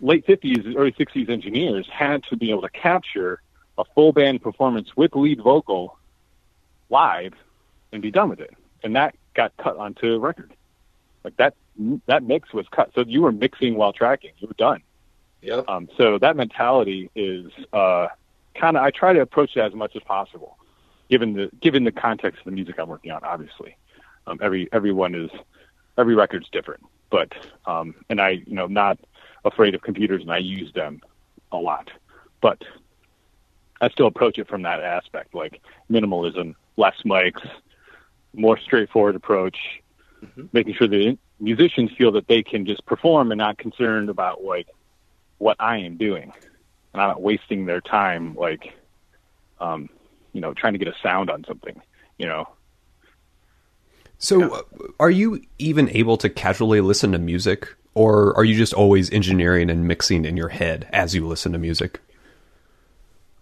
late 0.00 0.26
50s, 0.26 0.74
early 0.76 0.92
60s 0.92 1.28
engineers 1.28 1.86
had 1.90 2.24
to 2.24 2.36
be 2.36 2.50
able 2.50 2.62
to 2.62 2.70
capture 2.70 3.42
a 3.78 3.84
full 3.84 4.12
band 4.12 4.42
performance 4.42 4.96
with 4.96 5.14
lead 5.14 5.40
vocal 5.42 5.98
live 6.88 7.34
and 7.92 8.00
be 8.00 8.10
done 8.10 8.28
with 8.28 8.40
it. 8.40 8.54
And 8.82 8.96
that 8.96 9.14
got 9.34 9.56
cut 9.56 9.76
onto 9.76 10.18
record. 10.18 10.52
Like 11.24 11.36
that, 11.36 11.54
that 12.06 12.22
mix 12.22 12.52
was 12.52 12.66
cut. 12.68 12.92
So 12.94 13.04
you 13.06 13.22
were 13.22 13.32
mixing 13.32 13.76
while 13.76 13.92
tracking. 13.92 14.32
You 14.38 14.48
were 14.48 14.54
done. 14.54 14.82
Yeah 15.42 15.62
Um, 15.68 15.88
so 15.96 16.18
that 16.18 16.36
mentality 16.36 17.10
is 17.14 17.50
uh, 17.72 18.08
kind 18.54 18.76
of 18.76 18.82
I 18.82 18.90
try 18.90 19.12
to 19.12 19.20
approach 19.20 19.54
that 19.54 19.66
as 19.66 19.74
much 19.74 19.94
as 19.96 20.02
possible, 20.02 20.56
given 21.10 21.34
the 21.34 21.50
given 21.60 21.84
the 21.84 21.92
context 21.92 22.38
of 22.40 22.44
the 22.46 22.52
music 22.52 22.76
I'm 22.78 22.88
working 22.88 23.10
on. 23.10 23.22
Obviously, 23.24 23.76
um, 24.26 24.38
every 24.40 24.68
everyone 24.72 25.14
is 25.14 25.30
every 25.98 26.14
record's 26.14 26.48
different, 26.50 26.84
but 27.10 27.32
um, 27.66 27.94
and 28.08 28.20
I 28.20 28.30
you 28.46 28.54
know 28.54 28.66
not 28.66 28.98
afraid 29.44 29.74
of 29.74 29.82
computers 29.82 30.22
and 30.22 30.30
I 30.32 30.38
use 30.38 30.72
them 30.72 31.00
a 31.50 31.56
lot, 31.56 31.90
but 32.40 32.62
I 33.80 33.88
still 33.90 34.06
approach 34.06 34.38
it 34.38 34.48
from 34.48 34.62
that 34.62 34.80
aspect, 34.80 35.34
like 35.34 35.60
minimalism, 35.90 36.54
less 36.76 36.94
mics, 37.04 37.44
more 38.32 38.56
straightforward 38.56 39.16
approach, 39.16 39.58
Mhm. 40.22 40.48
making 40.52 40.74
sure 40.74 40.86
the 40.86 41.18
musicians 41.40 41.90
feel 41.98 42.12
that 42.12 42.28
they 42.28 42.44
can 42.44 42.64
just 42.64 42.86
perform 42.86 43.32
and 43.32 43.38
not 43.40 43.58
concerned 43.58 44.08
about 44.08 44.44
like 44.44 44.68
what 45.42 45.56
I 45.58 45.78
am 45.78 45.96
doing. 45.96 46.32
And 46.92 47.02
I'm 47.02 47.08
not 47.08 47.22
wasting 47.22 47.66
their 47.66 47.80
time 47.80 48.34
like 48.34 48.74
um, 49.60 49.88
you 50.32 50.40
know, 50.40 50.54
trying 50.54 50.72
to 50.72 50.78
get 50.78 50.88
a 50.88 50.94
sound 51.02 51.30
on 51.30 51.44
something, 51.44 51.80
you 52.18 52.26
know. 52.26 52.48
So, 54.18 54.54
uh, 54.54 54.62
are 55.00 55.10
you 55.10 55.42
even 55.58 55.88
able 55.90 56.16
to 56.18 56.28
casually 56.28 56.80
listen 56.80 57.12
to 57.12 57.18
music, 57.18 57.74
or 57.94 58.36
are 58.36 58.44
you 58.44 58.56
just 58.56 58.72
always 58.72 59.10
engineering 59.10 59.68
and 59.68 59.86
mixing 59.86 60.24
in 60.24 60.36
your 60.36 60.48
head 60.48 60.88
as 60.92 61.14
you 61.14 61.26
listen 61.26 61.52
to 61.52 61.58
music? 61.58 62.00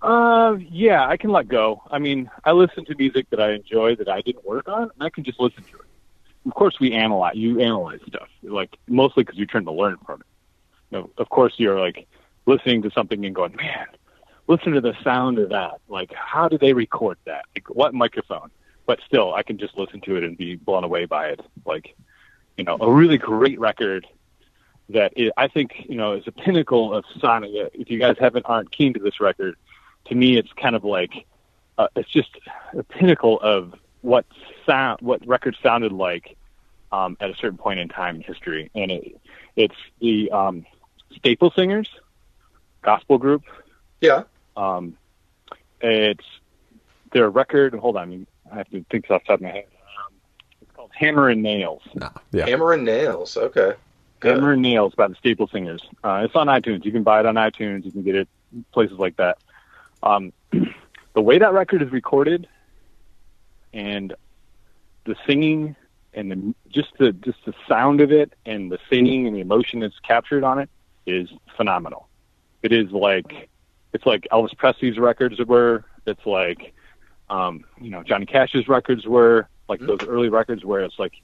Uh, 0.02 0.56
yeah, 0.70 1.06
I 1.06 1.18
can 1.18 1.30
let 1.30 1.48
go. 1.48 1.82
I 1.90 1.98
mean, 1.98 2.30
I 2.44 2.52
listen 2.52 2.86
to 2.86 2.94
music 2.94 3.28
that 3.30 3.40
I 3.40 3.52
enjoy 3.52 3.96
that 3.96 4.08
I 4.08 4.22
didn't 4.22 4.44
work 4.46 4.68
on, 4.68 4.82
and 4.82 5.00
I 5.00 5.10
can 5.10 5.24
just 5.24 5.38
listen 5.38 5.62
to 5.64 5.76
it. 5.76 5.84
Of 6.46 6.54
course, 6.54 6.80
we 6.80 6.92
analyze. 6.92 7.36
You 7.36 7.60
analyze 7.60 8.00
stuff, 8.06 8.28
like 8.42 8.74
mostly 8.88 9.24
because 9.24 9.36
you're 9.36 9.46
trying 9.46 9.66
to 9.66 9.72
learn 9.72 9.98
from 10.06 10.20
it. 10.20 10.26
Know, 10.90 11.10
of 11.18 11.28
course, 11.28 11.54
you're 11.56 11.78
like 11.78 12.06
listening 12.46 12.82
to 12.82 12.90
something 12.90 13.24
and 13.24 13.34
going, 13.34 13.54
"Man, 13.56 13.86
listen 14.46 14.72
to 14.72 14.80
the 14.80 14.94
sound 15.02 15.38
of 15.38 15.50
that. 15.50 15.80
Like, 15.88 16.12
how 16.14 16.48
do 16.48 16.58
they 16.58 16.72
record 16.72 17.18
that? 17.26 17.44
Like, 17.54 17.68
what 17.70 17.94
microphone?" 17.94 18.50
But 18.86 18.98
still, 19.06 19.34
I 19.34 19.42
can 19.42 19.58
just 19.58 19.76
listen 19.76 20.00
to 20.02 20.16
it 20.16 20.24
and 20.24 20.36
be 20.36 20.56
blown 20.56 20.84
away 20.84 21.04
by 21.04 21.28
it. 21.28 21.40
Like, 21.64 21.94
you 22.56 22.64
know, 22.64 22.76
a 22.80 22.90
really 22.90 23.18
great 23.18 23.60
record 23.60 24.06
that 24.90 25.12
I 25.36 25.48
think 25.48 25.86
you 25.88 25.96
know 25.96 26.12
is 26.12 26.26
a 26.26 26.32
pinnacle 26.32 26.92
of 26.92 27.04
sonic. 27.20 27.50
If 27.74 27.90
you 27.90 27.98
guys 27.98 28.16
haven't 28.18 28.44
aren't 28.46 28.70
keen 28.72 28.92
to 28.94 29.00
this 29.00 29.20
record, 29.20 29.56
to 30.06 30.14
me 30.14 30.36
it's 30.36 30.52
kind 30.54 30.74
of 30.74 30.84
like 30.84 31.26
uh, 31.78 31.88
it's 31.96 32.10
just 32.10 32.30
a 32.76 32.82
pinnacle 32.82 33.40
of 33.40 33.74
what 34.02 34.26
sound 34.66 35.00
what 35.00 35.26
records 35.26 35.58
sounded 35.62 35.92
like 35.92 36.36
um, 36.92 37.16
at 37.20 37.30
a 37.30 37.34
certain 37.36 37.58
point 37.58 37.80
in 37.80 37.88
time 37.88 38.16
in 38.16 38.22
history, 38.22 38.70
and 38.74 38.90
it, 38.90 39.20
it's 39.56 39.76
the 40.00 40.30
um, 40.30 40.66
Staple 41.16 41.50
Singers 41.50 41.88
gospel 42.82 43.18
group. 43.18 43.42
yeah 44.00 44.22
Um, 44.56 44.96
it's 45.80 46.24
their 47.12 47.28
record. 47.28 47.74
Hold 47.74 47.96
on, 47.96 48.26
I, 48.50 48.56
have 48.56 48.70
to 48.70 48.84
think 48.90 49.10
off 49.10 49.22
the 49.22 49.26
top 49.26 49.34
of 49.36 49.40
my 49.42 49.50
head. 49.50 49.66
Um, 50.06 50.14
it's 50.62 50.70
called 50.72 50.90
Hammer 50.94 51.28
and 51.28 51.42
Nails. 51.42 51.82
Nah. 51.94 52.10
Yeah. 52.32 52.46
hammer 52.46 52.72
and 52.72 52.84
nails 52.84 53.36
okay 53.36 53.74
Hammer 54.22 54.52
and 54.52 54.62
Nails 54.62 54.94
by 54.94 55.08
the 55.08 55.14
Staple 55.14 55.48
Singers. 55.48 55.82
Uh, 56.04 56.22
it's 56.24 56.36
on 56.36 56.46
iTunes. 56.48 56.84
You 56.84 56.92
can 56.92 57.02
buy 57.02 57.20
it 57.20 57.26
on 57.26 57.36
iTunes. 57.36 57.86
You 57.86 57.92
can 57.92 58.02
get 58.02 58.16
it 58.16 58.28
places 58.70 58.98
like 58.98 59.16
that. 59.16 59.38
Um, 60.02 60.32
the 61.14 61.22
way 61.22 61.38
that 61.38 61.52
record 61.54 61.82
is 61.82 61.90
recorded 61.90 62.46
and 63.72 64.14
the 65.04 65.16
singing 65.26 65.74
and 66.12 66.30
the, 66.30 66.54
just 66.68 66.90
the 66.98 67.12
just 67.12 67.38
the 67.46 67.54
sound 67.68 68.00
of 68.00 68.12
it 68.12 68.34
and 68.44 68.70
the 68.70 68.78
singing 68.90 69.26
and 69.26 69.34
the 69.34 69.40
emotion 69.40 69.80
that's 69.80 69.98
captured 70.00 70.44
on 70.44 70.58
it 70.58 70.68
is 71.06 71.28
phenomenal. 71.56 72.08
It 72.62 72.72
is 72.72 72.90
like 72.90 73.48
it's 73.92 74.06
like 74.06 74.26
Elvis 74.32 74.56
Presley's 74.56 74.98
records 74.98 75.38
were. 75.40 75.84
It's 76.06 76.24
like 76.26 76.72
um, 77.28 77.64
you 77.80 77.90
know 77.90 78.02
Johnny 78.02 78.26
Cash's 78.26 78.68
records 78.68 79.06
were 79.06 79.48
like 79.68 79.80
those 79.80 80.02
early 80.06 80.28
records 80.28 80.64
where 80.64 80.80
it's 80.80 80.98
like 80.98 81.14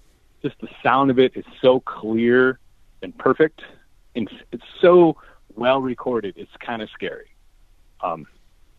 just 0.43 0.57
the 0.61 0.69
sound 0.83 1.11
of 1.11 1.19
it 1.19 1.33
is 1.37 1.45
so 1.61 1.81
clear 1.81 2.59
and 3.03 3.17
perfect 3.19 3.63
and 4.17 4.29
it's 4.51 4.65
so 4.81 5.17
well 5.55 5.81
recorded. 5.81 6.35
It's 6.37 6.51
kind 6.59 6.83
of 6.83 6.91
scary. 6.91 7.31
Um, 8.01 8.27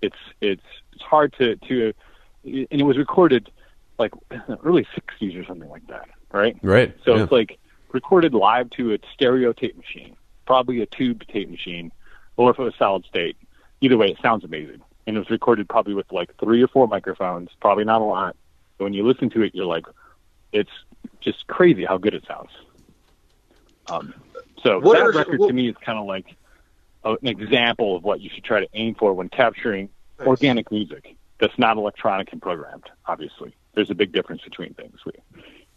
it's 0.01 0.17
it's 0.41 0.63
it's 0.93 1.03
hard 1.03 1.33
to 1.37 1.55
to 1.55 1.93
and 2.43 2.67
it 2.81 2.83
was 2.83 2.97
recorded 2.97 3.49
like 3.97 4.11
early 4.63 4.85
60s 4.95 5.41
or 5.41 5.45
something 5.45 5.69
like 5.69 5.87
that, 5.87 6.07
right? 6.31 6.57
Right. 6.61 6.95
So 7.05 7.15
yeah. 7.15 7.23
it's 7.23 7.31
like 7.31 7.57
recorded 7.91 8.33
live 8.33 8.69
to 8.71 8.93
a 8.93 8.99
stereo 9.13 9.53
tape 9.53 9.77
machine, 9.77 10.15
probably 10.47 10.81
a 10.81 10.85
tube 10.87 11.21
tape 11.27 11.49
machine, 11.49 11.91
or 12.37 12.49
if 12.49 12.57
it 12.57 12.63
was 12.63 12.73
solid 12.79 13.05
state. 13.05 13.37
Either 13.81 13.97
way, 13.97 14.07
it 14.07 14.17
sounds 14.21 14.43
amazing. 14.43 14.81
And 15.05 15.15
it 15.15 15.19
was 15.19 15.29
recorded 15.29 15.69
probably 15.69 15.93
with 15.93 16.11
like 16.11 16.35
three 16.39 16.63
or 16.63 16.67
four 16.67 16.87
microphones, 16.87 17.49
probably 17.61 17.83
not 17.83 18.01
a 18.01 18.05
lot. 18.05 18.35
But 18.77 18.85
when 18.85 18.93
you 18.93 19.05
listen 19.05 19.29
to 19.31 19.43
it, 19.43 19.53
you're 19.53 19.65
like, 19.65 19.85
it's 20.51 20.71
just 21.21 21.45
crazy 21.47 21.85
how 21.85 21.97
good 21.97 22.15
it 22.15 22.23
sounds. 22.27 22.49
Um, 23.89 24.13
so 24.63 24.79
What 24.79 24.93
that 24.97 25.03
are- 25.03 25.11
record 25.11 25.39
what- 25.39 25.47
to 25.47 25.53
me 25.53 25.69
is 25.69 25.75
kind 25.85 25.99
of 25.99 26.05
like 26.07 26.35
a, 27.03 27.11
an 27.21 27.27
example 27.27 27.95
of 27.95 28.03
what 28.03 28.19
you 28.21 28.29
should 28.33 28.43
try 28.43 28.59
to 28.59 28.67
aim 28.73 28.95
for 28.95 29.13
when 29.13 29.29
capturing 29.29 29.89
organic 30.21 30.71
music 30.71 31.15
that's 31.39 31.57
not 31.59 31.77
electronic 31.77 32.31
and 32.33 32.41
programmed. 32.41 32.89
Obviously, 33.05 33.55
there's 33.75 33.91
a 33.91 33.95
big 33.95 34.11
difference 34.11 34.41
between 34.41 34.73
things. 34.73 34.99
We, 35.05 35.11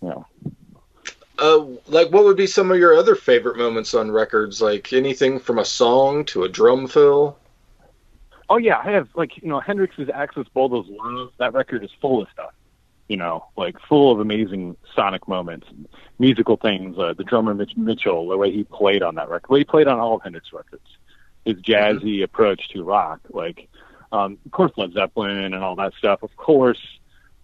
you 0.02 0.08
know, 0.08 0.26
Uh, 1.40 1.64
like, 1.86 2.10
what 2.10 2.24
would 2.24 2.36
be 2.36 2.46
some 2.46 2.70
of 2.70 2.78
your 2.78 2.94
other 2.94 3.14
favorite 3.14 3.56
moments 3.56 3.94
on 3.94 4.10
records? 4.10 4.60
Like 4.60 4.92
anything 4.92 5.40
from 5.40 5.58
a 5.58 5.64
song 5.64 6.24
to 6.26 6.44
a 6.44 6.48
drum 6.48 6.86
fill. 6.86 7.38
Oh 8.50 8.58
yeah, 8.58 8.78
I 8.84 8.90
have 8.90 9.08
like 9.14 9.42
you 9.42 9.48
know 9.48 9.58
Hendrix's 9.58 10.10
Axis: 10.12 10.46
Bold 10.52 10.74
as 10.74 10.90
Love. 10.90 11.32
That 11.38 11.54
record 11.54 11.82
is 11.82 11.90
full 12.00 12.20
of 12.20 12.28
stuff. 12.32 12.52
You 13.08 13.16
know, 13.16 13.46
like 13.56 13.76
full 13.88 14.12
of 14.12 14.20
amazing 14.20 14.76
sonic 14.94 15.26
moments, 15.28 15.66
musical 16.18 16.56
things. 16.56 16.98
Uh, 16.98 17.14
the 17.16 17.24
drummer 17.24 17.54
Mitch 17.54 17.76
Mitchell, 17.76 18.28
the 18.28 18.36
way 18.36 18.52
he 18.52 18.64
played 18.64 19.02
on 19.02 19.14
that 19.14 19.30
record, 19.30 19.48
the 19.48 19.52
way 19.54 19.60
he 19.60 19.64
played 19.64 19.88
on 19.88 19.98
all 19.98 20.16
of 20.16 20.22
Hendrix 20.22 20.52
records, 20.52 20.86
his 21.44 21.54
jazzy 21.56 22.22
approach 22.22 22.68
to 22.68 22.84
rock. 22.84 23.20
Like, 23.30 23.68
um, 24.12 24.36
of 24.44 24.50
course, 24.50 24.72
Led 24.76 24.92
Zeppelin 24.92 25.54
and 25.54 25.54
all 25.54 25.76
that 25.76 25.94
stuff. 25.94 26.22
Of 26.22 26.36
course, 26.36 26.80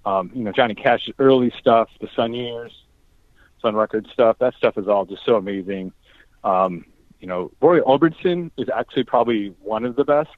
um, 0.05 0.31
you 0.35 0.45
know 0.45 0.53
Johnny 0.53 0.75
Cash's 0.75 1.15
early 1.19 1.51
stuff, 1.59 1.89
the 2.01 2.09
Sun 2.15 2.35
Years, 2.35 2.73
Sun 3.61 3.75
Record 3.77 4.07
stuff. 4.13 4.39
That 4.39 4.55
stuff 4.55 4.77
is 4.79 4.89
all 4.89 5.05
just 5.05 5.25
so 5.25 5.37
amazing. 5.37 5.93
Um, 6.45 6.85
you 7.21 7.27
know, 7.27 7.51
Roy 7.61 7.81
Orbison 7.81 8.51
is 8.57 8.69
actually 8.69 9.05
probably 9.05 9.55
one 9.63 9.85
of 9.85 9.97
the 9.97 10.05
best 10.05 10.31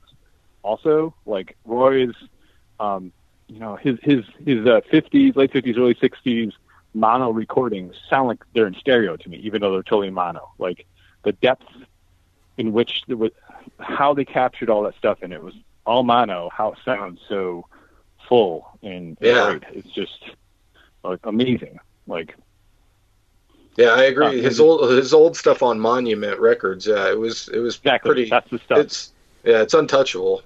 also 0.62 1.14
like 1.25 1.57
Roy 1.64 2.09
is 2.09 2.14
um 2.81 3.12
you 3.47 3.59
know 3.59 3.77
his 3.77 3.99
his 4.03 4.25
his 4.45 4.66
uh, 4.66 4.81
50s 4.93 5.37
late 5.37 5.53
50s 5.53 5.79
early 5.79 5.95
60s 5.95 6.53
mono 6.95 7.31
recordings 7.31 7.95
sound 8.11 8.29
like 8.29 8.39
they're 8.55 8.66
in 8.66 8.75
stereo 8.75 9.16
to 9.16 9.29
me 9.29 9.37
even 9.39 9.61
though 9.61 9.73
they're 9.73 9.83
totally 9.83 10.11
mono 10.11 10.51
like 10.59 10.85
the 11.23 11.33
depth 11.33 11.64
in 12.57 12.73
which 12.73 13.05
there 13.07 13.16
was 13.16 13.31
how 13.79 14.12
they 14.14 14.25
captured 14.25 14.69
all 14.69 14.83
that 14.83 14.97
stuff 14.97 15.19
and 15.23 15.33
it 15.33 15.43
was 15.43 15.55
all 15.87 16.03
mono 16.03 16.51
how 16.53 16.73
it 16.73 16.79
sounds 16.85 17.21
so 17.29 17.66
full 18.29 18.66
and 18.83 19.16
Yeah. 19.21 19.59
it's 19.73 19.89
just 19.91 20.25
like 21.05 21.21
amazing 21.25 21.79
like 22.07 22.35
Yeah, 23.79 23.91
I 23.91 24.03
agree. 24.05 24.26
Uh, 24.26 24.31
his 24.33 24.59
old 24.59 24.91
his 24.91 25.14
old 25.14 25.37
stuff 25.37 25.62
on 25.62 25.79
Monument 25.79 26.41
Records. 26.41 26.85
Yeah, 26.85 27.09
it 27.09 27.18
was 27.18 27.49
it 27.49 27.61
was 27.61 27.76
exactly 27.76 28.09
pretty. 28.09 28.29
that's 28.29 28.51
the 28.51 28.59
stuff 28.59 28.79
It's 28.79 29.12
yeah, 29.45 29.62
it's 29.62 29.72
untouchable. 29.72 30.43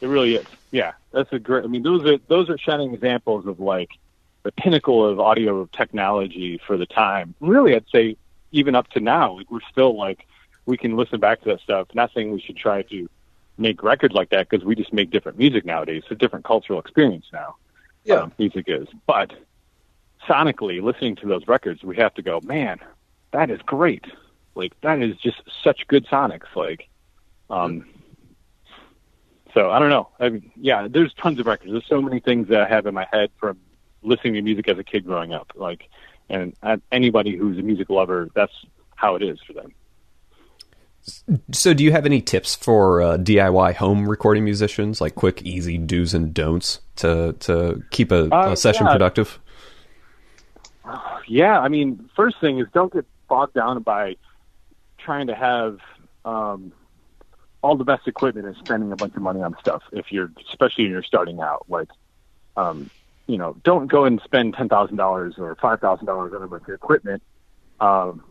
It 0.00 0.08
really 0.08 0.34
is. 0.34 0.46
Yeah, 0.72 0.92
that's 1.12 1.32
a 1.32 1.38
great. 1.38 1.62
I 1.62 1.68
mean, 1.68 1.84
those 1.84 2.04
are 2.04 2.18
those 2.26 2.50
are 2.50 2.58
shining 2.58 2.92
examples 2.92 3.46
of 3.46 3.60
like 3.60 3.90
the 4.42 4.50
pinnacle 4.50 5.06
of 5.06 5.20
audio 5.20 5.66
technology 5.66 6.60
for 6.66 6.76
the 6.76 6.84
time. 6.84 7.36
Really, 7.38 7.76
I'd 7.76 7.88
say 7.92 8.16
even 8.50 8.74
up 8.74 8.88
to 8.90 9.00
now, 9.00 9.36
like 9.36 9.48
we're 9.48 9.60
still 9.70 9.96
like 9.96 10.26
we 10.66 10.76
can 10.76 10.96
listen 10.96 11.20
back 11.20 11.42
to 11.42 11.50
that 11.50 11.60
stuff. 11.60 11.86
Not 11.94 12.10
saying 12.12 12.32
we 12.32 12.40
should 12.40 12.56
try 12.56 12.82
to 12.82 13.08
make 13.56 13.84
records 13.84 14.14
like 14.14 14.30
that 14.30 14.48
because 14.48 14.64
we 14.64 14.74
just 14.74 14.92
make 14.92 15.10
different 15.10 15.38
music 15.38 15.64
nowadays. 15.64 16.02
It's 16.02 16.10
a 16.10 16.16
different 16.16 16.44
cultural 16.44 16.80
experience 16.80 17.26
now. 17.32 17.54
Yeah. 18.02 18.16
um, 18.16 18.32
music 18.36 18.64
is. 18.66 18.88
But 19.06 19.32
sonically, 20.28 20.82
listening 20.82 21.16
to 21.16 21.26
those 21.26 21.46
records, 21.48 21.82
we 21.82 21.96
have 21.96 22.14
to 22.14 22.22
go, 22.22 22.40
man, 22.42 22.78
that 23.32 23.50
is 23.50 23.60
great. 23.62 24.04
Like 24.54 24.72
that 24.80 25.00
is 25.02 25.16
just 25.16 25.42
such 25.62 25.86
good 25.88 26.06
sonics. 26.06 26.54
Like, 26.54 26.88
um, 27.50 27.86
so 29.54 29.70
I 29.70 29.78
don't 29.78 29.90
know. 29.90 30.08
I 30.20 30.28
mean, 30.30 30.50
yeah, 30.56 30.88
there's 30.88 31.14
tons 31.14 31.38
of 31.40 31.46
records. 31.46 31.72
There's 31.72 31.86
so 31.86 32.02
many 32.02 32.20
things 32.20 32.48
that 32.48 32.60
I 32.60 32.68
have 32.68 32.86
in 32.86 32.94
my 32.94 33.06
head 33.10 33.30
from 33.38 33.58
listening 34.02 34.34
to 34.34 34.42
music 34.42 34.68
as 34.68 34.78
a 34.78 34.84
kid 34.84 35.04
growing 35.04 35.32
up. 35.32 35.52
Like, 35.54 35.88
and 36.28 36.54
uh, 36.62 36.78
anybody 36.92 37.36
who's 37.36 37.58
a 37.58 37.62
music 37.62 37.88
lover, 37.90 38.28
that's 38.34 38.52
how 38.94 39.14
it 39.16 39.22
is 39.22 39.38
for 39.46 39.52
them. 39.52 39.72
So, 41.52 41.72
do 41.72 41.84
you 41.84 41.92
have 41.92 42.04
any 42.04 42.20
tips 42.20 42.56
for 42.56 43.00
uh, 43.00 43.16
DIY 43.16 43.76
home 43.76 44.08
recording 44.08 44.42
musicians, 44.42 45.00
like 45.00 45.14
quick, 45.14 45.40
easy 45.42 45.78
do's 45.78 46.14
and 46.14 46.34
don'ts 46.34 46.80
to 46.96 47.34
to 47.40 47.82
keep 47.90 48.10
a, 48.10 48.34
Uh, 48.34 48.52
a 48.52 48.56
session 48.56 48.86
yeah. 48.86 48.92
productive? 48.92 49.38
Yeah, 51.28 51.58
I 51.58 51.68
mean, 51.68 52.08
first 52.14 52.40
thing 52.40 52.58
is 52.58 52.66
don't 52.72 52.92
get 52.92 53.04
bogged 53.28 53.54
down 53.54 53.82
by 53.82 54.16
trying 54.98 55.26
to 55.28 55.34
have 55.34 55.78
um, 56.24 56.72
all 57.62 57.76
the 57.76 57.84
best 57.84 58.06
equipment 58.06 58.46
and 58.46 58.56
spending 58.56 58.92
a 58.92 58.96
bunch 58.96 59.14
of 59.16 59.22
money 59.22 59.42
on 59.42 59.56
stuff. 59.60 59.82
If 59.92 60.12
you're, 60.12 60.30
especially 60.50 60.84
when 60.84 60.92
you're 60.92 61.02
starting 61.02 61.40
out, 61.40 61.66
like, 61.68 61.88
um, 62.56 62.90
you 63.26 63.38
know, 63.38 63.56
don't 63.64 63.88
go 63.88 64.04
and 64.04 64.20
spend 64.24 64.54
ten 64.54 64.68
thousand 64.68 64.96
dollars 64.96 65.34
or 65.38 65.56
five 65.56 65.80
thousand 65.80 66.06
dollars 66.06 66.32
on 66.34 66.42
a 66.42 66.46
bunch 66.46 66.64
of 66.68 66.74
equipment 66.74 67.22
um, 67.80 68.22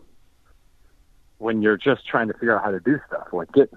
when 1.38 1.62
you're 1.62 1.78
just 1.78 2.08
trying 2.08 2.28
to 2.28 2.34
figure 2.34 2.58
out 2.58 2.64
how 2.64 2.72
to 2.72 2.80
do 2.80 3.00
stuff. 3.08 3.28
Like, 3.34 3.52
get 3.52 3.74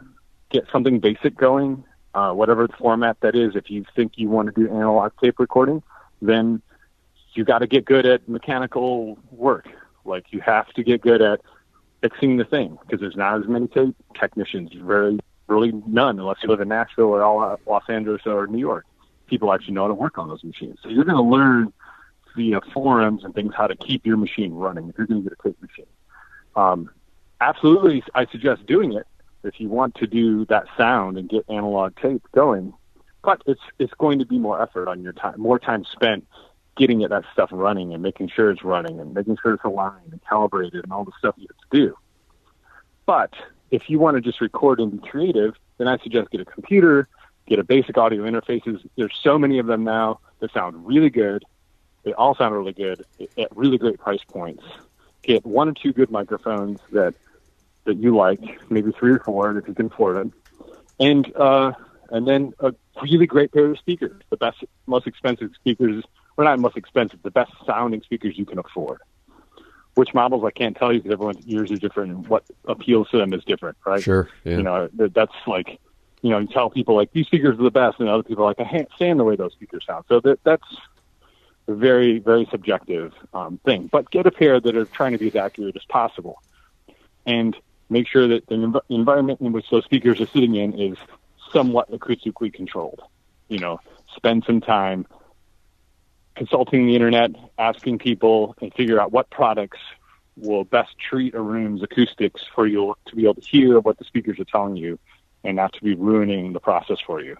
get 0.51 0.67
something 0.71 1.01
basic 1.01 1.37
going, 1.37 1.85
uh, 2.15 2.33
whatever 2.33 2.69
format 2.79 3.21
that 3.21 3.35
is. 3.35 3.57
If 3.57 3.71
you 3.71 3.85
think 3.97 4.13
you 4.17 4.29
want 4.29 4.55
to 4.55 4.61
do 4.61 4.71
analog 4.71 5.13
tape 5.21 5.39
recording, 5.41 5.83
then 6.23 6.63
you 7.39 7.45
got 7.45 7.61
to 7.61 7.69
get 7.69 7.85
good 7.85 8.05
at 8.05 8.29
mechanical 8.29 9.17
work. 9.31 9.69
Like 10.05 10.33
you 10.33 10.41
have 10.41 10.67
to 10.73 10.83
get 10.83 11.01
good 11.03 11.23
at 11.23 11.41
fixing 12.03 12.37
the 12.37 12.45
thing 12.45 12.77
because 12.83 13.01
there's 13.01 13.15
not 13.15 13.41
as 13.41 13.47
many 13.47 13.69
tape 13.69 13.95
technicians. 14.19 14.73
Very, 14.75 15.21
really 15.47 15.71
none 15.87 16.19
unless 16.19 16.39
you 16.43 16.49
live 16.49 16.61
in 16.61 16.67
Nashville 16.67 17.05
or 17.05 17.23
all 17.23 17.61
Los 17.65 17.85
Angeles 17.89 18.23
or 18.27 18.49
New 18.49 18.59
York. 18.59 18.87
People 19.29 19.53
actually 19.53 19.75
know 19.75 19.83
how 19.83 19.89
to 19.89 19.95
work 19.95 20.19
on 20.19 20.27
those 20.27 20.43
machines. 20.43 20.81
So 20.83 20.89
you're 20.89 21.05
going 21.05 21.17
to 21.17 21.23
learn 21.23 21.73
via 22.35 22.61
forums 22.75 23.23
and 23.23 23.33
things 23.37 23.55
how 23.57 23.69
to 23.69 23.77
keep 23.77 24.05
your 24.05 24.17
machine 24.17 24.53
running 24.53 24.89
if 24.89 24.99
you're 24.99 25.07
going 25.07 25.23
to 25.23 25.31
get 25.31 25.39
a 25.39 25.43
tape 25.49 25.63
machine. 25.63 25.87
Um, 26.57 26.91
absolutely, 27.41 28.03
I 28.17 28.27
suggest 28.27 28.67
doing 28.67 28.95
it 28.95 29.07
if 29.45 29.61
you 29.61 29.69
want 29.69 29.95
to 29.97 30.09
do 30.09 30.45
that 30.47 30.65
sound 30.77 31.17
and 31.17 31.29
get 31.29 31.45
analog 31.49 31.95
tape 32.03 32.23
going. 32.33 32.75
But 33.23 33.43
it's 33.47 33.61
it's 33.79 33.95
going 33.95 34.19
to 34.19 34.27
be 34.27 34.39
more 34.39 34.61
effort 34.61 34.89
on 34.89 35.03
your 35.03 35.13
time, 35.13 35.41
more 35.41 35.61
time 35.61 35.85
spent 35.93 36.27
getting 36.79 37.03
it 37.03 37.11
that 37.11 37.25
stuff 37.33 37.51
running 37.53 37.93
and 37.93 38.03
making 38.03 38.29
sure 38.29 38.51
it's 38.51 38.63
running 38.63 39.01
and 39.01 39.13
making 39.13 39.37
sure 39.43 39.53
it's 39.53 39.65
aligned 39.65 40.13
and 40.13 40.21
calibrated 40.27 40.83
and 40.85 40.93
all 40.93 41.05
the 41.05 41.13
stuff 41.19 41.35
you 41.37 41.47
have 41.51 41.71
to 41.71 41.87
do. 41.87 41.97
But 43.05 43.35
if 43.71 43.91
you 43.91 43.99
want 43.99 44.17
to 44.17 44.21
just 44.21 44.41
record 44.41 44.81
and 44.81 44.93
be 44.93 45.07
creative, 45.07 45.55
then 45.77 45.89
I 45.89 45.99
suggest 45.99 46.31
get 46.31 46.41
a 46.41 46.45
computer, 46.45 47.09
get 47.47 47.59
a 47.59 47.65
basic 47.65 47.99
audio 47.99 48.23
interfaces. 48.23 48.81
There's 48.97 49.19
so 49.23 49.39
many 49.39 49.59
of 49.59 49.67
them 49.67 49.85
now 49.85 50.21
that 50.39 50.53
sound 50.53 50.87
really 50.87 51.11
good. 51.11 51.45
They 52.05 52.13
all 52.13 52.35
sound 52.35 52.55
really 52.55 52.73
good 52.73 53.05
at 53.37 53.57
really 53.57 53.77
great 53.77 53.99
price 53.99 54.23
points. 54.29 54.63
Get 55.23 55.45
one 55.45 55.69
or 55.69 55.73
two 55.73 55.93
good 55.93 56.11
microphones 56.11 56.79
that 56.93 57.15
that 57.85 57.97
you 57.97 58.15
like, 58.15 58.41
maybe 58.71 58.93
three 58.93 59.13
or 59.13 59.19
four 59.21 59.57
if 59.57 59.67
you 59.67 59.75
can 59.75 59.87
afford 59.87 60.17
them, 60.17 60.33
and 61.01 61.35
uh, 61.35 61.73
and 62.11 62.29
then 62.29 62.53
a 62.61 62.73
really 63.03 63.27
great 63.27 63.53
pair 63.53 63.67
of 63.67 63.79
speakers. 63.79 64.21
The 64.31 64.37
best, 64.37 64.63
most 64.87 65.07
expensive 65.07 65.51
speakers 65.55 66.05
or 66.39 66.45
not 66.45 66.59
most 66.59 66.79
expensive, 66.79 67.21
the 67.23 67.31
best 67.31 67.53
sounding 67.67 68.01
speakers 68.01 68.39
you 68.39 68.47
can 68.47 68.59
afford. 68.59 69.01
Which 69.95 70.15
models 70.15 70.45
I 70.45 70.53
can't 70.53 70.77
tell 70.77 70.93
you 70.93 71.01
because 71.01 71.13
everyone's 71.13 71.45
ears 71.47 71.71
are 71.73 71.77
different 71.77 72.13
and 72.13 72.29
what 72.29 72.45
appeals 72.67 73.11
to 73.11 73.19
them 73.19 73.33
is 73.35 73.45
different, 73.45 73.77
right? 73.85 74.03
Sure. 74.03 74.29
Yeah. 74.45 74.57
You 74.59 74.63
know, 74.63 74.89
that's 74.95 75.35
like, 75.47 75.81
you 76.23 76.31
know, 76.31 76.39
you 76.39 76.47
tell 76.47 76.71
people 76.71 76.95
like 76.95 77.11
these 77.13 77.27
speakers 77.27 77.59
are 77.59 77.63
the 77.63 77.71
best, 77.71 77.99
and 78.01 78.09
other 78.09 78.23
people 78.23 78.45
are 78.45 78.49
like 78.49 78.61
I 78.61 78.65
can't 78.71 78.89
stand 78.95 79.19
the 79.21 79.25
way 79.25 79.37
those 79.37 79.53
speakers 79.53 79.85
sound. 79.85 80.05
So 80.09 80.21
that 80.21 80.43
that's 80.45 80.77
a 81.67 81.75
very 81.75 82.19
very 82.21 82.47
subjective 82.51 83.13
um, 83.35 83.59
thing. 83.65 83.89
But 83.91 84.11
get 84.11 84.25
a 84.27 84.31
pair 84.31 84.61
that 84.61 84.77
are 84.77 84.85
trying 84.87 85.13
to 85.13 85.19
be 85.19 85.29
as 85.29 85.37
accurate 85.37 85.77
as 85.77 85.85
possible. 85.85 86.41
and 87.27 87.57
make 87.91 88.07
sure 88.09 88.29
that 88.29 88.47
the 88.47 88.55
env- 88.55 88.81
environment 88.89 89.41
in 89.41 89.53
which 89.53 89.69
those 89.71 89.85
speakers 89.85 90.21
are 90.21 90.27
sitting 90.27 90.55
in 90.57 90.79
is 90.79 90.97
somewhat 91.53 91.91
acoustically 91.91 92.53
controlled. 92.53 93.01
You 93.49 93.59
know, 93.59 93.81
spend 94.15 94.45
some 94.45 94.61
time 94.61 95.07
consulting 96.39 96.87
the 96.87 96.95
internet, 96.95 97.33
asking 97.59 97.99
people, 97.99 98.55
and 98.63 98.73
figure 98.73 99.01
out 99.01 99.13
what 99.13 99.29
products 99.29 99.79
will 100.37 100.65
best 100.65 100.97
treat 100.99 101.35
a 101.35 101.41
room's 101.41 101.83
acoustics 101.83 102.43
for 102.55 102.67
you 102.67 102.95
to 103.07 103.17
be 103.17 103.25
able 103.25 103.35
to 103.35 103.41
hear 103.41 103.81
what 103.81 103.99
the 103.99 104.05
speakers 104.05 104.39
are 104.39 104.45
telling 104.45 104.77
you, 104.77 104.99
and 105.45 105.57
not 105.57 105.73
to 105.75 105.83
be 105.83 105.95
ruining 105.95 106.53
the 106.53 106.61
process 106.61 106.99
for 107.05 107.21
you. 107.21 107.37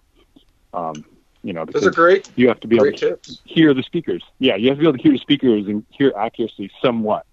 Um, 0.75 1.05
you 1.45 1.53
know, 1.53 1.65
Those 1.65 1.87
are 1.87 1.93
great. 1.93 2.29
you 2.35 2.49
have 2.49 2.59
to 2.61 2.67
be 2.67 2.77
able 2.77 2.87
to 2.87 2.93
tips. 2.93 3.41
hear 3.45 3.73
the 3.73 3.85
speakers. 3.85 4.25
Yeah, 4.41 4.57
you 4.57 4.69
have 4.69 4.79
to 4.79 4.81
be 4.81 4.89
able 4.89 4.99
to 4.99 5.03
hear 5.03 5.13
the 5.13 5.19
speakers 5.19 5.67
and 5.67 5.87
hear 5.91 6.13
accuracy 6.17 6.71
somewhat. 6.83 7.25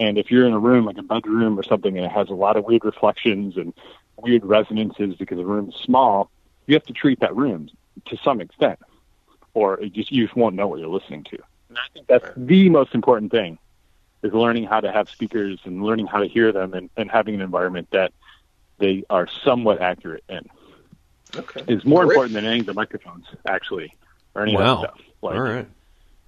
And 0.00 0.18
if 0.18 0.30
you're 0.32 0.46
in 0.46 0.52
a 0.52 0.58
room 0.58 0.84
like 0.84 0.98
a 0.98 1.02
bedroom 1.04 1.56
or 1.58 1.62
something 1.62 1.96
and 1.96 2.04
it 2.04 2.10
has 2.10 2.28
a 2.28 2.34
lot 2.34 2.56
of 2.56 2.64
weird 2.64 2.84
reflections 2.84 3.56
and 3.56 3.72
weird 4.16 4.44
resonances 4.44 5.14
because 5.14 5.38
the 5.38 5.46
room's 5.46 5.76
small, 5.76 6.30
you 6.66 6.74
have 6.74 6.84
to 6.86 6.92
treat 6.92 7.20
that 7.20 7.34
room 7.36 7.68
to 8.06 8.16
some 8.24 8.40
extent, 8.40 8.80
or 9.54 9.80
it 9.80 9.92
just 9.92 10.10
you 10.12 10.24
just 10.26 10.36
won't 10.36 10.54
know 10.56 10.66
what 10.66 10.80
you're 10.80 10.88
listening 10.88 11.24
to. 11.24 11.38
And 11.68 11.78
I 11.78 11.82
think 11.92 12.06
that's 12.06 12.26
the 12.36 12.68
most 12.68 12.94
important 12.94 13.30
thing 13.32 13.58
is 14.22 14.32
learning 14.32 14.64
how 14.64 14.80
to 14.80 14.90
have 14.90 15.08
speakers 15.10 15.60
and 15.64 15.82
learning 15.82 16.06
how 16.06 16.18
to 16.18 16.28
hear 16.28 16.50
them 16.52 16.74
and, 16.74 16.90
and 16.96 17.10
having 17.10 17.34
an 17.34 17.40
environment 17.40 17.88
that 17.92 18.12
they 18.78 19.04
are 19.10 19.28
somewhat 19.44 19.80
accurate 19.80 20.24
in 20.28 20.40
Okay. 21.36 21.64
is 21.68 21.84
more 21.84 22.04
Great. 22.04 22.14
important 22.14 22.34
than 22.34 22.44
any 22.46 22.60
of 22.60 22.66
the 22.66 22.74
microphones 22.74 23.26
actually 23.46 23.92
or 24.34 24.42
any 24.42 24.54
of 24.54 24.60
Wow. 24.60 24.76
that 24.76 24.90
stuff. 24.90 25.00
Like, 25.22 25.34
All 25.36 25.42
right. 25.42 25.68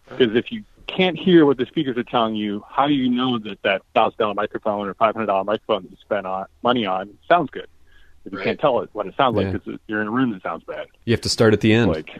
because 0.08 0.36
if 0.36 0.50
you 0.52 0.64
can't 0.86 1.18
hear 1.18 1.46
what 1.46 1.58
the 1.58 1.66
speakers 1.66 1.96
are 1.96 2.04
telling 2.04 2.34
you, 2.34 2.64
how 2.68 2.86
do 2.86 2.94
you 2.94 3.08
know 3.10 3.38
that 3.40 3.58
that 3.62 3.82
thousand 3.94 4.18
dollar 4.18 4.34
microphone 4.34 4.88
or 4.88 4.94
five 4.94 5.14
hundred 5.14 5.26
dollar 5.26 5.44
microphone 5.44 5.82
that 5.82 5.90
you 5.90 5.96
spent 6.00 6.26
on 6.26 6.46
money 6.62 6.86
on 6.86 7.16
sounds 7.28 7.50
good? 7.50 7.66
If 8.24 8.32
you 8.32 8.38
Right. 8.38 8.44
can't 8.44 8.60
tell 8.60 8.80
it 8.80 8.90
what 8.92 9.06
it 9.06 9.14
sounds 9.16 9.36
like 9.36 9.46
Yeah. 9.46 9.52
because 9.52 9.78
you're 9.86 10.00
in 10.00 10.08
a 10.08 10.10
room 10.10 10.30
that 10.32 10.42
sounds 10.42 10.64
bad. 10.64 10.86
You 11.04 11.12
have 11.12 11.20
to 11.22 11.28
start 11.28 11.52
at 11.54 11.60
the 11.60 11.72
end. 11.72 11.90
Like, 11.90 12.10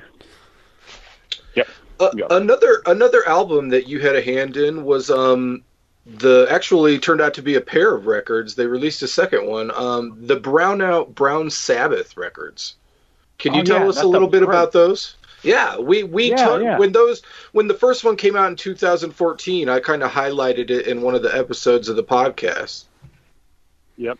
yep, 1.56 1.68
Uh, 1.98 2.10
Yeah. 2.14 2.26
Another 2.30 2.82
another 2.86 3.26
album 3.26 3.70
that 3.70 3.88
you 3.88 4.00
had 4.00 4.16
a 4.16 4.22
hand 4.22 4.56
in 4.56 4.84
was 4.84 5.10
um 5.10 5.64
the 6.06 6.46
actually 6.50 6.98
turned 7.00 7.20
out 7.20 7.34
to 7.34 7.42
be 7.42 7.56
a 7.56 7.60
pair 7.60 7.94
of 7.94 8.06
records. 8.06 8.54
They 8.54 8.66
released 8.66 9.02
a 9.02 9.08
second 9.08 9.46
one, 9.46 9.70
um, 9.74 10.26
the 10.26 10.38
Brownout 10.38 11.14
Brown 11.14 11.50
Sabbath 11.50 12.16
records. 12.16 12.76
Can 13.38 13.54
you 13.54 13.60
Oh, 13.60 13.64
tell 13.64 13.82
yeah, 13.82 13.88
us 13.88 14.02
a 14.02 14.06
little 14.06 14.28
bit 14.28 14.42
great. 14.44 14.48
about 14.48 14.72
those? 14.72 15.16
Yeah, 15.42 15.78
we 15.78 16.02
we 16.04 16.30
Yeah, 16.30 16.36
talked 16.36 16.62
yeah. 16.62 16.78
when 16.78 16.92
those 16.92 17.22
when 17.52 17.66
the 17.66 17.74
first 17.74 18.04
one 18.04 18.16
came 18.16 18.36
out 18.36 18.50
in 18.50 18.56
2014. 18.56 19.68
I 19.68 19.80
kind 19.80 20.02
of 20.02 20.10
highlighted 20.10 20.70
it 20.70 20.86
in 20.86 21.02
one 21.02 21.14
of 21.14 21.22
the 21.22 21.36
episodes 21.36 21.88
of 21.88 21.96
the 21.96 22.04
podcast. 22.04 22.84
yep, 23.96 24.18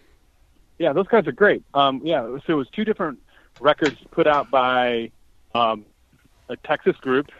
yeah. 0.78 0.92
Those 0.92 1.08
guys 1.08 1.26
are 1.26 1.32
great. 1.32 1.62
Um, 1.74 2.00
yeah, 2.04 2.22
so 2.46 2.52
it 2.54 2.56
was 2.56 2.68
two 2.70 2.84
different 2.84 3.18
records 3.60 3.96
put 4.10 4.26
out 4.26 4.50
by 4.50 5.10
um, 5.54 5.84
a 6.48 6.56
Texas 6.56 6.96
group 6.96 7.30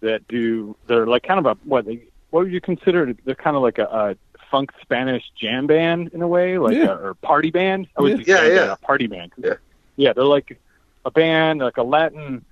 that 0.00 0.26
do. 0.28 0.76
They're 0.86 1.06
like 1.06 1.22
kind 1.24 1.38
of 1.38 1.46
a 1.46 1.58
what 1.64 1.84
they 1.86 2.04
what 2.30 2.44
would 2.44 2.52
you 2.52 2.60
consider? 2.60 3.12
They're 3.24 3.34
kind 3.34 3.56
of 3.56 3.62
like 3.62 3.78
a, 3.78 3.84
a 3.84 4.16
funk 4.50 4.70
Spanish 4.80 5.24
jam 5.40 5.66
band 5.66 6.10
in 6.12 6.22
a 6.22 6.28
way, 6.28 6.58
like 6.58 6.76
Yeah. 6.76 6.86
a, 6.86 6.94
or 6.96 7.14
party 7.14 7.50
band. 7.50 7.88
I 7.96 8.02
would 8.02 8.26
Yeah. 8.26 8.36
say 8.36 8.48
Yeah, 8.52 8.56
jam 8.56 8.66
yeah. 8.68 8.72
a 8.72 8.76
party 8.76 9.06
band. 9.06 9.32
Yeah. 9.36 9.54
yeah, 9.96 10.12
they're 10.12 10.24
like 10.24 10.58
a 11.04 11.10
band, 11.10 11.60
like 11.60 11.76
a 11.76 11.82
Latin 11.82 12.44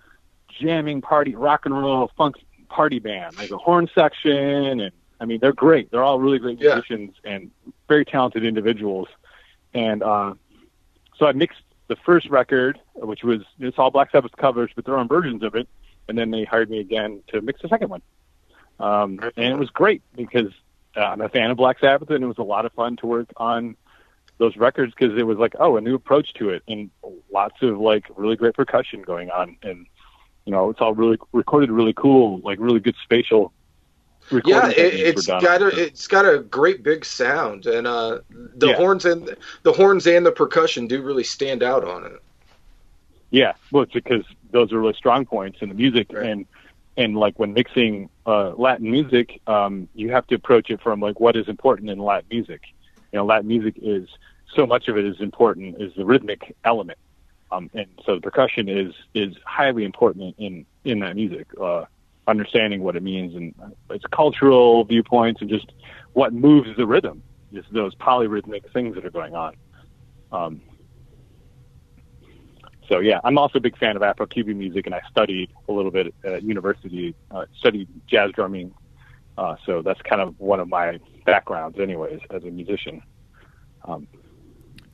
jamming 0.60 1.00
party, 1.00 1.34
rock 1.34 1.66
and 1.66 1.76
roll 1.76 2.10
funk 2.16 2.36
party 2.68 2.98
band, 2.98 3.36
like 3.38 3.50
a 3.50 3.56
horn 3.58 3.88
section, 3.94 4.32
and 4.36 4.90
I 5.20 5.24
mean 5.24 5.38
they're 5.40 5.52
great. 5.52 5.90
They're 5.90 6.02
all 6.02 6.20
really 6.20 6.38
great 6.38 6.60
Yeah. 6.60 6.74
musicians 6.74 7.14
and 7.24 7.50
very 7.88 8.04
talented 8.04 8.44
individuals. 8.44 9.08
And 9.74 10.02
uh, 10.02 10.34
so 11.18 11.26
I 11.26 11.32
mixed 11.32 11.60
the 11.88 11.96
first 11.96 12.28
record, 12.28 12.78
which 12.94 13.24
was 13.24 13.40
it's 13.58 13.78
all 13.78 13.90
Black 13.90 14.10
Sabbath 14.10 14.32
covers, 14.36 14.70
but 14.74 14.84
their 14.84 14.98
own 14.98 15.08
versions 15.08 15.42
of 15.42 15.54
it. 15.54 15.68
And 16.08 16.16
then 16.16 16.30
they 16.30 16.44
hired 16.44 16.70
me 16.70 16.80
again 16.80 17.22
to 17.28 17.42
mix 17.42 17.60
the 17.60 17.68
second 17.68 17.90
one. 17.90 18.02
Um, 18.80 19.18
and 19.36 19.52
it 19.52 19.58
was 19.58 19.70
great 19.70 20.02
because 20.16 20.52
uh, 20.96 21.00
I'm 21.00 21.20
a 21.20 21.28
fan 21.28 21.50
of 21.50 21.56
Black 21.56 21.78
Sabbath, 21.80 22.08
and 22.10 22.22
it 22.22 22.26
was 22.26 22.38
a 22.38 22.42
lot 22.42 22.64
of 22.64 22.72
fun 22.72 22.96
to 22.98 23.06
work 23.06 23.28
on 23.36 23.76
those 24.38 24.56
records 24.56 24.94
because 24.96 25.18
it 25.18 25.24
was 25.24 25.36
like, 25.38 25.54
oh, 25.58 25.76
a 25.76 25.80
new 25.80 25.94
approach 25.94 26.32
to 26.34 26.50
it, 26.50 26.62
and 26.68 26.90
lots 27.32 27.56
of 27.62 27.78
like 27.78 28.04
really 28.16 28.36
great 28.36 28.54
percussion 28.54 29.02
going 29.02 29.30
on, 29.30 29.56
and 29.62 29.86
you 30.44 30.52
know, 30.52 30.70
it's 30.70 30.80
all 30.80 30.94
really 30.94 31.18
recorded 31.32 31.70
really 31.70 31.92
cool, 31.92 32.40
like 32.40 32.58
really 32.60 32.80
good 32.80 32.96
spatial. 33.02 33.52
Yeah, 34.44 34.68
it, 34.68 34.76
techniques 34.76 35.04
it's 35.06 35.16
were 35.16 35.22
done 35.22 35.42
got 35.42 35.62
a 35.62 35.68
it. 35.70 35.84
it's 35.86 36.06
got 36.06 36.24
a 36.26 36.38
great 36.40 36.82
big 36.82 37.04
sound, 37.04 37.66
and 37.66 37.86
uh, 37.86 38.20
the 38.30 38.68
Yeah. 38.68 38.74
horns 38.74 39.04
and 39.04 39.36
the 39.62 39.72
horns 39.72 40.06
and 40.06 40.24
the 40.26 40.32
percussion 40.32 40.86
do 40.86 41.02
really 41.02 41.24
stand 41.24 41.62
out 41.62 41.84
on 41.84 42.04
it. 42.06 42.12
Yeah, 43.30 43.54
well, 43.70 43.82
it's 43.84 43.92
because 43.92 44.24
those 44.52 44.72
are 44.72 44.80
really 44.80 44.94
strong 44.94 45.26
points 45.26 45.58
in 45.60 45.68
the 45.68 45.74
music, 45.74 46.08
Right. 46.10 46.30
and 46.30 46.46
and 46.96 47.16
like 47.16 47.38
when 47.38 47.52
mixing 47.52 48.08
uh, 48.26 48.50
Latin 48.56 48.90
music, 48.90 49.40
um, 49.46 49.88
you 49.94 50.10
have 50.10 50.26
to 50.28 50.34
approach 50.34 50.70
it 50.70 50.80
from 50.82 51.00
like 51.00 51.20
what 51.20 51.36
is 51.36 51.48
important 51.48 51.90
in 51.90 51.98
Latin 51.98 52.28
music. 52.30 52.62
You 53.12 53.18
know, 53.18 53.26
Latin 53.26 53.48
music 53.48 53.74
is 53.80 54.08
so 54.56 54.66
much 54.66 54.88
of 54.88 54.96
it 54.96 55.04
is 55.04 55.20
important 55.20 55.80
is 55.80 55.92
the 55.96 56.04
rhythmic 56.06 56.56
element, 56.64 56.98
um, 57.50 57.70
and 57.74 57.86
so 58.06 58.14
the 58.16 58.20
percussion 58.20 58.68
is 58.68 58.94
is 59.14 59.34
highly 59.44 59.84
important 59.84 60.34
in 60.38 60.66
in 60.84 61.00
that 61.00 61.16
music. 61.16 61.48
Uh, 61.60 61.84
understanding 62.28 62.82
what 62.82 62.94
it 62.94 63.02
means 63.02 63.34
and 63.34 63.54
its 63.90 64.04
cultural 64.12 64.84
viewpoints 64.84 65.40
and 65.40 65.50
just 65.50 65.72
what 66.12 66.32
moves 66.32 66.68
the 66.76 66.86
rhythm, 66.86 67.22
just 67.52 67.72
those 67.72 67.94
polyrhythmic 67.96 68.70
things 68.72 68.94
that 68.94 69.04
are 69.04 69.10
going 69.10 69.34
on. 69.34 69.56
Um, 70.30 70.60
so 72.88 73.00
yeah, 73.00 73.20
I'm 73.24 73.36
also 73.38 73.58
a 73.58 73.60
big 73.60 73.76
fan 73.78 73.96
of 73.96 74.02
Afro-Cuban 74.02 74.58
music, 74.58 74.86
and 74.86 74.94
I 74.94 75.00
studied 75.10 75.50
a 75.68 75.72
little 75.72 75.90
bit 75.90 76.14
at 76.24 76.42
university. 76.42 77.14
Uh, 77.30 77.44
studied 77.58 77.88
jazz 78.06 78.30
drumming, 78.32 78.72
uh, 79.36 79.56
so 79.66 79.82
that's 79.82 80.00
kind 80.02 80.20
of 80.22 80.38
one 80.38 80.60
of 80.60 80.68
my 80.68 80.98
backgrounds, 81.26 81.78
anyways, 81.80 82.20
as 82.30 82.44
a 82.44 82.50
musician. 82.50 83.02
Um, 83.84 84.06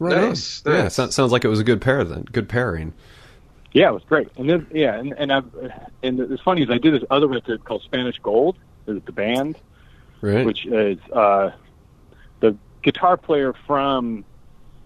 Right 0.01 0.17
on. 0.17 0.29
Nice, 0.31 0.63
Yeah, 0.67 0.83
nice. 0.83 0.95
so, 0.95 1.09
sounds 1.11 1.31
like 1.31 1.45
it 1.45 1.49
was 1.49 1.61
a 1.61 1.65
good 1.65 1.81
pair 1.81 2.03
then. 2.03 2.25
Good 2.25 2.49
pairing. 2.49 2.95
Yeah, 3.75 3.89
it 3.89 3.93
was 3.93 4.05
great. 4.05 4.29
And 4.39 4.49
then 4.49 4.67
yeah, 4.73 4.95
and 4.95 5.13
and 5.19 5.31
I've, 5.33 5.45
and 6.03 6.19
it's 6.21 6.43
funny 6.43 6.63
is 6.63 6.71
I 6.71 6.79
did 6.79 6.95
this 6.95 7.05
other 7.11 7.27
record 7.29 7.65
called 7.65 7.83
Spanish 7.83 8.19
Gold, 8.21 8.57
is 8.87 9.03
the 9.05 9.13
band, 9.13 9.57
Right. 10.23 10.47
which 10.47 10.65
is 10.65 10.99
uh, 11.13 11.51
the 12.41 12.57
guitar 12.83 13.17
player 13.19 13.53
from 13.67 14.25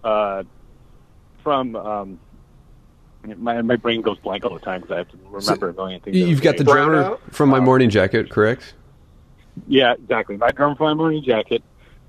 uh, 0.03 0.43
from 1.43 1.75
um, 1.77 2.19
my 3.37 3.61
my 3.61 3.75
brain 3.77 4.01
goes 4.01 4.17
blank 4.19 4.43
all 4.43 4.53
the 4.53 4.59
time 4.59 4.81
because 4.81 4.93
I 4.93 4.97
have 4.97 5.09
to 5.09 5.17
remember 5.29 5.69
a 5.69 5.73
million 5.73 6.01
things. 6.01 6.17
You've 6.17 6.41
got 6.41 6.57
the 6.57 6.63
Brown 6.65 6.89
drummer 6.89 7.03
out? 7.03 7.21
from 7.31 7.49
My 7.49 7.59
Um, 7.59 7.65
Morning 7.65 7.89
Jacket, 7.89 8.29
correct? 8.29 8.73
Yeah, 9.67 9.93
exactly. 9.93 10.37
My 10.37 10.51
drummer 10.51 10.75
from 10.75 10.85
my 10.87 10.93
morning 10.93 11.21
jacket. 11.23 11.61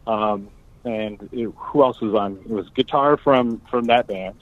Um, 0.07 0.49
and 0.85 1.29
it, 1.33 1.53
who 1.57 1.83
else 1.83 2.01
was 2.01 2.15
on? 2.15 2.39
It 2.45 2.49
was 2.51 2.69
guitar 2.71 3.17
from 3.17 3.61
from 3.71 3.85
that 3.87 4.07
band. 4.07 4.37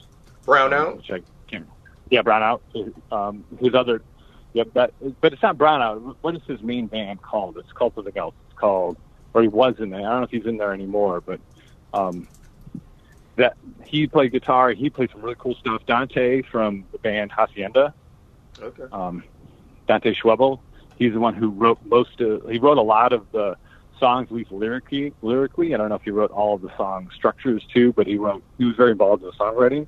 Brownout. 0.45 0.97
Which 0.97 1.11
I 1.11 1.13
can't. 1.15 1.25
Yeah, 2.09 2.21
Brownout. 2.21 2.61
Um, 3.11 3.45
his 3.59 3.73
other. 3.73 4.01
Yep, 4.53 4.73
that. 4.73 4.93
But 5.21 5.33
it's 5.33 5.43
not 5.43 5.57
Brownout. 5.57 6.15
What 6.21 6.35
is 6.35 6.41
his 6.47 6.61
main 6.61 6.87
band 6.87 7.21
called? 7.21 7.57
It's 7.57 7.71
called 7.71 7.93
something 7.95 8.17
else. 8.17 8.33
It's 8.49 8.57
called, 8.57 8.97
or 9.33 9.41
he 9.43 9.47
was 9.47 9.75
in 9.79 9.89
there. 9.91 9.99
I 9.99 10.03
don't 10.03 10.17
know 10.19 10.23
if 10.23 10.31
he's 10.31 10.45
in 10.45 10.57
there 10.57 10.73
anymore, 10.73 11.21
but 11.21 11.39
um, 11.93 12.27
that 13.35 13.57
he 13.85 14.07
played 14.07 14.31
guitar. 14.31 14.71
He 14.71 14.89
played 14.89 15.11
some 15.11 15.21
really 15.21 15.35
cool 15.37 15.55
stuff. 15.55 15.85
Dante 15.85 16.41
from 16.41 16.85
the 16.91 16.97
band 16.97 17.31
Hacienda 17.31 17.93
Okay. 18.61 18.83
um, 18.91 19.23
Dante 19.87 20.13
Schwebel. 20.13 20.59
He's 20.97 21.13
the 21.13 21.19
one 21.19 21.33
who 21.35 21.49
wrote 21.49 21.79
most 21.85 22.19
of. 22.19 22.49
He 22.49 22.57
wrote 22.57 22.77
a 22.77 22.81
lot 22.83 23.13
of 23.13 23.31
the 23.31 23.55
songs, 23.99 24.27
at 24.29 24.33
least 24.33 24.51
lyrically. 24.51 25.13
Lyrically, 25.21 25.73
I 25.73 25.77
don't 25.77 25.89
know 25.89 25.95
if 25.95 26.01
he 26.03 26.11
wrote 26.11 26.31
all 26.31 26.55
of 26.55 26.61
the 26.61 26.75
song 26.75 27.09
structures 27.15 27.63
too, 27.71 27.93
but 27.93 28.07
he 28.07 28.17
wrote. 28.17 28.43
He 28.57 28.65
was 28.65 28.75
very 28.75 28.91
involved 28.91 29.21
in 29.23 29.29
the 29.29 29.33
songwriting. 29.35 29.85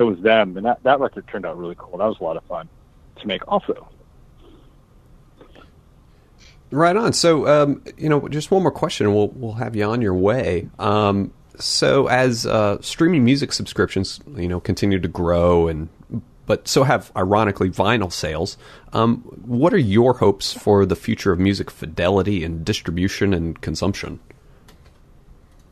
So 0.00 0.08
it 0.08 0.12
was 0.12 0.20
them, 0.20 0.56
and 0.56 0.64
that 0.64 0.82
that 0.84 0.98
record 0.98 1.28
turned 1.28 1.44
out 1.44 1.58
really 1.58 1.74
cool. 1.76 1.98
That 1.98 2.06
was 2.06 2.16
a 2.20 2.24
lot 2.24 2.38
of 2.38 2.44
fun 2.44 2.70
to 3.16 3.26
make. 3.26 3.46
Also, 3.46 3.86
Right 6.70 6.96
on. 6.96 7.12
So, 7.12 7.46
um, 7.46 7.84
you 7.98 8.08
know, 8.08 8.26
just 8.28 8.50
one 8.50 8.62
more 8.62 8.72
question, 8.72 9.04
and 9.04 9.14
we'll 9.14 9.28
we'll 9.28 9.52
have 9.52 9.76
you 9.76 9.84
on 9.84 10.00
your 10.00 10.14
way. 10.14 10.70
Um, 10.78 11.34
so, 11.58 12.06
as 12.06 12.46
uh, 12.46 12.80
streaming 12.80 13.26
music 13.26 13.52
subscriptions, 13.52 14.20
you 14.36 14.48
know, 14.48 14.58
continue 14.58 14.98
to 14.98 15.08
grow, 15.08 15.68
and 15.68 15.90
but 16.46 16.66
so 16.66 16.84
have 16.84 17.12
ironically 17.14 17.68
vinyl 17.68 18.10
sales. 18.10 18.56
Um, 18.94 19.18
what 19.44 19.74
are 19.74 19.78
your 19.78 20.14
hopes 20.14 20.54
for 20.54 20.86
the 20.86 20.96
future 20.96 21.30
of 21.30 21.38
music 21.38 21.70
fidelity 21.70 22.42
and 22.42 22.64
distribution 22.64 23.34
and 23.34 23.60
consumption? 23.60 24.18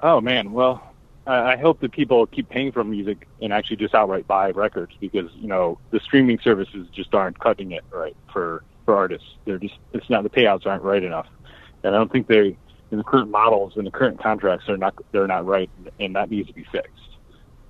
oh 0.03 0.21
man, 0.21 0.53
well, 0.53 0.88
I, 1.29 1.57
hope 1.57 1.81
that 1.81 1.93
people 1.93 2.27
keep 2.27 2.49
paying 2.49 2.73
for 2.73 2.83
music 2.83 3.29
and 3.43 3.53
actually 3.53 3.77
just 3.77 3.95
outright 3.95 4.27
buy 4.27 4.51
records 4.51 4.95
because 4.99 5.31
you 5.35 5.47
know 5.47 5.79
the 5.91 6.01
streaming 6.01 6.39
services 6.43 6.89
just 6.93 7.15
aren't 7.15 7.39
cutting 7.39 7.73
it 7.73 7.85
right 7.91 8.17
for 8.33 8.65
for 8.85 8.97
artists. 8.97 9.29
They're 9.45 9.59
just 9.59 9.75
it's 9.93 10.09
not 10.09 10.23
the 10.23 10.31
payouts 10.31 10.67
aren't 10.67 10.83
right 10.83 11.03
enough, 11.03 11.27
and 11.83 11.95
I 11.95 11.99
don't 11.99 12.11
think 12.11 12.29
they 12.29 12.57
in 12.91 12.97
the 12.99 13.05
current 13.05 13.31
models 13.31 13.75
and 13.77 13.87
the 13.87 13.91
current 13.91 14.21
contracts 14.23 14.69
are 14.69 14.79
not 14.79 14.95
they're 15.13 15.27
not 15.27 15.45
right, 15.45 15.71
and 16.01 16.17
that 16.17 16.31
needs 16.31 16.49
to 16.49 16.55
be 16.55 16.65
fixed. 16.73 16.93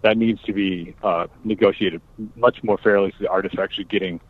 That 0.03 0.17
needs 0.17 0.41
to 0.43 0.53
be 0.53 0.95
uh, 1.03 1.27
negotiated 1.43 2.01
much 2.37 2.63
more 2.63 2.79
fairly, 2.79 3.11
so 3.11 3.25
the 3.25 3.29
artists 3.29 3.59
are 3.59 3.65
actually 3.65 3.85
getting 3.85 4.21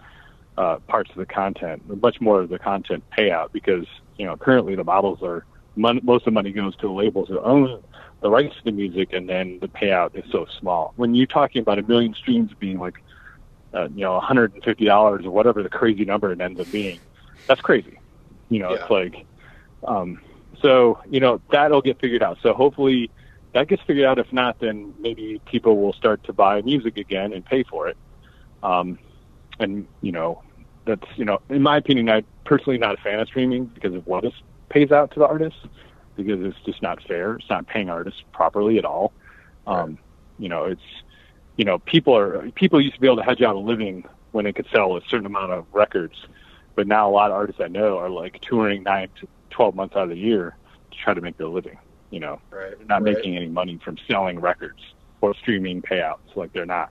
uh, 0.57 0.79
parts 0.89 1.11
of 1.11 1.17
the 1.17 1.27
content, 1.27 1.83
much 2.01 2.21
more 2.21 2.41
of 2.41 2.49
the 2.49 2.59
content 2.59 3.05
payout, 3.17 3.53
because 3.53 3.87
you 4.17 4.25
know 4.25 4.37
currently 4.37 4.75
the 4.75 4.85
models 4.85 5.19
are 5.23 5.45
mon- 5.77 6.01
most 6.03 6.23
of 6.23 6.27
the 6.27 6.31
money 6.31 6.53
goes 6.53 6.75
to 6.77 6.87
the 6.87 6.93
labels 6.93 7.29
that 7.29 7.41
own 7.43 7.83
the 8.21 8.31
rights 8.31 8.55
to 8.57 8.65
the 8.65 8.73
music, 8.73 9.13
and 9.13 9.29
then 9.29 9.59
the 9.61 9.69
payout 9.69 10.15
is 10.17 10.25
so 10.33 10.47
small. 10.59 10.93
When 10.97 11.15
you're 11.15 11.27
talking 11.27 11.63
about 11.63 11.79
a 11.79 11.83
million 11.83 12.15
streams 12.15 12.51
being 12.59 12.79
like, 12.79 12.97
uh, 13.75 13.89
you 13.95 14.01
know, 14.03 14.19
$150 14.21 15.25
or 15.25 15.31
whatever 15.31 15.63
the 15.63 15.69
crazy 15.69 16.05
number 16.05 16.33
it 16.33 16.41
ends 16.41 16.59
up 16.59 16.71
being, 16.71 17.01
that's 17.47 17.61
crazy. 17.61 17.99
You 18.49 18.61
know, 18.61 18.71
Yeah. 18.71 18.77
it's 18.83 18.91
like, 18.91 19.27
um, 19.87 20.21
so 20.63 20.99
you 21.09 21.21
know 21.21 21.41
that'll 21.53 21.83
get 21.83 22.01
figured 22.01 22.23
out. 22.23 22.39
So 22.43 22.53
hopefully 22.55 23.11
that 23.55 23.69
gets 23.69 23.83
figured 23.87 24.07
out. 24.07 24.19
If 24.19 24.33
not, 24.33 24.59
then 24.59 24.95
maybe 24.99 25.41
people 25.47 25.79
will 25.79 25.93
start 25.93 26.23
to 26.25 26.33
buy 26.33 26.61
music 26.63 26.97
again 26.97 27.33
and 27.33 27.45
pay 27.45 27.63
for 27.63 27.89
it. 27.89 27.97
Um, 28.63 28.99
and 29.61 29.87
you 30.01 30.11
know, 30.13 30.43
that's 30.87 31.07
you 31.17 31.25
know, 31.25 31.39
in 31.49 31.63
my 31.63 31.77
opinion, 31.77 32.09
I'm 32.09 32.27
personally 32.45 32.79
not 32.79 32.95
a 32.95 32.97
fan 33.03 33.21
of 33.21 33.29
streaming 33.29 33.67
because 33.67 33.95
of 33.95 34.07
what 34.07 34.25
it 34.25 34.33
pays 34.71 34.91
out 34.91 35.13
to 35.13 35.21
the 35.21 35.27
artists, 35.27 35.61
because 36.19 36.45
it's 36.45 36.59
just 36.67 36.83
not 36.83 37.03
fair. 37.03 37.35
It's 37.37 37.49
not 37.49 37.67
paying 37.67 37.89
artists 37.89 38.23
properly 38.33 38.77
at 38.79 38.85
all. 38.85 39.13
Um, 39.67 39.99
you 40.39 40.49
know, 40.49 40.65
it's 40.65 40.83
you 41.57 41.65
know, 41.65 41.79
people 41.79 42.17
are 42.17 42.51
people 42.53 42.81
used 42.81 42.95
to 42.95 43.01
be 43.01 43.07
able 43.07 43.17
to 43.17 43.23
hedge 43.23 43.41
out 43.43 43.57
a 43.57 43.59
living 43.59 44.05
when 44.33 44.45
they 44.45 44.53
could 44.53 44.67
sell 44.73 44.97
a 44.97 45.01
certain 45.09 45.27
amount 45.27 45.53
of 45.53 45.67
records, 45.73 46.15
but 46.75 46.87
now 46.87 47.09
a 47.09 47.13
lot 47.13 47.31
of 47.31 47.37
artists 47.37 47.61
I 47.65 47.69
know 47.69 47.99
are 47.99 48.11
like 48.11 48.41
touring 48.43 48.83
nine 48.83 49.09
to 49.21 49.29
twelve 49.51 49.75
months 49.75 49.97
out 49.97 50.05
of 50.05 50.11
the 50.11 50.19
year 50.19 50.57
to 50.91 50.97
try 50.99 51.15
to 51.15 51.21
make 51.21 51.37
their 51.39 51.49
living. 51.49 51.79
You 52.11 52.21
know, 52.21 52.41
Right. 52.51 52.77
they're 52.77 52.87
not 52.87 53.03
right. 53.03 53.15
making 53.15 53.37
any 53.37 53.49
money 53.49 53.79
from 53.85 53.97
selling 54.09 54.41
records 54.41 54.81
or 55.21 55.35
streaming 55.35 55.83
payouts. 55.83 56.35
Like 56.37 56.53
they're 56.53 56.67
not. 56.67 56.91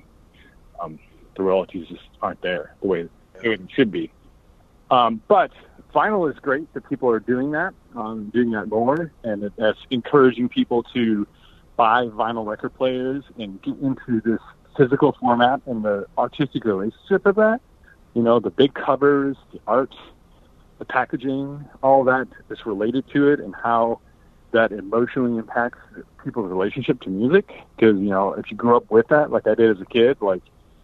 Um, 0.80 1.00
the 1.36 1.44
royalties 1.44 1.88
just 1.88 2.04
aren't 2.22 2.42
there 2.42 2.76
the 2.82 2.88
way 2.88 3.10
it 3.44 3.62
should 3.74 3.92
be. 3.92 4.12
Um, 4.92 5.22
but 5.28 5.52
vinyl 5.94 6.32
is 6.32 6.38
great 6.40 6.72
that 6.74 6.88
people 6.90 7.10
are 7.10 7.20
doing 7.20 7.52
that, 7.52 7.74
um, 7.98 8.30
doing 8.34 8.52
that 8.52 8.68
more, 8.68 9.12
and 9.24 9.52
that's 9.58 9.80
encouraging 9.90 10.50
people 10.50 10.84
to 10.94 11.28
buy 11.76 12.06
vinyl 12.06 12.46
record 12.46 12.74
players 12.76 13.24
and 13.38 13.62
get 13.62 13.78
into 13.80 14.22
this 14.22 14.40
physical 14.78 15.18
format 15.20 15.62
and 15.66 15.84
the 15.84 16.06
artistic 16.18 16.64
relationship 16.66 17.26
of 17.26 17.36
that. 17.36 17.60
You 18.14 18.22
know, 18.22 18.40
the 18.40 18.50
big 18.50 18.74
covers, 18.74 19.36
the 19.52 19.60
art, 19.68 19.94
the 20.80 20.86
packaging, 20.86 21.66
all 21.82 22.04
that 22.06 22.28
is 22.50 22.66
related 22.66 23.06
to 23.14 23.30
it, 23.30 23.40
and 23.40 23.56
how 23.56 24.00
that 24.52 24.72
emotionally 24.72 25.38
impacts 25.38 25.80
people's 26.24 26.50
relationship 26.50 27.02
to 27.02 27.10
music. 27.10 27.52
Because 27.76 27.98
you 27.98 28.10
know, 28.10 28.34
if 28.34 28.50
you 28.52 28.58
grew 28.58 28.78
up 28.78 28.90
with 28.92 29.08
that, 29.10 29.32
like 29.32 29.48
I 29.48 29.56
did 29.56 29.76
as 29.76 29.82
a 29.82 29.86
kid, 29.86 30.18
like 30.22 30.44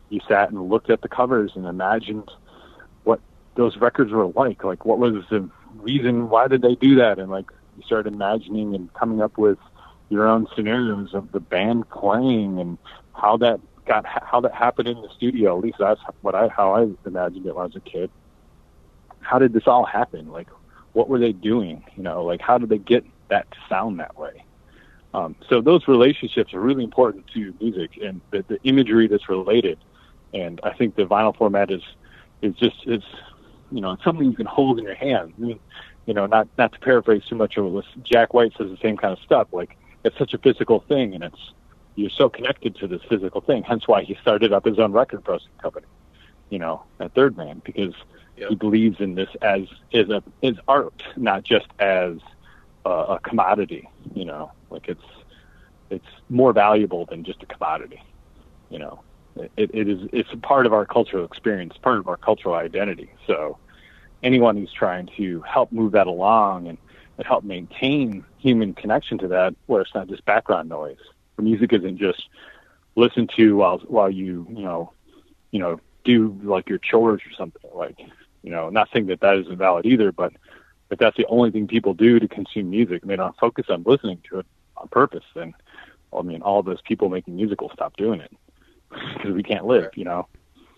you 0.09 0.19
sat 0.27 0.49
and 0.51 0.69
looked 0.69 0.89
at 0.89 1.01
the 1.01 1.09
covers 1.09 1.51
and 1.55 1.65
imagined 1.65 2.29
what 3.03 3.19
those 3.55 3.77
records 3.77 4.11
were 4.11 4.27
like. 4.27 4.63
Like, 4.63 4.85
what 4.85 4.99
was 4.99 5.23
the 5.29 5.49
reason? 5.75 6.29
Why 6.29 6.47
did 6.47 6.61
they 6.61 6.75
do 6.75 6.95
that? 6.95 7.19
And 7.19 7.29
like, 7.29 7.45
you 7.77 7.83
started 7.83 8.13
imagining 8.13 8.75
and 8.75 8.93
coming 8.93 9.21
up 9.21 9.37
with 9.37 9.57
your 10.09 10.27
own 10.27 10.47
scenarios 10.55 11.13
of 11.13 11.31
the 11.31 11.39
band 11.39 11.89
playing 11.89 12.59
and 12.59 12.77
how 13.13 13.37
that 13.37 13.59
got 13.85 14.05
how 14.05 14.39
that 14.41 14.53
happened 14.53 14.87
in 14.87 15.01
the 15.01 15.09
studio. 15.15 15.57
At 15.57 15.63
least 15.63 15.77
that's 15.79 16.01
what 16.21 16.35
I 16.35 16.47
how 16.47 16.73
I 16.73 16.87
imagined 17.07 17.45
it 17.45 17.55
when 17.55 17.63
I 17.63 17.65
was 17.67 17.75
a 17.75 17.79
kid. 17.79 18.09
How 19.21 19.39
did 19.39 19.53
this 19.53 19.63
all 19.67 19.85
happen? 19.85 20.31
Like, 20.31 20.49
what 20.93 21.09
were 21.09 21.19
they 21.19 21.31
doing? 21.31 21.83
You 21.95 22.03
know, 22.03 22.23
like 22.23 22.41
how 22.41 22.57
did 22.57 22.69
they 22.69 22.77
get 22.77 23.05
that 23.29 23.49
to 23.51 23.57
sound 23.69 23.99
that 23.99 24.17
way? 24.17 24.43
Um, 25.13 25.35
so 25.47 25.61
those 25.61 25.87
relationships 25.87 26.53
are 26.53 26.59
really 26.59 26.83
important 26.83 27.27
to 27.33 27.53
music 27.59 27.99
and 28.01 28.19
the, 28.31 28.43
the 28.47 28.59
imagery 28.63 29.07
that's 29.07 29.29
related. 29.29 29.77
And 30.33 30.59
I 30.63 30.73
think 30.73 30.95
the 30.95 31.03
vinyl 31.03 31.35
format 31.35 31.71
is 31.71 31.83
is 32.41 32.55
just 32.55 32.75
it's 32.85 33.05
you 33.73 33.81
know 33.81 33.91
it's 33.93 34.03
something 34.03 34.25
you 34.25 34.37
can 34.37 34.45
hold 34.45 34.79
in 34.79 34.85
your 34.85 34.95
hand. 34.95 35.33
I 35.37 35.41
mean, 35.41 35.59
you 36.05 36.13
know, 36.13 36.25
not 36.25 36.47
not 36.57 36.71
to 36.73 36.79
paraphrase 36.79 37.23
too 37.27 37.35
much 37.35 37.57
of 37.57 37.75
it. 37.75 37.85
Jack 38.03 38.33
White 38.33 38.53
says 38.57 38.69
the 38.69 38.77
same 38.81 38.97
kind 38.97 39.13
of 39.13 39.19
stuff. 39.19 39.47
Like 39.51 39.77
it's 40.03 40.17
such 40.17 40.33
a 40.33 40.37
physical 40.37 40.81
thing, 40.87 41.15
and 41.15 41.23
it's 41.23 41.53
you're 41.95 42.09
so 42.09 42.29
connected 42.29 42.75
to 42.77 42.87
this 42.87 43.01
physical 43.09 43.41
thing. 43.41 43.63
Hence 43.63 43.87
why 43.87 44.03
he 44.03 44.15
started 44.21 44.53
up 44.53 44.65
his 44.65 44.79
own 44.79 44.91
record 44.91 45.23
processing 45.23 45.51
company. 45.61 45.87
You 46.49 46.59
know, 46.59 46.83
at 46.99 47.13
Third 47.13 47.35
Man 47.35 47.61
because 47.65 47.93
Yep. 48.35 48.49
he 48.49 48.55
believes 48.55 48.99
in 48.99 49.15
this 49.15 49.29
as 49.41 49.61
is 49.91 50.09
a 50.09 50.23
is 50.41 50.57
art, 50.67 51.03
not 51.15 51.43
just 51.43 51.67
as 51.79 52.17
a, 52.85 52.89
a 52.89 53.19
commodity. 53.23 53.87
You 54.15 54.25
know, 54.25 54.51
like 54.69 54.87
it's 54.89 55.03
it's 55.89 56.07
more 56.29 56.53
valuable 56.53 57.05
than 57.05 57.23
just 57.23 57.43
a 57.43 57.45
commodity. 57.45 58.01
You 58.69 58.79
know, 58.79 59.01
it, 59.35 59.71
it 59.73 59.89
is 59.89 60.07
it's 60.11 60.31
a 60.31 60.37
part 60.37 60.65
of 60.65 60.73
our 60.73 60.85
cultural 60.85 61.25
experience, 61.25 61.75
part 61.77 61.97
of 61.97 62.07
our 62.07 62.17
cultural 62.17 62.55
identity. 62.55 63.09
So 63.27 63.57
anyone 64.21 64.57
who's 64.57 64.71
trying 64.71 65.09
to 65.17 65.41
help 65.41 65.71
move 65.71 65.91
that 65.93 66.07
along 66.07 66.67
and, 66.67 66.77
and 67.17 67.27
help 67.27 67.43
maintain 67.43 68.23
human 68.37 68.73
connection 68.73 69.17
to 69.19 69.27
that, 69.29 69.55
where 69.67 69.81
it's 69.81 69.93
not 69.93 70.07
just 70.07 70.25
background 70.25 70.69
noise. 70.69 70.97
The 71.35 71.43
music 71.43 71.73
isn't 71.73 71.97
just 71.97 72.27
listened 72.95 73.31
to 73.35 73.55
while 73.55 73.79
while 73.87 74.09
you 74.09 74.45
you 74.49 74.63
know 74.63 74.91
you 75.51 75.59
know 75.59 75.79
do 76.03 76.39
like 76.43 76.69
your 76.69 76.77
chores 76.77 77.21
or 77.25 77.33
something 77.35 77.69
like 77.73 77.99
you 78.43 78.51
know 78.51 78.69
not 78.69 78.89
saying 78.93 79.07
that 79.07 79.21
that 79.21 79.37
isn't 79.37 79.57
valid 79.57 79.85
either 79.85 80.11
but 80.11 80.31
if 80.91 80.99
that's 80.99 81.17
the 81.17 81.25
only 81.27 81.49
thing 81.49 81.67
people 81.67 81.93
do 81.93 82.19
to 82.19 82.27
consume 82.27 82.69
music 82.69 83.01
and 83.01 83.09
they 83.09 83.15
don't 83.15 83.37
focus 83.39 83.65
on 83.69 83.83
listening 83.83 84.21
to 84.29 84.39
it 84.39 84.45
on 84.77 84.87
purpose 84.89 85.23
then 85.33 85.53
i 86.17 86.21
mean 86.21 86.41
all 86.41 86.61
those 86.61 86.81
people 86.81 87.09
making 87.09 87.35
music 87.35 87.61
will 87.61 87.71
stop 87.71 87.95
doing 87.97 88.19
it 88.19 88.31
because 89.15 89.31
we 89.33 89.43
can't 89.43 89.65
live 89.65 89.89
you 89.95 90.03
know 90.05 90.27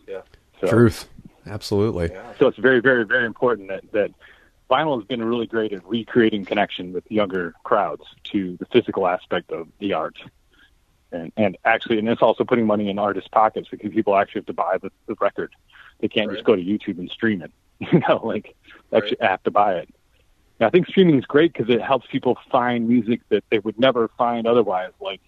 Yeah. 0.08 0.22
so, 0.62 0.68
Truth. 0.68 1.10
Absolutely. 1.48 2.10
Yeah. 2.12 2.34
so 2.40 2.48
it's 2.48 2.58
very 2.58 2.80
very 2.80 3.06
very 3.06 3.26
important 3.26 3.68
that 3.70 3.84
that 3.92 4.12
vinyl 4.70 4.98
has 5.00 5.06
been 5.08 5.24
really 5.24 5.46
great 5.46 5.72
at 5.74 5.86
recreating 5.88 6.44
connection 6.46 6.92
with 6.94 7.04
younger 7.12 7.54
crowds 7.64 8.04
to 8.32 8.58
the 8.58 8.66
physical 8.68 9.08
aspect 9.08 9.52
of 9.52 9.68
the 9.80 9.94
art 9.94 10.18
and 11.12 11.32
and 11.38 11.56
actually 11.66 12.00
and 12.00 12.10
it's 12.10 12.22
also 12.24 12.44
putting 12.44 12.66
money 12.66 12.90
in 12.90 12.98
artists 12.98 13.30
pockets 13.32 13.68
because 13.70 13.92
people 13.92 14.16
actually 14.16 14.40
have 14.40 14.48
to 14.48 14.54
buy 14.54 14.78
the, 14.82 14.92
the 15.06 15.16
record 15.22 15.54
they 16.00 16.08
can't 16.08 16.30
Right. 16.30 16.36
just 16.38 16.46
go 16.46 16.56
to 16.56 16.62
youtube 16.64 16.98
and 16.98 17.10
stream 17.12 17.42
it 17.44 17.52
you 17.92 18.00
know 18.08 18.20
like 18.26 18.56
they 18.90 18.98
actually 18.98 19.18
Right. 19.22 19.30
have 19.30 19.44
to 19.44 19.52
buy 19.52 19.76
it 19.76 19.90
and 20.60 20.66
i 20.66 20.70
think 20.72 20.88
streaming 20.88 21.20
is 21.20 21.26
great 21.26 21.54
because 21.54 21.70
it 21.74 21.82
helps 21.82 22.08
people 22.12 22.36
find 22.52 22.88
music 22.90 23.22
that 23.30 23.44
they 23.52 23.60
would 23.60 23.80
never 23.80 24.08
find 24.18 24.48
otherwise 24.48 24.92
like 25.00 25.22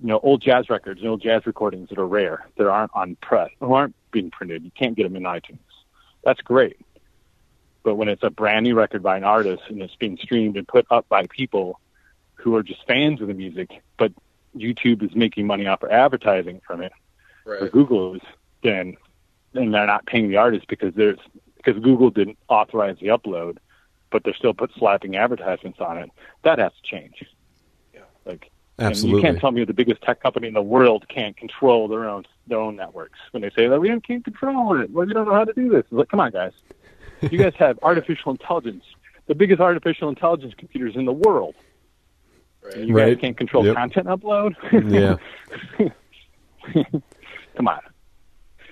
you 0.00 0.08
know 0.08 0.20
old 0.22 0.40
jazz 0.40 0.68
records 0.70 1.00
and 1.00 1.08
old 1.08 1.22
jazz 1.22 1.46
recordings 1.46 1.88
that 1.88 1.98
are 1.98 2.06
rare 2.06 2.46
that 2.56 2.66
aren't 2.66 2.90
on 2.94 3.16
press 3.16 3.50
who 3.60 3.72
aren't 3.72 3.94
being 4.10 4.30
printed 4.30 4.64
you 4.64 4.70
can't 4.76 4.96
get 4.96 5.04
them 5.04 5.16
in 5.16 5.22
itunes 5.22 5.58
that's 6.24 6.40
great 6.40 6.78
but 7.84 7.96
when 7.96 8.08
it's 8.08 8.22
a 8.22 8.30
brand 8.30 8.64
new 8.64 8.74
record 8.74 9.02
by 9.02 9.16
an 9.16 9.24
artist 9.24 9.62
and 9.68 9.80
it's 9.80 9.94
being 9.94 10.16
streamed 10.16 10.56
and 10.56 10.66
put 10.66 10.86
up 10.90 11.08
by 11.08 11.26
people 11.26 11.78
who 12.34 12.56
are 12.56 12.62
just 12.62 12.84
fans 12.86 13.20
of 13.20 13.28
the 13.28 13.34
music, 13.34 13.82
but 13.98 14.12
YouTube 14.56 15.02
is 15.02 15.14
making 15.14 15.46
money 15.46 15.66
off 15.66 15.82
of 15.82 15.90
advertising 15.90 16.60
from 16.66 16.82
it, 16.82 16.92
or 17.46 17.68
Google 17.68 18.16
is, 18.16 18.22
then 18.62 18.96
and 19.52 19.72
they're 19.72 19.86
not 19.86 20.06
paying 20.06 20.28
the 20.28 20.36
artist 20.38 20.66
because 20.66 20.94
there's 20.94 21.18
because 21.56 21.80
Google 21.82 22.10
didn't 22.10 22.38
authorize 22.48 22.96
the 23.00 23.08
upload, 23.08 23.58
but 24.10 24.24
they're 24.24 24.34
still 24.34 24.54
put 24.54 24.72
slapping 24.76 25.16
advertisements 25.16 25.80
on 25.80 25.98
it. 25.98 26.10
That 26.42 26.58
has 26.58 26.72
to 26.72 26.82
change. 26.82 27.24
Yeah. 27.92 28.00
Like 28.24 28.50
and 28.78 28.96
you 28.96 29.20
can't 29.20 29.38
tell 29.38 29.52
me 29.52 29.64
the 29.64 29.72
biggest 29.72 30.02
tech 30.02 30.20
company 30.22 30.48
in 30.48 30.54
the 30.54 30.62
world 30.62 31.06
can't 31.08 31.36
control 31.36 31.86
their 31.88 32.08
own 32.08 32.24
their 32.46 32.58
own 32.58 32.76
networks 32.76 33.18
when 33.30 33.42
they 33.42 33.50
say 33.50 33.66
that 33.68 33.80
we 33.80 33.88
can't 34.00 34.24
control 34.24 34.78
it. 34.80 34.90
Well, 34.90 35.06
we 35.06 35.12
don't 35.14 35.26
know 35.26 35.34
how 35.34 35.44
to 35.44 35.52
do 35.54 35.68
this. 35.70 35.80
It's 35.80 35.92
like, 35.92 36.08
come 36.08 36.20
on, 36.20 36.30
guys. 36.32 36.52
You 37.22 37.38
guys 37.38 37.54
have 37.58 37.78
artificial 37.82 38.32
intelligence, 38.32 38.84
the 39.26 39.34
biggest 39.34 39.60
artificial 39.60 40.08
intelligence 40.10 40.52
computers 40.56 40.94
in 40.96 41.04
the 41.06 41.12
world. 41.12 41.54
Right. 42.62 42.76
You 42.78 42.94
Right. 42.94 43.14
guys 43.14 43.20
can't 43.20 43.36
control 43.36 43.64
Yep. 43.64 43.76
content 43.76 44.06
upload. 44.08 44.54
Yeah. 45.78 45.88
come 47.56 47.68
on, 47.68 47.80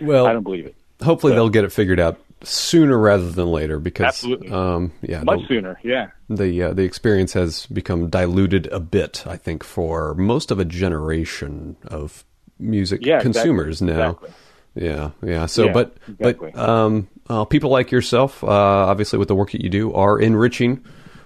Well, 0.00 0.26
I 0.26 0.32
don't 0.32 0.42
believe 0.42 0.66
it. 0.66 0.74
hopefully 1.02 1.32
so- 1.32 1.34
they'll 1.36 1.48
get 1.50 1.64
it 1.64 1.72
figured 1.72 2.00
out 2.00 2.18
sooner 2.44 2.98
rather 2.98 3.30
than 3.30 3.46
later 3.48 3.78
because 3.78 4.06
Absolutely. 4.06 4.50
um 4.50 4.92
yeah 5.02 5.22
Much 5.22 5.40
the, 5.42 5.46
sooner, 5.48 5.78
yeah. 5.82 6.08
the 6.28 6.62
uh, 6.62 6.72
the 6.72 6.82
experience 6.82 7.32
has 7.34 7.66
become 7.66 8.08
diluted 8.08 8.66
a 8.72 8.80
bit 8.80 9.24
I 9.26 9.36
think 9.36 9.62
for 9.64 10.14
most 10.14 10.50
of 10.50 10.58
a 10.58 10.64
generation 10.64 11.76
of 11.86 12.24
music 12.58 13.04
Yeah, 13.04 13.16
exactly, 13.16 13.32
consumers 13.42 13.82
now 13.82 14.10
exactly. 14.10 14.30
yeah 14.74 15.10
yeah 15.22 15.46
so 15.46 15.66
Yeah, 15.66 15.72
but 15.72 15.96
exactly. 16.08 16.50
but 16.54 16.58
um 16.68 17.08
uh, 17.28 17.44
people 17.44 17.70
like 17.70 17.90
yourself 17.90 18.42
uh 18.44 18.46
obviously 18.48 19.18
with 19.18 19.28
the 19.28 19.34
work 19.34 19.52
that 19.52 19.62
you 19.62 19.68
do 19.70 19.92
are 19.94 20.18
enriching 20.18 20.84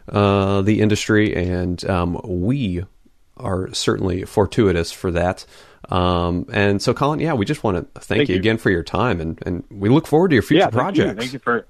uh 0.09 0.63
the 0.63 0.81
industry 0.81 1.35
and 1.35 1.85
um 1.89 2.21
we 2.25 2.85
are 3.37 3.73
certainly 3.73 4.25
fortuitous 4.25 4.93
for 4.93 5.11
that 5.11 5.45
um 5.89 6.47
and 6.53 6.83
so 6.83 6.93
Colin 6.95 7.21
yeah 7.21 7.35
we 7.35 7.45
just 7.45 7.63
want 7.63 7.77
to 7.77 8.01
thank, 8.01 8.19
Thank 8.21 8.29
you, 8.29 8.35
you. 8.35 8.41
again 8.41 8.59
for 8.59 8.71
your 8.71 8.83
time 8.83 9.21
and 9.21 9.41
and 9.47 9.65
we 9.71 9.89
look 9.89 10.07
forward 10.07 10.29
to 10.29 10.35
your 10.35 10.43
future 10.43 10.61
yeah, 10.61 10.71
thank 10.71 10.97
you. 10.97 11.03
projects 11.05 11.21
Thank 11.21 11.33
you 11.33 11.39
for. 11.39 11.67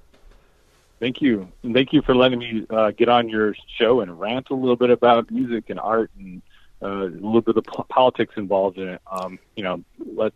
Thank 0.99 1.21
you, 1.21 1.47
and 1.61 1.75
thank 1.75 1.93
you 1.93 2.01
for 2.01 2.15
letting 2.15 2.39
me 2.39 2.65
uh, 2.71 2.89
get 2.89 3.07
on 3.07 3.29
your 3.29 3.53
show 3.77 3.99
and 4.01 4.19
rant 4.19 4.47
a 4.49 4.55
little 4.55 4.75
bit 4.75 4.89
about 4.89 5.29
music 5.29 5.69
and 5.69 5.79
art 5.79 6.09
and 6.17 6.41
uh, 6.81 6.87
a 6.87 7.09
little 7.09 7.41
bit 7.41 7.55
of 7.55 7.65
politics 7.87 8.33
involved 8.35 8.79
in 8.79 8.89
it. 8.89 9.01
Um, 9.11 9.37
you 9.55 9.63
know, 9.63 9.83
let 10.15 10.33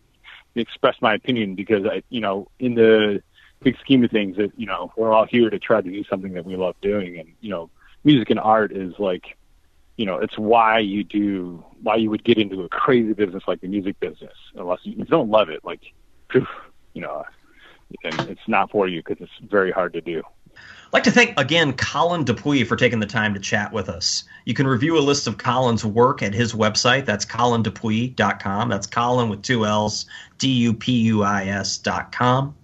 me 0.54 0.62
express 0.62 0.96
my 1.02 1.16
opinion 1.16 1.56
because 1.56 1.88
I, 1.88 2.04
you 2.10 2.22
know, 2.22 2.48
in 2.60 2.76
the 2.76 3.24
big 3.64 3.76
scheme 3.80 4.04
of 4.04 4.12
things, 4.12 4.38
that 4.38 4.52
you 4.56 4.68
know, 4.68 4.92
we're 4.96 5.12
all 5.12 5.26
here 5.26 5.50
to 5.50 5.58
try 5.58 5.82
to 5.82 5.90
do 5.90 6.04
something 6.04 6.34
that 6.34 6.46
we 6.46 6.56
love 6.56 6.76
doing, 6.80 7.18
and 7.18 7.30
you 7.42 7.50
know, 7.50 7.72
music 8.04 8.30
and 8.30 8.40
art 8.40 8.72
is 8.72 8.94
like, 9.00 9.36
you 10.02 10.08
know, 10.08 10.18
it's 10.18 10.36
why 10.36 10.80
you 10.80 11.04
do, 11.04 11.64
why 11.84 11.95
you 11.95 12.10
would 12.10 12.24
get 12.24 12.39
into 12.39 12.64
a 12.64 12.70
crazy 12.70 13.14
business 13.14 13.43
like 13.47 13.62
the 13.62 13.68
music 13.68 13.99
business, 13.99 14.34
unless 14.56 14.80
you, 14.82 14.95
don't 15.06 15.30
love 15.30 15.47
it, 15.49 15.64
like, 15.64 15.82
you 16.34 17.02
know, 17.02 17.24
and 18.04 18.20
it's 18.22 18.47
not 18.47 18.72
for 18.72 18.88
you 18.88 19.04
because 19.06 19.22
it's 19.22 19.52
very 19.52 19.72
hard 19.72 19.93
to 19.93 20.02
do. 20.02 20.24
I'd 20.56 20.93
like 20.93 21.04
to 21.04 21.12
thank 21.12 21.39
again 21.39 21.74
Colin 21.74 22.24
Dupuis 22.24 22.68
for 22.68 22.76
taking 22.76 22.99
the 22.99 23.06
time 23.06 23.36
to 23.36 23.39
chat 23.39 23.72
with 23.72 23.89
us. 23.89 24.24
You 24.45 24.56
can 24.56 24.66
review 24.66 24.97
a 24.97 25.02
list 25.02 25.28
of 25.28 25.38
Colin's 25.38 25.86
work 25.86 26.24
at 26.24 26.34
his 26.34 26.54
website. 26.54 27.06
That's 27.06 27.24
colindupuis.com. 27.24 28.70
That's 28.70 28.88
Colin 28.88 29.30
with 29.30 29.43
two 29.43 29.68
L's, 29.68 30.08
D 30.39 30.47
U 30.47 30.74
P 30.74 30.93
U 30.93 31.22
I 31.22 31.45
S.com. 31.45 32.56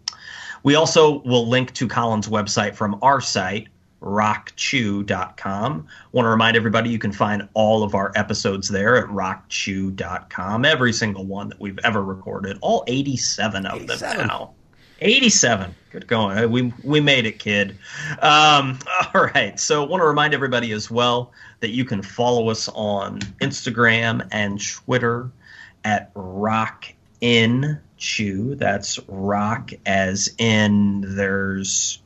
We 0.64 0.74
also 0.74 1.20
will 1.20 1.48
link 1.48 1.72
to 1.76 1.88
Colin's 1.88 2.28
website 2.28 2.74
from 2.74 2.98
our 3.04 3.22
site, 3.22 3.68
rockchew.com. 4.02 5.88
Want 6.12 6.26
to 6.26 6.30
remind 6.30 6.58
everybody 6.58 6.90
you 6.90 7.00
can 7.00 7.12
find 7.12 7.48
all 7.54 7.84
of 7.84 7.96
our 7.96 8.12
episodes 8.16 8.68
there 8.68 8.98
at 8.98 9.06
rockchew.com. 9.06 10.66
Every 10.66 10.94
single 10.94 11.26
one 11.26 11.50
that 11.50 11.60
we've 11.60 11.80
ever 11.84 12.04
recorded, 12.04 12.58
all 12.62 12.84
87 12.88 13.66
of 13.66 13.82
87. 13.82 14.18
them 14.18 14.28
now. 14.28 14.54
87. 15.00 15.76
Good 15.92 16.08
going. 16.08 16.52
We 16.52 16.74
we 16.84 17.00
made 17.00 17.26
it, 17.26 17.40
kid. 17.40 17.78
Um, 18.20 18.80
all 19.14 19.26
right. 19.34 19.60
So, 19.60 19.84
want 19.84 20.02
to 20.02 20.08
remind 20.08 20.34
everybody 20.34 20.72
as 20.72 20.90
well 20.90 21.32
that 21.60 21.70
you 21.70 21.86
can 21.86 22.02
follow 22.02 22.50
us 22.50 22.68
on 22.70 23.20
Instagram 23.42 24.28
and 24.32 24.60
Twitter 24.64 25.32
at 25.84 26.12
Rock 26.16 26.86
in 27.22 27.80
Chew. 27.98 28.56
That's 28.56 29.00
rock 29.08 29.72
as 29.86 30.34
in 30.38 31.16
there's 31.16 32.00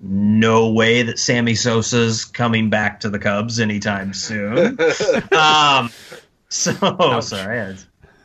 no 0.00 0.70
way 0.70 1.02
that 1.02 1.18
Sammy 1.18 1.54
Sosa's 1.54 2.24
coming 2.24 2.70
back 2.70 3.00
to 3.00 3.10
the 3.10 3.18
Cubs 3.18 3.60
anytime 3.60 4.12
soon. 4.12 4.78
um, 5.32 5.90
so 6.48 7.20
sorry. 7.20 7.76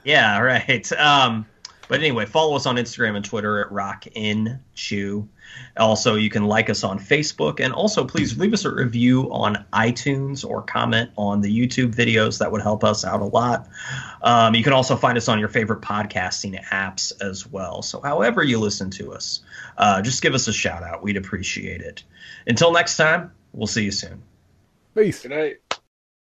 Yeah, 0.04 0.40
right. 0.40 0.92
Um, 0.94 1.46
but 1.88 2.00
anyway, 2.00 2.26
follow 2.26 2.56
us 2.56 2.66
on 2.66 2.76
Instagram 2.76 3.16
and 3.16 3.26
Twitter 3.26 3.64
at 3.64 3.72
Rock 3.72 4.06
in 4.14 4.60
Chew. 4.76 5.28
Also, 5.78 6.16
you 6.16 6.30
can 6.30 6.46
like 6.46 6.70
us 6.70 6.84
on 6.84 7.00
Facebook, 7.00 7.60
and 7.60 7.74
also 7.74 8.04
please 8.06 8.38
leave 8.38 8.54
us 8.54 8.66
a 8.66 8.74
review 8.74 9.32
on 9.32 9.66
iTunes 9.72 10.48
or 10.48 10.62
comment 10.62 11.10
on 11.18 11.42
the 11.42 11.50
YouTube 11.50 11.94
videos. 11.94 12.40
That 12.40 12.52
would 12.52 12.62
help 12.62 12.84
us 12.84 13.06
out 13.06 13.22
a 13.22 13.26
lot. 13.26 13.68
Um, 14.22 14.56
you 14.56 14.64
can 14.64 14.74
also 14.74 14.96
find 14.96 15.18
us 15.18 15.28
on 15.28 15.40
your 15.40 15.50
favorite 15.50 15.82
podcasting 15.82 16.62
apps 16.66 17.14
as 17.22 17.48
well. 17.48 17.82
So, 17.82 18.02
however 18.02 18.44
you 18.44 18.60
listen 18.60 18.90
to 18.92 19.14
us, 19.14 19.42
uh, 19.78 20.02
just 20.02 20.22
give 20.22 20.34
us 20.34 20.48
a 20.48 20.54
shout 20.54 20.84
out. 20.84 21.04
We'd 21.04 21.18
appreciate 21.18 21.82
it. 21.82 22.04
Until 22.48 22.72
next 22.72 22.98
time, 22.98 23.32
we'll 23.54 23.68
see 23.68 23.86
you 23.86 23.92
soon. 23.92 24.22
Peace. 24.96 25.22
Good 25.22 25.32
night. 25.32 25.69